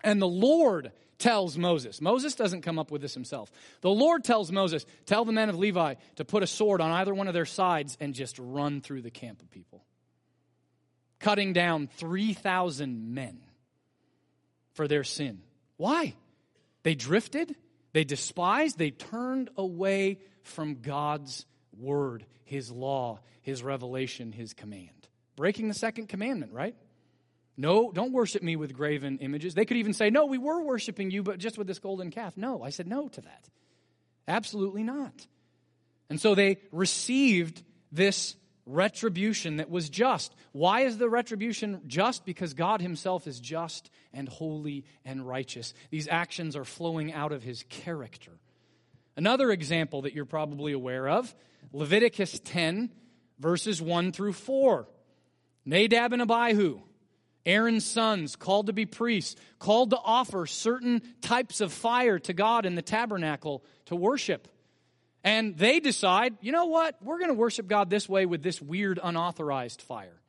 And 0.05 0.21
the 0.21 0.27
Lord 0.27 0.93
tells 1.17 1.57
Moses. 1.57 2.01
Moses 2.01 2.35
doesn't 2.35 2.61
come 2.61 2.79
up 2.79 2.91
with 2.91 3.01
this 3.01 3.13
himself. 3.13 3.51
The 3.81 3.89
Lord 3.89 4.23
tells 4.23 4.51
Moses, 4.51 4.85
Tell 5.05 5.25
the 5.25 5.31
men 5.31 5.49
of 5.49 5.57
Levi 5.57 5.95
to 6.17 6.25
put 6.25 6.43
a 6.43 6.47
sword 6.47 6.81
on 6.81 6.91
either 6.91 7.13
one 7.13 7.27
of 7.27 7.33
their 7.33 7.45
sides 7.45 7.97
and 7.99 8.13
just 8.13 8.37
run 8.39 8.81
through 8.81 9.01
the 9.01 9.11
camp 9.11 9.41
of 9.41 9.49
people, 9.51 9.85
cutting 11.19 11.53
down 11.53 11.87
3,000 11.97 13.13
men 13.13 13.39
for 14.73 14.87
their 14.87 15.03
sin. 15.03 15.41
Why? 15.77 16.15
They 16.83 16.95
drifted, 16.95 17.55
they 17.93 18.03
despised, 18.03 18.77
they 18.77 18.91
turned 18.91 19.49
away 19.57 20.19
from 20.43 20.81
God's 20.81 21.45
word, 21.77 22.25
his 22.43 22.71
law, 22.71 23.19
his 23.41 23.63
revelation, 23.63 24.31
his 24.31 24.53
command. 24.53 24.89
Breaking 25.35 25.67
the 25.67 25.73
second 25.73 26.07
commandment, 26.07 26.53
right? 26.53 26.75
No, 27.57 27.91
don't 27.91 28.11
worship 28.11 28.43
me 28.43 28.55
with 28.55 28.73
graven 28.73 29.19
images. 29.19 29.53
They 29.53 29.65
could 29.65 29.77
even 29.77 29.93
say, 29.93 30.09
No, 30.09 30.25
we 30.25 30.37
were 30.37 30.61
worshiping 30.61 31.11
you, 31.11 31.23
but 31.23 31.37
just 31.37 31.57
with 31.57 31.67
this 31.67 31.79
golden 31.79 32.11
calf. 32.11 32.35
No, 32.35 32.63
I 32.63 32.69
said 32.69 32.87
no 32.87 33.07
to 33.07 33.21
that. 33.21 33.49
Absolutely 34.27 34.83
not. 34.83 35.27
And 36.09 36.19
so 36.19 36.35
they 36.35 36.57
received 36.71 37.63
this 37.91 38.35
retribution 38.65 39.57
that 39.57 39.69
was 39.69 39.89
just. 39.89 40.33
Why 40.51 40.81
is 40.81 40.97
the 40.97 41.09
retribution 41.09 41.81
just? 41.87 42.25
Because 42.25 42.53
God 42.53 42.81
Himself 42.81 43.27
is 43.27 43.39
just 43.39 43.89
and 44.13 44.27
holy 44.27 44.85
and 45.05 45.25
righteous. 45.25 45.73
These 45.91 46.07
actions 46.07 46.55
are 46.55 46.65
flowing 46.65 47.13
out 47.13 47.31
of 47.31 47.43
His 47.43 47.63
character. 47.69 48.31
Another 49.15 49.51
example 49.51 50.01
that 50.01 50.13
you're 50.13 50.25
probably 50.25 50.73
aware 50.73 51.07
of 51.07 51.33
Leviticus 51.71 52.39
10, 52.43 52.91
verses 53.39 53.81
1 53.81 54.11
through 54.11 54.33
4. 54.33 54.87
Nadab 55.65 56.13
and 56.13 56.21
Abihu 56.21 56.81
Aaron's 57.45 57.85
sons, 57.85 58.35
called 58.35 58.67
to 58.67 58.73
be 58.73 58.85
priests, 58.85 59.35
called 59.59 59.91
to 59.91 59.97
offer 59.97 60.45
certain 60.45 61.01
types 61.21 61.61
of 61.61 61.71
fire 61.71 62.19
to 62.19 62.33
God 62.33 62.65
in 62.65 62.75
the 62.75 62.81
tabernacle 62.81 63.63
to 63.85 63.95
worship. 63.95 64.47
And 65.23 65.57
they 65.57 65.79
decide, 65.79 66.35
you 66.41 66.51
know 66.51 66.65
what? 66.65 67.01
We're 67.01 67.17
going 67.17 67.29
to 67.29 67.35
worship 67.35 67.67
God 67.67 67.89
this 67.89 68.07
way 68.07 68.25
with 68.25 68.43
this 68.43 68.61
weird, 68.61 68.99
unauthorized 69.01 69.81
fire. 69.81 70.21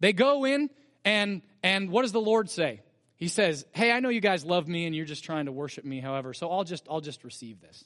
They 0.00 0.12
go 0.12 0.44
in, 0.44 0.70
and, 1.04 1.42
and 1.62 1.90
what 1.90 2.02
does 2.02 2.12
the 2.12 2.20
Lord 2.20 2.50
say? 2.50 2.82
He 3.16 3.28
says, 3.28 3.64
Hey, 3.72 3.92
I 3.92 4.00
know 4.00 4.08
you 4.08 4.20
guys 4.20 4.44
love 4.44 4.66
me 4.66 4.86
and 4.86 4.94
you're 4.94 5.04
just 5.04 5.24
trying 5.24 5.46
to 5.46 5.52
worship 5.52 5.84
me, 5.84 6.00
however, 6.00 6.34
so 6.34 6.50
I'll 6.50 6.64
just, 6.64 6.86
I'll 6.90 7.00
just 7.00 7.24
receive 7.24 7.60
this. 7.60 7.84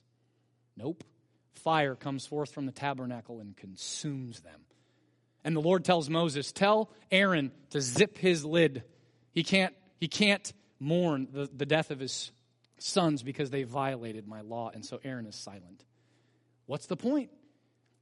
Nope. 0.77 1.05
Fire 1.53 1.95
comes 1.95 2.25
forth 2.25 2.53
from 2.53 2.67
the 2.67 2.73
tabernacle 2.73 3.41
and 3.41 3.57
consumes 3.57 4.41
them. 4.41 4.61
And 5.49 5.57
the 5.57 5.63
Lord 5.63 5.83
tells 5.83 6.11
Moses, 6.11 6.53
Tell 6.53 6.91
Aaron 7.11 7.53
to 7.71 7.81
zip 7.81 8.19
his 8.19 8.45
lid. 8.45 8.83
He 9.33 9.43
can't, 9.43 9.75
he 9.99 10.07
can't 10.07 10.53
mourn 10.79 11.27
the, 11.33 11.49
the 11.51 11.65
death 11.65 11.91
of 11.91 11.99
his 11.99 12.33
sons 12.77 13.23
because 13.23 13.49
they 13.49 13.63
violated 13.63 14.29
my 14.29 14.43
law. 14.43 14.71
And 14.75 14.85
so 14.85 15.01
Aaron 15.03 15.25
is 15.25 15.37
silent. 15.37 15.87
What's 16.67 16.85
the 16.85 16.99
point? 16.99 17.31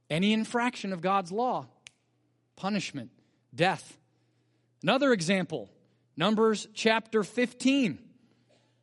Any 0.09 0.33
infraction 0.33 0.91
of 0.91 0.99
God's 0.99 1.31
law, 1.31 1.67
punishment, 2.57 3.11
death. 3.55 3.97
Another 4.83 5.13
example, 5.13 5.69
Numbers 6.17 6.67
chapter 6.73 7.23
15, 7.23 7.97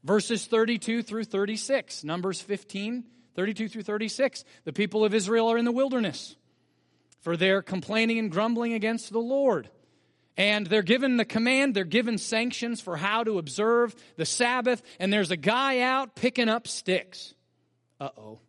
verses 0.05 0.47
32 0.47 1.03
through 1.03 1.25
36. 1.25 2.03
Numbers 2.03 2.41
15, 2.41 3.05
32 3.37 3.69
through 3.69 3.83
36. 3.83 4.43
The 4.65 4.73
people 4.73 5.05
of 5.05 5.13
Israel 5.13 5.53
are 5.53 5.59
in 5.59 5.67
the 5.67 5.71
wilderness 5.71 6.37
for 7.25 7.39
their 7.39 7.63
complaining 7.63 8.19
and 8.19 8.31
grumbling 8.31 8.75
against 8.75 9.11
the 9.11 9.19
Lord. 9.19 9.71
And 10.37 10.67
they're 10.67 10.83
given 10.83 11.17
the 11.17 11.25
command, 11.25 11.75
they're 11.75 11.85
given 11.85 12.19
sanctions 12.19 12.83
for 12.83 12.97
how 12.99 13.25
to 13.25 13.39
observe 13.39 13.97
the 14.17 14.27
Sabbath, 14.27 14.83
and 15.01 15.13
there's 15.13 15.31
a 15.31 15.37
guy 15.37 15.81
out 15.81 16.15
picking 16.15 16.51
up 16.51 16.69
sticks. 16.69 17.35
Uh 17.99 18.11
oh. 18.19 18.41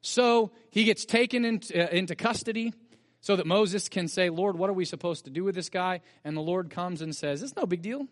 So 0.00 0.52
he 0.70 0.84
gets 0.84 1.04
taken 1.04 1.44
into, 1.44 1.82
uh, 1.82 1.88
into 1.90 2.14
custody 2.14 2.72
so 3.20 3.36
that 3.36 3.46
Moses 3.46 3.88
can 3.88 4.06
say, 4.06 4.30
Lord, 4.30 4.56
what 4.56 4.70
are 4.70 4.74
we 4.74 4.84
supposed 4.84 5.24
to 5.24 5.30
do 5.30 5.42
with 5.42 5.54
this 5.54 5.70
guy? 5.70 6.02
And 6.24 6.36
the 6.36 6.42
Lord 6.42 6.70
comes 6.70 7.00
and 7.00 7.16
says, 7.16 7.42
It's 7.42 7.56
no 7.56 7.66
big 7.66 7.82
deal. 7.82 8.06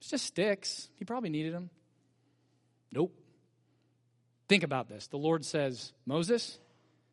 It's 0.00 0.10
just 0.10 0.26
sticks. 0.26 0.88
He 0.94 1.04
probably 1.04 1.30
needed 1.30 1.54
them. 1.54 1.70
Nope. 2.92 3.14
Think 4.48 4.62
about 4.62 4.88
this. 4.88 5.08
The 5.08 5.16
Lord 5.16 5.44
says, 5.44 5.92
Moses, 6.06 6.58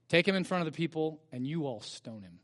Take 0.09 0.27
him 0.27 0.35
in 0.35 0.43
front 0.43 0.65
of 0.65 0.71
the 0.71 0.75
people, 0.75 1.19
and 1.31 1.45
you 1.45 1.65
all 1.65 1.81
stone 1.81 2.21
him. 2.21 2.39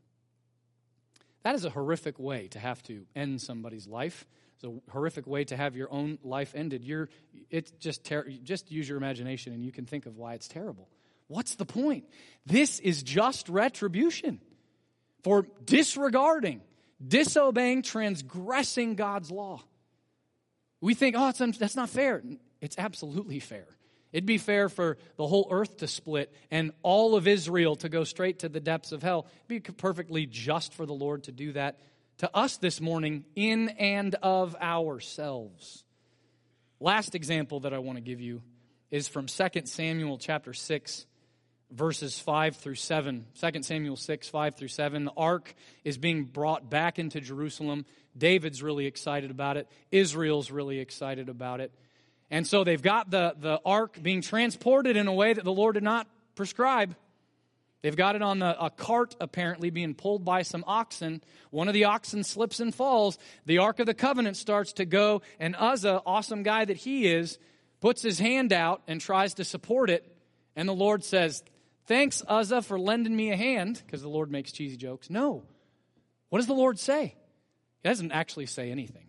That 1.44 1.56
is 1.56 1.66
a 1.66 1.70
horrific 1.70 2.20
way 2.20 2.48
to 2.50 2.60
have 2.60 2.82
to 2.84 3.06
end 3.16 3.42
somebody's 3.42 3.88
life. 3.88 4.26
It's 4.56 4.64
a 4.64 4.92
horrific 4.92 5.28
way 5.28 5.44
to 5.46 5.58
have 5.58 5.76
your 5.76 5.92
own 5.92 6.18
life 6.24 6.54
ended. 6.56 6.84
You're, 6.84 7.10
it's 7.50 7.72
just, 7.72 8.06
ter- 8.06 8.30
just 8.44 8.72
use 8.72 8.88
your 8.88 8.98
imagination 8.98 9.54
and 9.54 9.64
you 9.64 9.72
can 9.72 9.86
think 9.86 10.06
of 10.06 10.16
why 10.16 10.36
it's 10.36 10.48
terrible. 10.48 10.88
What's 11.28 11.56
the 11.56 11.66
point? 11.66 12.06
This 12.46 12.80
is 12.80 13.04
just 13.04 13.50
retribution 13.50 14.40
for 15.24 15.46
disregarding, 15.66 16.62
disobeying, 17.06 17.82
transgressing 17.82 18.96
God's 18.96 19.32
law. 19.32 19.62
We 20.80 20.94
think, 20.94 21.16
oh, 21.18 21.32
that's 21.32 21.76
not 21.76 21.90
fair. 21.90 22.22
It's 22.62 22.78
absolutely 22.78 23.40
fair. 23.40 23.68
It'd 24.14 24.28
be 24.28 24.38
fair 24.38 24.70
for 24.70 24.98
the 25.18 25.28
whole 25.28 25.48
earth 25.52 25.78
to 25.78 25.88
split 25.88 26.32
and 26.52 26.72
all 26.84 27.16
of 27.16 27.28
Israel 27.28 27.76
to 27.78 27.90
go 27.90 28.04
straight 28.04 28.40
to 28.40 28.50
the 28.50 28.60
depths 28.60 28.92
of 28.92 29.02
hell. 29.04 29.26
It'd 29.50 29.66
be 29.66 29.74
perfectly 29.74 30.28
just 30.28 30.74
for 30.74 30.86
the 30.86 30.94
Lord 30.94 31.24
to 31.24 31.32
do 31.32 31.52
that 31.54 31.80
to 32.20 32.30
us 32.36 32.58
this 32.58 32.80
morning 32.80 33.26
in 33.36 33.70
and 33.70 34.16
of 34.22 34.56
ourselves. 34.56 35.84
Last 36.80 37.16
example 37.16 37.62
that 37.62 37.74
I 37.74 37.80
want 37.80 37.98
to 37.98 38.02
give 38.02 38.22
you 38.22 38.44
is 38.92 39.08
from 39.08 39.26
2 39.26 39.48
Samuel 39.66 40.18
chapter 40.20 40.54
6 40.54 41.08
verses 41.74 42.20
5 42.20 42.56
through 42.56 42.76
7. 42.76 43.26
2 43.40 43.64
Samuel 43.64 43.96
6, 43.96 44.30
5 44.30 44.56
through 44.56 44.68
7. 44.68 45.06
The 45.06 45.12
ark 45.18 45.54
is 45.84 45.98
being 45.98 46.26
brought 46.26 46.70
back 46.70 47.00
into 47.00 47.20
Jerusalem. 47.20 47.86
David's 48.16 48.62
really 48.62 48.86
excited 48.86 49.32
about 49.32 49.58
it. 49.58 49.68
Israel's 49.92 50.52
really 50.52 50.80
excited 50.80 51.30
about 51.30 51.62
it. 51.62 51.72
And 52.34 52.48
so 52.48 52.64
they've 52.64 52.82
got 52.82 53.12
the, 53.12 53.36
the 53.40 53.62
ark 53.64 54.00
being 54.02 54.24
transported 54.24 54.98
in 54.98 55.08
a 55.08 55.14
way 55.14 55.34
that 55.34 55.44
the 55.44 55.54
Lord 55.54 55.76
did 55.76 55.84
not 55.84 56.08
prescribe. 56.34 56.96
They've 57.84 57.96
got 57.96 58.16
it 58.16 58.24
on 58.24 58.40
the, 58.40 58.60
a 58.60 58.72
cart, 58.72 59.16
apparently, 59.22 59.70
being 59.70 59.94
pulled 59.94 60.26
by 60.26 60.42
some 60.42 60.64
oxen. 60.66 61.22
One 61.52 61.68
of 61.68 61.76
the 61.76 61.84
oxen 61.84 62.24
slips 62.24 62.60
and 62.60 62.74
falls. 62.74 63.20
The 63.46 63.60
Ark 63.60 63.78
of 63.78 63.86
the 63.86 63.94
Covenant 63.94 64.36
starts 64.36 64.74
to 64.74 64.86
go, 64.86 65.22
and 65.40 65.56
Uzzah, 65.56 66.02
awesome 66.08 66.42
guy 66.42 66.66
that 66.66 66.78
he 66.78 67.06
is, 67.06 67.38
puts 67.82 68.02
his 68.02 68.18
hand 68.18 68.52
out 68.52 68.82
and 68.88 69.00
tries 69.00 69.36
to 69.36 69.44
support 69.44 69.92
it. 69.92 70.04
And 70.56 70.68
the 70.68 70.74
Lord 70.74 71.04
says, 71.04 71.44
Thanks, 71.86 72.24
Uzzah, 72.28 72.64
for 72.64 72.80
lending 72.80 73.16
me 73.16 73.30
a 73.30 73.38
hand, 73.38 73.80
because 73.86 74.02
the 74.02 74.10
Lord 74.10 74.32
makes 74.32 74.52
cheesy 74.52 74.76
jokes. 74.76 75.08
No. 75.08 75.44
What 76.30 76.40
does 76.40 76.48
the 76.48 76.56
Lord 76.56 76.80
say? 76.80 77.14
He 77.84 77.90
doesn't 77.90 78.12
actually 78.12 78.48
say 78.48 78.72
anything. 78.72 79.06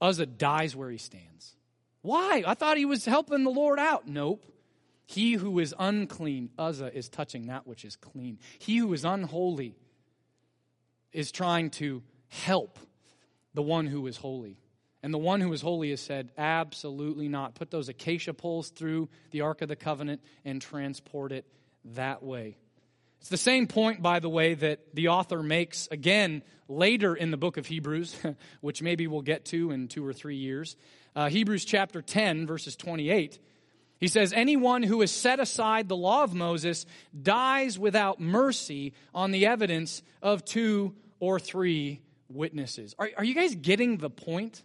Uzzah 0.00 0.24
dies 0.24 0.74
where 0.74 0.90
he 0.90 0.96
stands. 0.96 1.55
Why? 2.06 2.44
I 2.46 2.54
thought 2.54 2.76
he 2.76 2.84
was 2.84 3.04
helping 3.04 3.42
the 3.42 3.50
Lord 3.50 3.80
out. 3.80 4.06
Nope. 4.06 4.46
He 5.06 5.32
who 5.32 5.58
is 5.58 5.74
unclean, 5.76 6.50
Uzzah, 6.56 6.96
is 6.96 7.08
touching 7.08 7.48
that 7.48 7.66
which 7.66 7.84
is 7.84 7.96
clean. 7.96 8.38
He 8.60 8.76
who 8.76 8.92
is 8.92 9.04
unholy 9.04 9.74
is 11.12 11.32
trying 11.32 11.70
to 11.70 12.04
help 12.28 12.78
the 13.54 13.62
one 13.62 13.88
who 13.88 14.06
is 14.06 14.16
holy. 14.16 14.56
And 15.02 15.12
the 15.12 15.18
one 15.18 15.40
who 15.40 15.52
is 15.52 15.62
holy 15.62 15.90
has 15.90 16.00
said, 16.00 16.30
absolutely 16.38 17.26
not. 17.26 17.56
Put 17.56 17.72
those 17.72 17.88
acacia 17.88 18.34
poles 18.34 18.70
through 18.70 19.08
the 19.32 19.40
Ark 19.40 19.62
of 19.62 19.68
the 19.68 19.74
Covenant 19.74 20.20
and 20.44 20.62
transport 20.62 21.32
it 21.32 21.44
that 21.96 22.22
way. 22.22 22.56
It's 23.18 23.30
the 23.30 23.36
same 23.36 23.66
point, 23.66 24.00
by 24.00 24.20
the 24.20 24.28
way, 24.28 24.54
that 24.54 24.94
the 24.94 25.08
author 25.08 25.42
makes 25.42 25.88
again 25.90 26.44
later 26.68 27.16
in 27.16 27.32
the 27.32 27.36
book 27.36 27.56
of 27.56 27.66
Hebrews, 27.66 28.16
which 28.60 28.80
maybe 28.80 29.08
we'll 29.08 29.22
get 29.22 29.46
to 29.46 29.72
in 29.72 29.88
two 29.88 30.06
or 30.06 30.12
three 30.12 30.36
years. 30.36 30.76
Uh, 31.16 31.30
Hebrews 31.30 31.64
chapter 31.64 32.02
10, 32.02 32.46
verses 32.46 32.76
28. 32.76 33.38
He 33.98 34.06
says, 34.06 34.34
Anyone 34.34 34.82
who 34.82 35.00
has 35.00 35.10
set 35.10 35.40
aside 35.40 35.88
the 35.88 35.96
law 35.96 36.22
of 36.22 36.34
Moses 36.34 36.84
dies 37.20 37.78
without 37.78 38.20
mercy 38.20 38.92
on 39.14 39.30
the 39.30 39.46
evidence 39.46 40.02
of 40.20 40.44
two 40.44 40.94
or 41.18 41.40
three 41.40 42.02
witnesses. 42.28 42.94
Are, 42.98 43.08
are 43.16 43.24
you 43.24 43.34
guys 43.34 43.54
getting 43.54 43.96
the 43.96 44.10
point? 44.10 44.62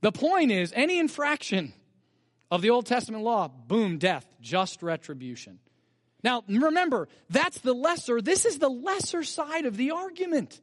The 0.00 0.10
point 0.10 0.50
is 0.50 0.72
any 0.74 0.98
infraction 0.98 1.72
of 2.50 2.60
the 2.60 2.70
Old 2.70 2.86
Testament 2.86 3.22
law, 3.22 3.46
boom, 3.46 3.98
death, 3.98 4.26
just 4.40 4.82
retribution. 4.82 5.60
Now, 6.24 6.42
remember, 6.48 7.06
that's 7.30 7.60
the 7.60 7.74
lesser, 7.74 8.20
this 8.20 8.44
is 8.44 8.58
the 8.58 8.68
lesser 8.68 9.22
side 9.22 9.66
of 9.66 9.76
the 9.76 9.92
argument. 9.92 10.60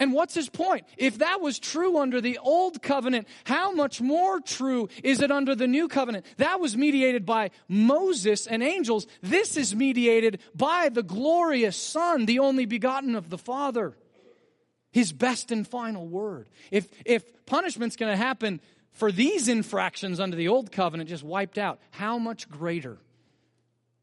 And 0.00 0.12
what's 0.12 0.34
his 0.34 0.48
point? 0.48 0.84
If 0.96 1.18
that 1.18 1.40
was 1.40 1.58
true 1.58 1.98
under 1.98 2.20
the 2.20 2.38
old 2.38 2.82
covenant, 2.82 3.28
how 3.44 3.72
much 3.72 4.00
more 4.00 4.40
true 4.40 4.88
is 5.04 5.20
it 5.20 5.30
under 5.30 5.54
the 5.54 5.68
new 5.68 5.86
covenant? 5.86 6.26
That 6.38 6.58
was 6.58 6.76
mediated 6.76 7.24
by 7.24 7.50
Moses 7.68 8.46
and 8.46 8.62
angels. 8.62 9.06
This 9.22 9.56
is 9.56 9.74
mediated 9.74 10.40
by 10.54 10.88
the 10.88 11.04
glorious 11.04 11.76
Son, 11.76 12.26
the 12.26 12.40
only 12.40 12.66
begotten 12.66 13.14
of 13.14 13.30
the 13.30 13.38
Father. 13.38 13.96
His 14.90 15.12
best 15.12 15.52
and 15.52 15.66
final 15.66 16.06
word. 16.08 16.48
If, 16.70 16.88
if 17.04 17.24
punishment's 17.46 17.96
going 17.96 18.12
to 18.12 18.16
happen 18.16 18.60
for 18.92 19.12
these 19.12 19.48
infractions 19.48 20.18
under 20.18 20.36
the 20.36 20.48
old 20.48 20.72
covenant 20.72 21.08
just 21.08 21.24
wiped 21.24 21.58
out, 21.58 21.78
how 21.90 22.18
much 22.18 22.48
greater 22.48 22.98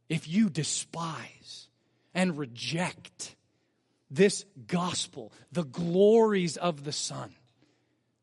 if 0.09 0.27
you 0.27 0.49
despise 0.49 1.67
and 2.13 2.37
reject 2.37 3.35
this 4.11 4.45
gospel, 4.67 5.33
the 5.51 5.63
glories 5.63 6.57
of 6.57 6.83
the 6.83 6.91
Son? 6.91 7.33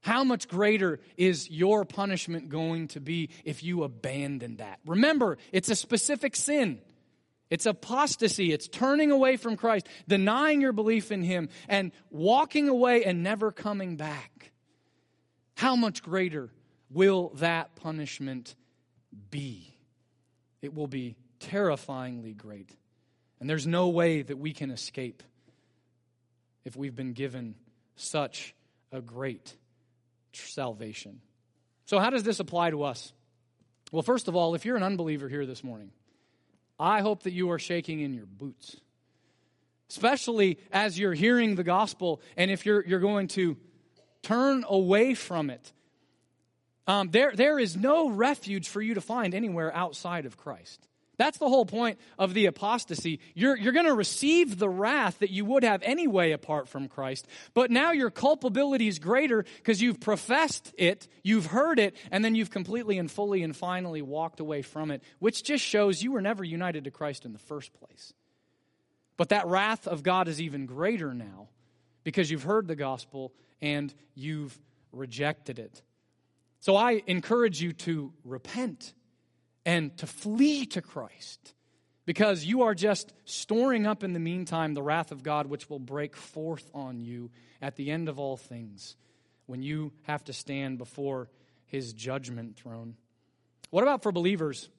How 0.01 0.23
much 0.23 0.49
greater 0.49 1.01
is 1.17 1.51
your 1.51 1.85
punishment 1.85 2.49
going 2.49 2.89
to 2.89 3.01
be 3.01 3.31
if 3.45 3.65
you 3.65 3.83
abandon 3.83 4.57
that? 4.57 4.79
Remember, 4.87 5.39
it's 5.51 5.71
a 5.71 5.75
specific 5.75 6.37
sin. 6.37 6.81
It's 7.51 7.67
apostasy. 7.67 8.53
It's 8.53 8.69
turning 8.69 9.11
away 9.11 9.37
from 9.37 9.57
Christ, 9.57 9.89
denying 10.07 10.61
your 10.61 10.73
belief 10.73 11.11
in 11.11 11.23
Him, 11.23 11.49
and 11.69 11.93
walking 12.11 12.69
away 12.69 13.05
and 13.05 13.23
never 13.23 13.51
coming 13.51 13.97
back. 13.97 14.53
How 15.57 15.75
much 15.75 16.03
greater 16.03 16.51
will 16.91 17.31
that 17.37 17.75
punishment 17.75 18.55
be? 19.31 19.75
It 20.63 20.75
will 20.75 20.87
be 20.87 21.17
terrifyingly 21.41 22.35
great. 22.35 22.77
And 23.41 23.49
there's 23.49 23.67
no 23.67 23.89
way 23.89 24.23
that 24.23 24.39
we 24.39 24.53
can 24.53 24.71
escape 24.71 25.23
if 26.69 26.77
we've 26.77 26.95
been 26.95 27.15
given 27.15 27.55
such 27.97 28.55
a 28.93 29.01
great 29.01 29.57
salvation. 30.33 31.21
So, 31.87 31.99
how 31.99 32.11
does 32.11 32.23
this 32.23 32.41
apply 32.41 32.71
to 32.71 32.85
us? 32.85 33.13
Well, 33.91 34.03
first 34.03 34.29
of 34.29 34.37
all, 34.37 34.55
if 34.55 34.67
you're 34.67 34.77
an 34.77 34.83
unbeliever 34.83 35.31
here 35.31 35.47
this 35.47 35.65
morning, 35.65 35.91
I 36.79 37.01
hope 37.01 37.23
that 37.23 37.33
you 37.33 37.51
are 37.53 37.59
shaking 37.59 38.01
in 38.01 38.13
your 38.13 38.27
boots, 38.27 38.77
especially 39.89 40.59
as 40.71 40.99
you're 40.99 41.15
hearing 41.15 41.55
the 41.55 41.65
gospel 41.65 42.21
and 42.37 42.51
if 42.51 42.67
you're, 42.67 42.85
you're 42.87 43.01
going 43.01 43.29
to 43.29 43.57
turn 44.23 44.65
away 44.69 45.15
from 45.15 45.49
it. 45.49 45.73
Um, 46.87 47.11
there, 47.11 47.33
there 47.35 47.59
is 47.59 47.77
no 47.77 48.11
refuge 48.11 48.69
for 48.69 48.83
you 48.83 48.95
to 48.95 49.01
find 49.01 49.35
anywhere 49.35 49.75
outside 49.75 50.27
of 50.27 50.37
Christ. 50.37 50.87
That's 51.19 51.39
the 51.39 51.49
whole 51.49 51.67
point 51.67 51.99
of 52.17 52.33
the 52.33 52.47
apostasy. 52.47 53.19
You're, 53.35 53.57
you're 53.57 53.73
going 53.73 53.87
to 53.87 53.93
receive 53.93 54.57
the 54.57 54.69
wrath 54.69 55.19
that 55.19 55.31
you 55.31 55.45
would 55.45 55.65
have 55.65 55.83
anyway 55.83 56.31
apart 56.31 56.69
from 56.69 56.89
Christ, 56.89 57.27
but 57.55 57.73
now 57.73 57.91
your 57.91 58.11
culpability 58.11 58.87
is 58.87 59.01
greater 59.01 59.45
because 59.57 59.83
you've 59.83 60.01
professed 60.01 60.73
it, 60.79 61.09
you've 61.25 61.47
heard 61.47 61.81
it, 61.81 61.97
and 62.13 62.25
then 62.25 62.37
you've 62.37 62.53
completely 62.53 62.99
and 62.99 63.11
fully 63.11 63.43
and 63.43 63.55
finally 63.55 64.01
walked 64.01 64.39
away 64.39 64.63
from 64.63 64.93
it, 64.93 65.03
which 65.19 65.43
just 65.43 65.65
shows 65.65 66.03
you 66.03 66.13
were 66.13 66.23
never 66.23 66.45
united 66.45 66.85
to 66.85 66.91
Christ 66.93 67.25
in 67.25 67.33
the 67.33 67.39
first 67.39 67.73
place. 67.75 68.13
But 69.17 69.31
that 69.31 69.49
wrath 69.49 69.89
of 69.89 70.05
God 70.05 70.29
is 70.29 70.41
even 70.41 70.67
greater 70.67 71.13
now 71.13 71.49
because 72.05 72.31
you've 72.31 72.45
heard 72.45 72.69
the 72.69 72.77
gospel 72.77 73.33
and 73.61 73.93
you've 74.15 74.57
rejected 74.93 75.59
it. 75.59 75.83
So 76.61 76.77
I 76.77 77.03
encourage 77.09 77.61
you 77.61 77.73
to 77.73 78.13
repent 78.25 78.95
and 79.69 79.95
to 79.99 80.07
flee 80.07 80.65
to 80.65 80.81
Christ 80.81 81.53
because 82.07 82.43
you 82.43 82.63
are 82.63 82.75
just 82.75 83.13
storing 83.27 83.87
up 83.87 84.03
in 84.03 84.15
the 84.15 84.19
meantime 84.19 84.73
the 84.73 84.83
wrath 84.83 85.13
of 85.13 85.23
God, 85.23 85.47
which 85.47 85.69
will 85.69 85.79
break 85.79 86.17
forth 86.17 86.71
on 86.73 87.03
you 87.03 87.31
at 87.61 87.77
the 87.77 87.91
end 87.91 88.09
of 88.09 88.19
all 88.19 88.39
things 88.39 88.97
when 89.45 89.63
you 89.63 89.93
have 90.05 90.25
to 90.25 90.33
stand 90.33 90.79
before 90.79 91.29
his 91.67 91.93
judgment 91.93 92.57
throne. 92.57 92.97
What 93.69 93.83
about 93.83 94.03
for 94.03 94.11
believers? 94.11 94.71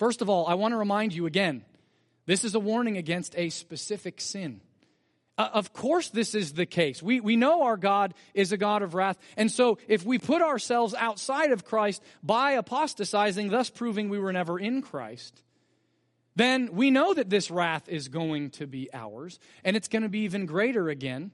First 0.00 0.22
of 0.22 0.28
all, 0.28 0.44
I 0.48 0.54
want 0.54 0.72
to 0.72 0.78
remind 0.78 1.12
you 1.12 1.26
again 1.26 1.64
this 2.26 2.42
is 2.42 2.56
a 2.56 2.60
warning 2.60 2.96
against 2.96 3.38
a 3.38 3.48
specific 3.48 4.20
sin. 4.20 4.60
Uh, 5.36 5.50
of 5.52 5.72
course, 5.72 6.10
this 6.10 6.34
is 6.34 6.52
the 6.52 6.66
case. 6.66 7.02
We, 7.02 7.20
we 7.20 7.34
know 7.34 7.62
our 7.62 7.76
God 7.76 8.14
is 8.34 8.52
a 8.52 8.56
God 8.56 8.82
of 8.82 8.94
wrath. 8.94 9.18
And 9.36 9.50
so, 9.50 9.78
if 9.88 10.04
we 10.04 10.18
put 10.18 10.42
ourselves 10.42 10.94
outside 10.94 11.50
of 11.50 11.64
Christ 11.64 12.02
by 12.22 12.52
apostatizing, 12.52 13.48
thus 13.48 13.68
proving 13.68 14.08
we 14.08 14.18
were 14.18 14.32
never 14.32 14.58
in 14.58 14.80
Christ, 14.80 15.42
then 16.36 16.70
we 16.72 16.90
know 16.90 17.14
that 17.14 17.30
this 17.30 17.50
wrath 17.50 17.88
is 17.88 18.08
going 18.08 18.50
to 18.50 18.66
be 18.66 18.88
ours. 18.92 19.40
And 19.64 19.76
it's 19.76 19.88
going 19.88 20.02
to 20.02 20.08
be 20.08 20.20
even 20.20 20.46
greater 20.46 20.88
again 20.88 21.32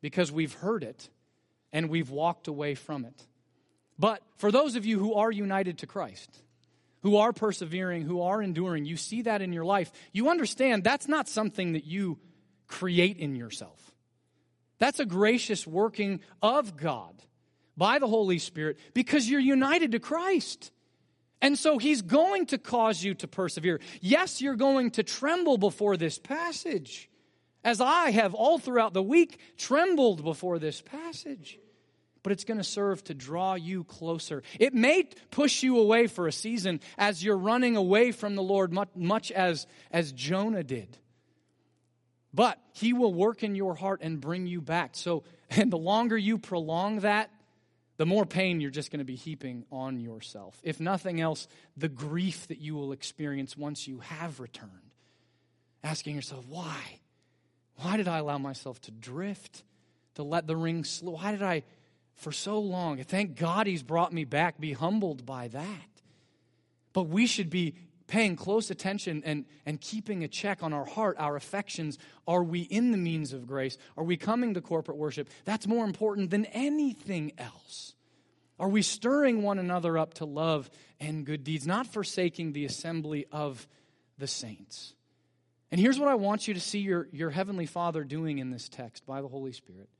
because 0.00 0.30
we've 0.30 0.54
heard 0.54 0.84
it 0.84 1.08
and 1.72 1.88
we've 1.88 2.10
walked 2.10 2.48
away 2.48 2.74
from 2.74 3.04
it. 3.04 3.26
But 3.98 4.22
for 4.36 4.52
those 4.52 4.76
of 4.76 4.86
you 4.86 4.98
who 4.98 5.14
are 5.14 5.30
united 5.30 5.78
to 5.78 5.86
Christ, 5.86 6.30
who 7.02 7.16
are 7.16 7.32
persevering, 7.32 8.02
who 8.02 8.22
are 8.22 8.42
enduring, 8.42 8.84
you 8.84 8.96
see 8.96 9.22
that 9.22 9.42
in 9.42 9.52
your 9.52 9.64
life. 9.64 9.90
You 10.12 10.28
understand 10.28 10.84
that's 10.84 11.08
not 11.08 11.28
something 11.28 11.72
that 11.72 11.84
you 11.84 12.18
create 12.68 13.16
in 13.16 13.34
yourself. 13.34 13.92
That's 14.78 15.00
a 15.00 15.06
gracious 15.06 15.66
working 15.66 16.20
of 16.40 16.76
God 16.76 17.22
by 17.76 17.98
the 17.98 18.06
Holy 18.06 18.38
Spirit 18.38 18.78
because 18.94 19.28
you're 19.28 19.40
united 19.40 19.92
to 19.92 19.98
Christ. 19.98 20.70
And 21.40 21.58
so 21.58 21.78
he's 21.78 22.02
going 22.02 22.46
to 22.46 22.58
cause 22.58 23.02
you 23.02 23.14
to 23.14 23.28
persevere. 23.28 23.80
Yes, 24.00 24.40
you're 24.42 24.56
going 24.56 24.90
to 24.92 25.02
tremble 25.02 25.56
before 25.56 25.96
this 25.96 26.18
passage, 26.18 27.08
as 27.64 27.80
I 27.80 28.10
have 28.10 28.34
all 28.34 28.58
throughout 28.58 28.92
the 28.92 29.02
week 29.02 29.38
trembled 29.56 30.24
before 30.24 30.58
this 30.58 30.80
passage. 30.80 31.58
But 32.24 32.32
it's 32.32 32.44
going 32.44 32.58
to 32.58 32.64
serve 32.64 33.04
to 33.04 33.14
draw 33.14 33.54
you 33.54 33.84
closer. 33.84 34.42
It 34.58 34.74
may 34.74 35.04
push 35.30 35.62
you 35.62 35.78
away 35.78 36.08
for 36.08 36.26
a 36.26 36.32
season 36.32 36.80
as 36.98 37.22
you're 37.22 37.38
running 37.38 37.76
away 37.76 38.10
from 38.10 38.34
the 38.34 38.42
Lord, 38.42 38.72
much, 38.96 39.30
as, 39.30 39.68
as 39.92 40.10
Jonah 40.10 40.64
did. 40.64 40.98
But 42.32 42.58
he 42.72 42.92
will 42.92 43.12
work 43.12 43.42
in 43.42 43.54
your 43.54 43.74
heart 43.74 44.00
and 44.02 44.20
bring 44.20 44.46
you 44.46 44.60
back. 44.60 44.90
So, 44.92 45.24
and 45.50 45.72
the 45.72 45.78
longer 45.78 46.16
you 46.16 46.38
prolong 46.38 47.00
that, 47.00 47.30
the 47.96 48.06
more 48.06 48.24
pain 48.24 48.60
you're 48.60 48.70
just 48.70 48.92
going 48.92 49.00
to 49.00 49.04
be 49.04 49.16
heaping 49.16 49.64
on 49.72 49.98
yourself. 50.00 50.60
If 50.62 50.78
nothing 50.78 51.20
else, 51.20 51.48
the 51.76 51.88
grief 51.88 52.46
that 52.46 52.60
you 52.60 52.74
will 52.74 52.92
experience 52.92 53.56
once 53.56 53.88
you 53.88 53.98
have 54.00 54.38
returned. 54.38 54.70
Asking 55.82 56.14
yourself, 56.14 56.44
why? 56.48 57.00
Why 57.76 57.96
did 57.96 58.08
I 58.08 58.18
allow 58.18 58.38
myself 58.38 58.80
to 58.82 58.90
drift, 58.92 59.64
to 60.14 60.22
let 60.22 60.46
the 60.46 60.56
ring 60.56 60.84
slow? 60.84 61.12
Why 61.12 61.32
did 61.32 61.42
I, 61.42 61.64
for 62.14 62.30
so 62.30 62.60
long? 62.60 63.02
Thank 63.02 63.36
God 63.36 63.66
he's 63.66 63.82
brought 63.82 64.12
me 64.12 64.24
back. 64.24 64.60
Be 64.60 64.72
humbled 64.72 65.26
by 65.26 65.48
that. 65.48 65.88
But 66.92 67.04
we 67.04 67.26
should 67.26 67.50
be 67.50 67.74
paying 68.08 68.34
close 68.34 68.70
attention 68.70 69.22
and, 69.24 69.44
and 69.64 69.80
keeping 69.80 70.24
a 70.24 70.28
check 70.28 70.62
on 70.62 70.72
our 70.72 70.86
heart, 70.86 71.16
our 71.20 71.36
affections. 71.36 71.98
Are 72.26 72.42
we 72.42 72.62
in 72.62 72.90
the 72.90 72.98
means 72.98 73.32
of 73.32 73.46
grace? 73.46 73.78
Are 73.96 74.02
we 74.02 74.16
coming 74.16 74.54
to 74.54 74.60
corporate 74.60 74.96
worship? 74.96 75.28
That's 75.44 75.68
more 75.68 75.84
important 75.84 76.30
than 76.30 76.46
anything 76.46 77.32
else. 77.38 77.94
Are 78.58 78.68
we 78.68 78.82
stirring 78.82 79.42
one 79.42 79.60
another 79.60 79.96
up 79.96 80.14
to 80.14 80.24
love 80.24 80.68
and 80.98 81.24
good 81.24 81.44
deeds, 81.44 81.66
not 81.66 81.86
forsaking 81.86 82.52
the 82.52 82.64
assembly 82.64 83.26
of 83.30 83.68
the 84.16 84.26
saints? 84.26 84.94
And 85.70 85.80
here's 85.80 86.00
what 86.00 86.08
I 86.08 86.14
want 86.14 86.48
you 86.48 86.54
to 86.54 86.60
see 86.60 86.80
your, 86.80 87.08
your 87.12 87.30
Heavenly 87.30 87.66
Father 87.66 88.02
doing 88.02 88.38
in 88.38 88.50
this 88.50 88.68
text 88.68 89.06
by 89.06 89.20
the 89.20 89.28
Holy 89.28 89.52
Spirit. 89.52 89.90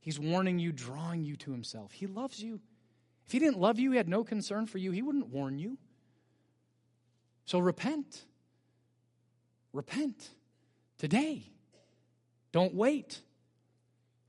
He's 0.00 0.20
warning 0.20 0.58
you, 0.58 0.70
drawing 0.70 1.24
you 1.24 1.36
to 1.36 1.50
Himself. 1.50 1.92
He 1.92 2.06
loves 2.06 2.42
you. 2.42 2.60
If 3.26 3.32
He 3.32 3.38
didn't 3.38 3.58
love 3.58 3.78
you, 3.78 3.90
He 3.90 3.96
had 3.96 4.08
no 4.08 4.22
concern 4.22 4.66
for 4.66 4.78
you, 4.78 4.92
He 4.92 5.02
wouldn't 5.02 5.28
warn 5.28 5.58
you. 5.58 5.78
So 7.44 7.58
repent. 7.58 8.24
Repent 9.72 10.30
today. 10.98 11.44
Don't 12.52 12.74
wait. 12.74 13.20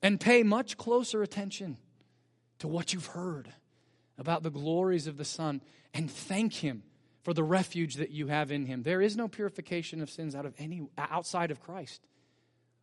And 0.01 0.20
pay 0.20 0.43
much 0.43 0.78
closer 0.78 1.24
attention 1.24 1.78
to 2.59 2.68
what 2.68 2.93
you've 2.93 3.07
heard 3.07 3.51
about 4.18 4.43
the 4.43 4.51
glories 4.51 5.07
of 5.07 5.18
the 5.18 5.26
Son 5.26 5.61
and 5.93 6.09
thank 6.09 6.53
Him 6.53 6.84
for 7.26 7.34
the 7.34 7.43
refuge 7.43 7.95
that 7.95 8.11
you 8.11 8.28
have 8.28 8.51
in 8.51 8.68
him. 8.68 8.84
There 8.84 9.01
is 9.01 9.18
no 9.18 9.28
purification 9.28 9.99
of 9.99 10.11
sins 10.11 10.36
out 10.36 10.45
of 10.45 10.53
any 10.59 10.88
outside 10.95 11.49
of 11.49 11.59
Christ. 11.59 12.05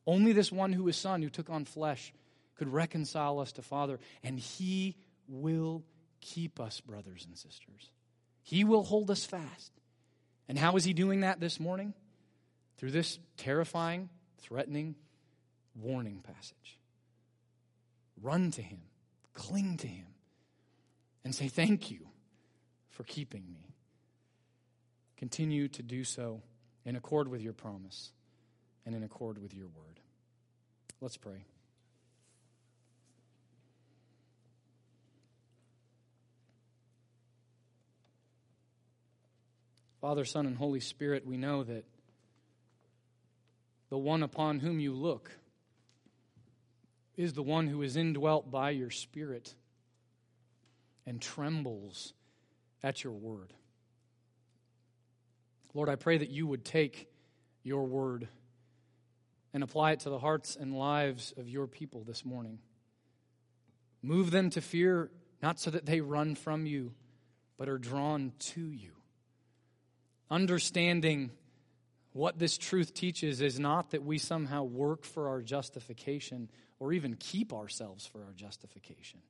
Only 0.05 0.33
this 0.33 0.51
one 0.51 0.73
who 0.73 0.89
is 0.89 0.97
son 0.97 1.23
who 1.23 1.31
took 1.31 1.49
on 1.49 1.65
flesh 1.65 2.13
could 2.57 2.67
reconcile 2.67 3.39
us 3.39 3.53
to 3.53 3.63
Father, 3.63 4.01
and 4.25 4.41
he 4.41 4.97
will 5.29 5.85
keep 6.21 6.59
us, 6.59 6.81
brothers 6.81 7.25
and 7.25 7.39
sisters. 7.39 7.91
He 8.43 8.65
will 8.65 8.83
hold 8.83 9.13
us 9.13 9.25
fast. 9.25 9.71
And 10.53 10.59
how 10.59 10.77
is 10.77 10.85
he 10.85 10.93
doing 10.93 11.21
that 11.21 11.41
this 11.41 11.59
morning? 11.59 11.95
Through 12.77 12.91
this 12.91 13.19
terrifying, 13.39 14.11
threatening, 14.43 14.97
warning 15.75 16.21
passage. 16.23 16.79
Run 18.21 18.51
to 18.51 18.61
him, 18.61 18.83
cling 19.33 19.79
to 19.79 19.87
him, 19.87 20.09
and 21.25 21.35
say, 21.35 21.49
Thank 21.49 21.91
you 21.91 22.01
for 22.91 23.03
keeping 23.05 23.47
me. 23.51 23.75
Continue 25.17 25.69
to 25.69 25.83
do 25.83 26.05
so 26.05 26.43
in 26.85 26.97
accord 26.97 27.29
with 27.29 27.41
your 27.41 27.55
promise 27.55 28.13
and 28.85 28.95
in 28.95 29.03
accord 29.03 29.39
with 29.39 29.55
your 29.55 29.69
word. 29.69 30.01
Let's 31.01 31.17
pray. 31.17 31.47
Father, 40.03 40.25
Son, 40.25 40.47
and 40.47 40.57
Holy 40.57 40.81
Spirit, 40.81 41.25
we 41.25 41.37
know 41.37 41.63
that 41.63 41.85
the 43.89 43.97
one 43.97 44.25
upon 44.25 44.59
whom 44.59 44.81
you 44.81 44.93
look 44.93 45.31
is 47.17 47.35
the 47.35 47.43
one 47.43 47.69
who 47.69 47.83
is 47.83 47.97
indwelt 47.97 48.51
by 48.51 48.71
your 48.71 48.91
Spirit 48.91 49.55
and 51.07 51.23
trembles 51.23 52.15
at 52.83 53.05
your 53.05 53.13
word. 53.13 53.53
Lord, 55.73 55.89
I 55.89 55.95
pray 55.95 56.19
that 56.19 56.31
you 56.31 56.49
would 56.49 56.65
take 56.65 57.09
your 57.63 57.85
word 57.85 58.27
and 59.55 59.63
apply 59.63 59.93
it 59.93 60.01
to 60.01 60.11
the 60.11 60.19
hearts 60.19 60.57
and 60.57 60.77
lives 60.77 61.33
of 61.37 61.49
your 61.49 61.69
people 61.69 62.03
this 62.03 62.25
morning. 62.25 62.59
Move 64.03 64.33
them 64.33 64.51
to 64.51 64.61
fear, 64.61 65.13
not 65.41 65.61
so 65.61 65.71
that 65.71 65.87
they 65.87 66.01
run 66.01 66.35
from 66.35 66.67
you, 66.67 66.93
but 67.57 67.69
are 67.69 67.79
drawn 67.79 68.33
to 68.41 68.63
you. 68.63 68.91
Understanding 70.33 71.31
what 72.15 72.39
this 72.39 72.57
truth 72.57 72.95
teaches 72.95 73.43
is 73.43 73.61
not 73.61 73.91
that 73.91 74.03
we 74.03 74.17
somehow 74.17 74.63
work 74.65 75.05
for 75.05 75.29
our 75.29 75.43
justification 75.43 76.49
or 76.81 76.95
even 76.95 77.17
keep 77.17 77.53
ourselves 77.53 78.07
for 78.07 78.25
our 78.25 78.33
justification, 78.35 79.21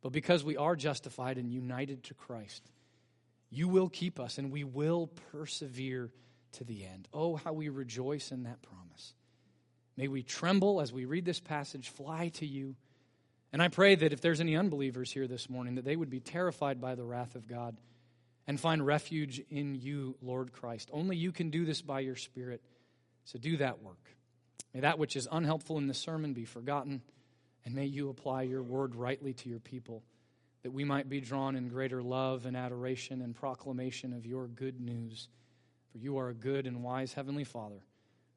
but 0.00 0.10
because 0.10 0.42
we 0.42 0.56
are 0.56 0.74
justified 0.74 1.36
and 1.36 1.52
united 1.52 2.02
to 2.04 2.14
Christ, 2.14 2.62
you 3.50 3.68
will 3.68 3.90
keep 3.90 4.18
us 4.18 4.38
and 4.38 4.50
we 4.50 4.64
will 4.64 5.08
persevere 5.32 6.10
to 6.52 6.64
the 6.64 6.82
end. 6.82 7.08
Oh, 7.12 7.36
how 7.36 7.52
we 7.52 7.68
rejoice 7.68 8.32
in 8.32 8.44
that 8.44 8.62
promise. 8.62 9.12
May 9.98 10.08
we 10.08 10.22
tremble 10.22 10.80
as 10.80 10.94
we 10.94 11.04
read 11.04 11.26
this 11.26 11.40
passage, 11.40 11.90
fly 11.90 12.28
to 12.36 12.46
you. 12.46 12.74
And 13.52 13.62
I 13.62 13.68
pray 13.68 13.96
that 13.96 14.14
if 14.14 14.22
there's 14.22 14.40
any 14.40 14.56
unbelievers 14.56 15.12
here 15.12 15.26
this 15.26 15.50
morning, 15.50 15.74
that 15.74 15.84
they 15.84 15.96
would 15.96 16.08
be 16.08 16.20
terrified 16.20 16.80
by 16.80 16.94
the 16.94 17.04
wrath 17.04 17.34
of 17.34 17.46
God 17.46 17.76
and 18.48 18.58
find 18.58 18.84
refuge 18.84 19.42
in 19.50 19.74
you, 19.74 20.16
Lord 20.22 20.52
Christ. 20.52 20.88
Only 20.90 21.16
you 21.16 21.32
can 21.32 21.50
do 21.50 21.66
this 21.66 21.82
by 21.82 22.00
your 22.00 22.16
Spirit. 22.16 22.62
So 23.24 23.38
do 23.38 23.58
that 23.58 23.82
work. 23.82 24.00
May 24.72 24.80
that 24.80 24.98
which 24.98 25.16
is 25.16 25.28
unhelpful 25.30 25.76
in 25.76 25.86
the 25.86 25.94
sermon 25.94 26.32
be 26.32 26.46
forgotten, 26.46 27.02
and 27.66 27.74
may 27.74 27.84
you 27.84 28.08
apply 28.08 28.42
your 28.42 28.62
word 28.62 28.94
rightly 28.94 29.34
to 29.34 29.50
your 29.50 29.60
people, 29.60 30.02
that 30.62 30.72
we 30.72 30.82
might 30.82 31.10
be 31.10 31.20
drawn 31.20 31.56
in 31.56 31.68
greater 31.68 32.02
love 32.02 32.46
and 32.46 32.56
adoration 32.56 33.20
and 33.20 33.36
proclamation 33.36 34.14
of 34.14 34.24
your 34.24 34.48
good 34.48 34.80
news. 34.80 35.28
For 35.92 35.98
you 35.98 36.18
are 36.18 36.30
a 36.30 36.34
good 36.34 36.66
and 36.66 36.82
wise 36.82 37.12
Heavenly 37.12 37.44
Father 37.44 37.84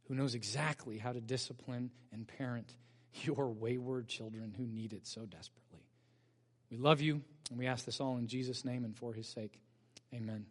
who 0.08 0.16
knows 0.16 0.36
exactly 0.36 0.98
how 0.98 1.14
to 1.14 1.22
discipline 1.22 1.90
and 2.12 2.28
parent 2.28 2.76
your 3.24 3.50
wayward 3.50 4.10
children 4.10 4.54
who 4.58 4.66
need 4.66 4.92
it 4.92 5.08
so 5.08 5.22
desperately. 5.22 5.86
We 6.70 6.76
love 6.76 7.00
you, 7.00 7.22
and 7.50 7.58
we 7.58 7.68
ask 7.68 7.86
this 7.86 8.02
all 8.02 8.18
in 8.18 8.28
Jesus' 8.28 8.66
name 8.66 8.84
and 8.84 8.96
for 8.96 9.14
his 9.14 9.28
sake. 9.28 9.58
Amen. 10.14 10.46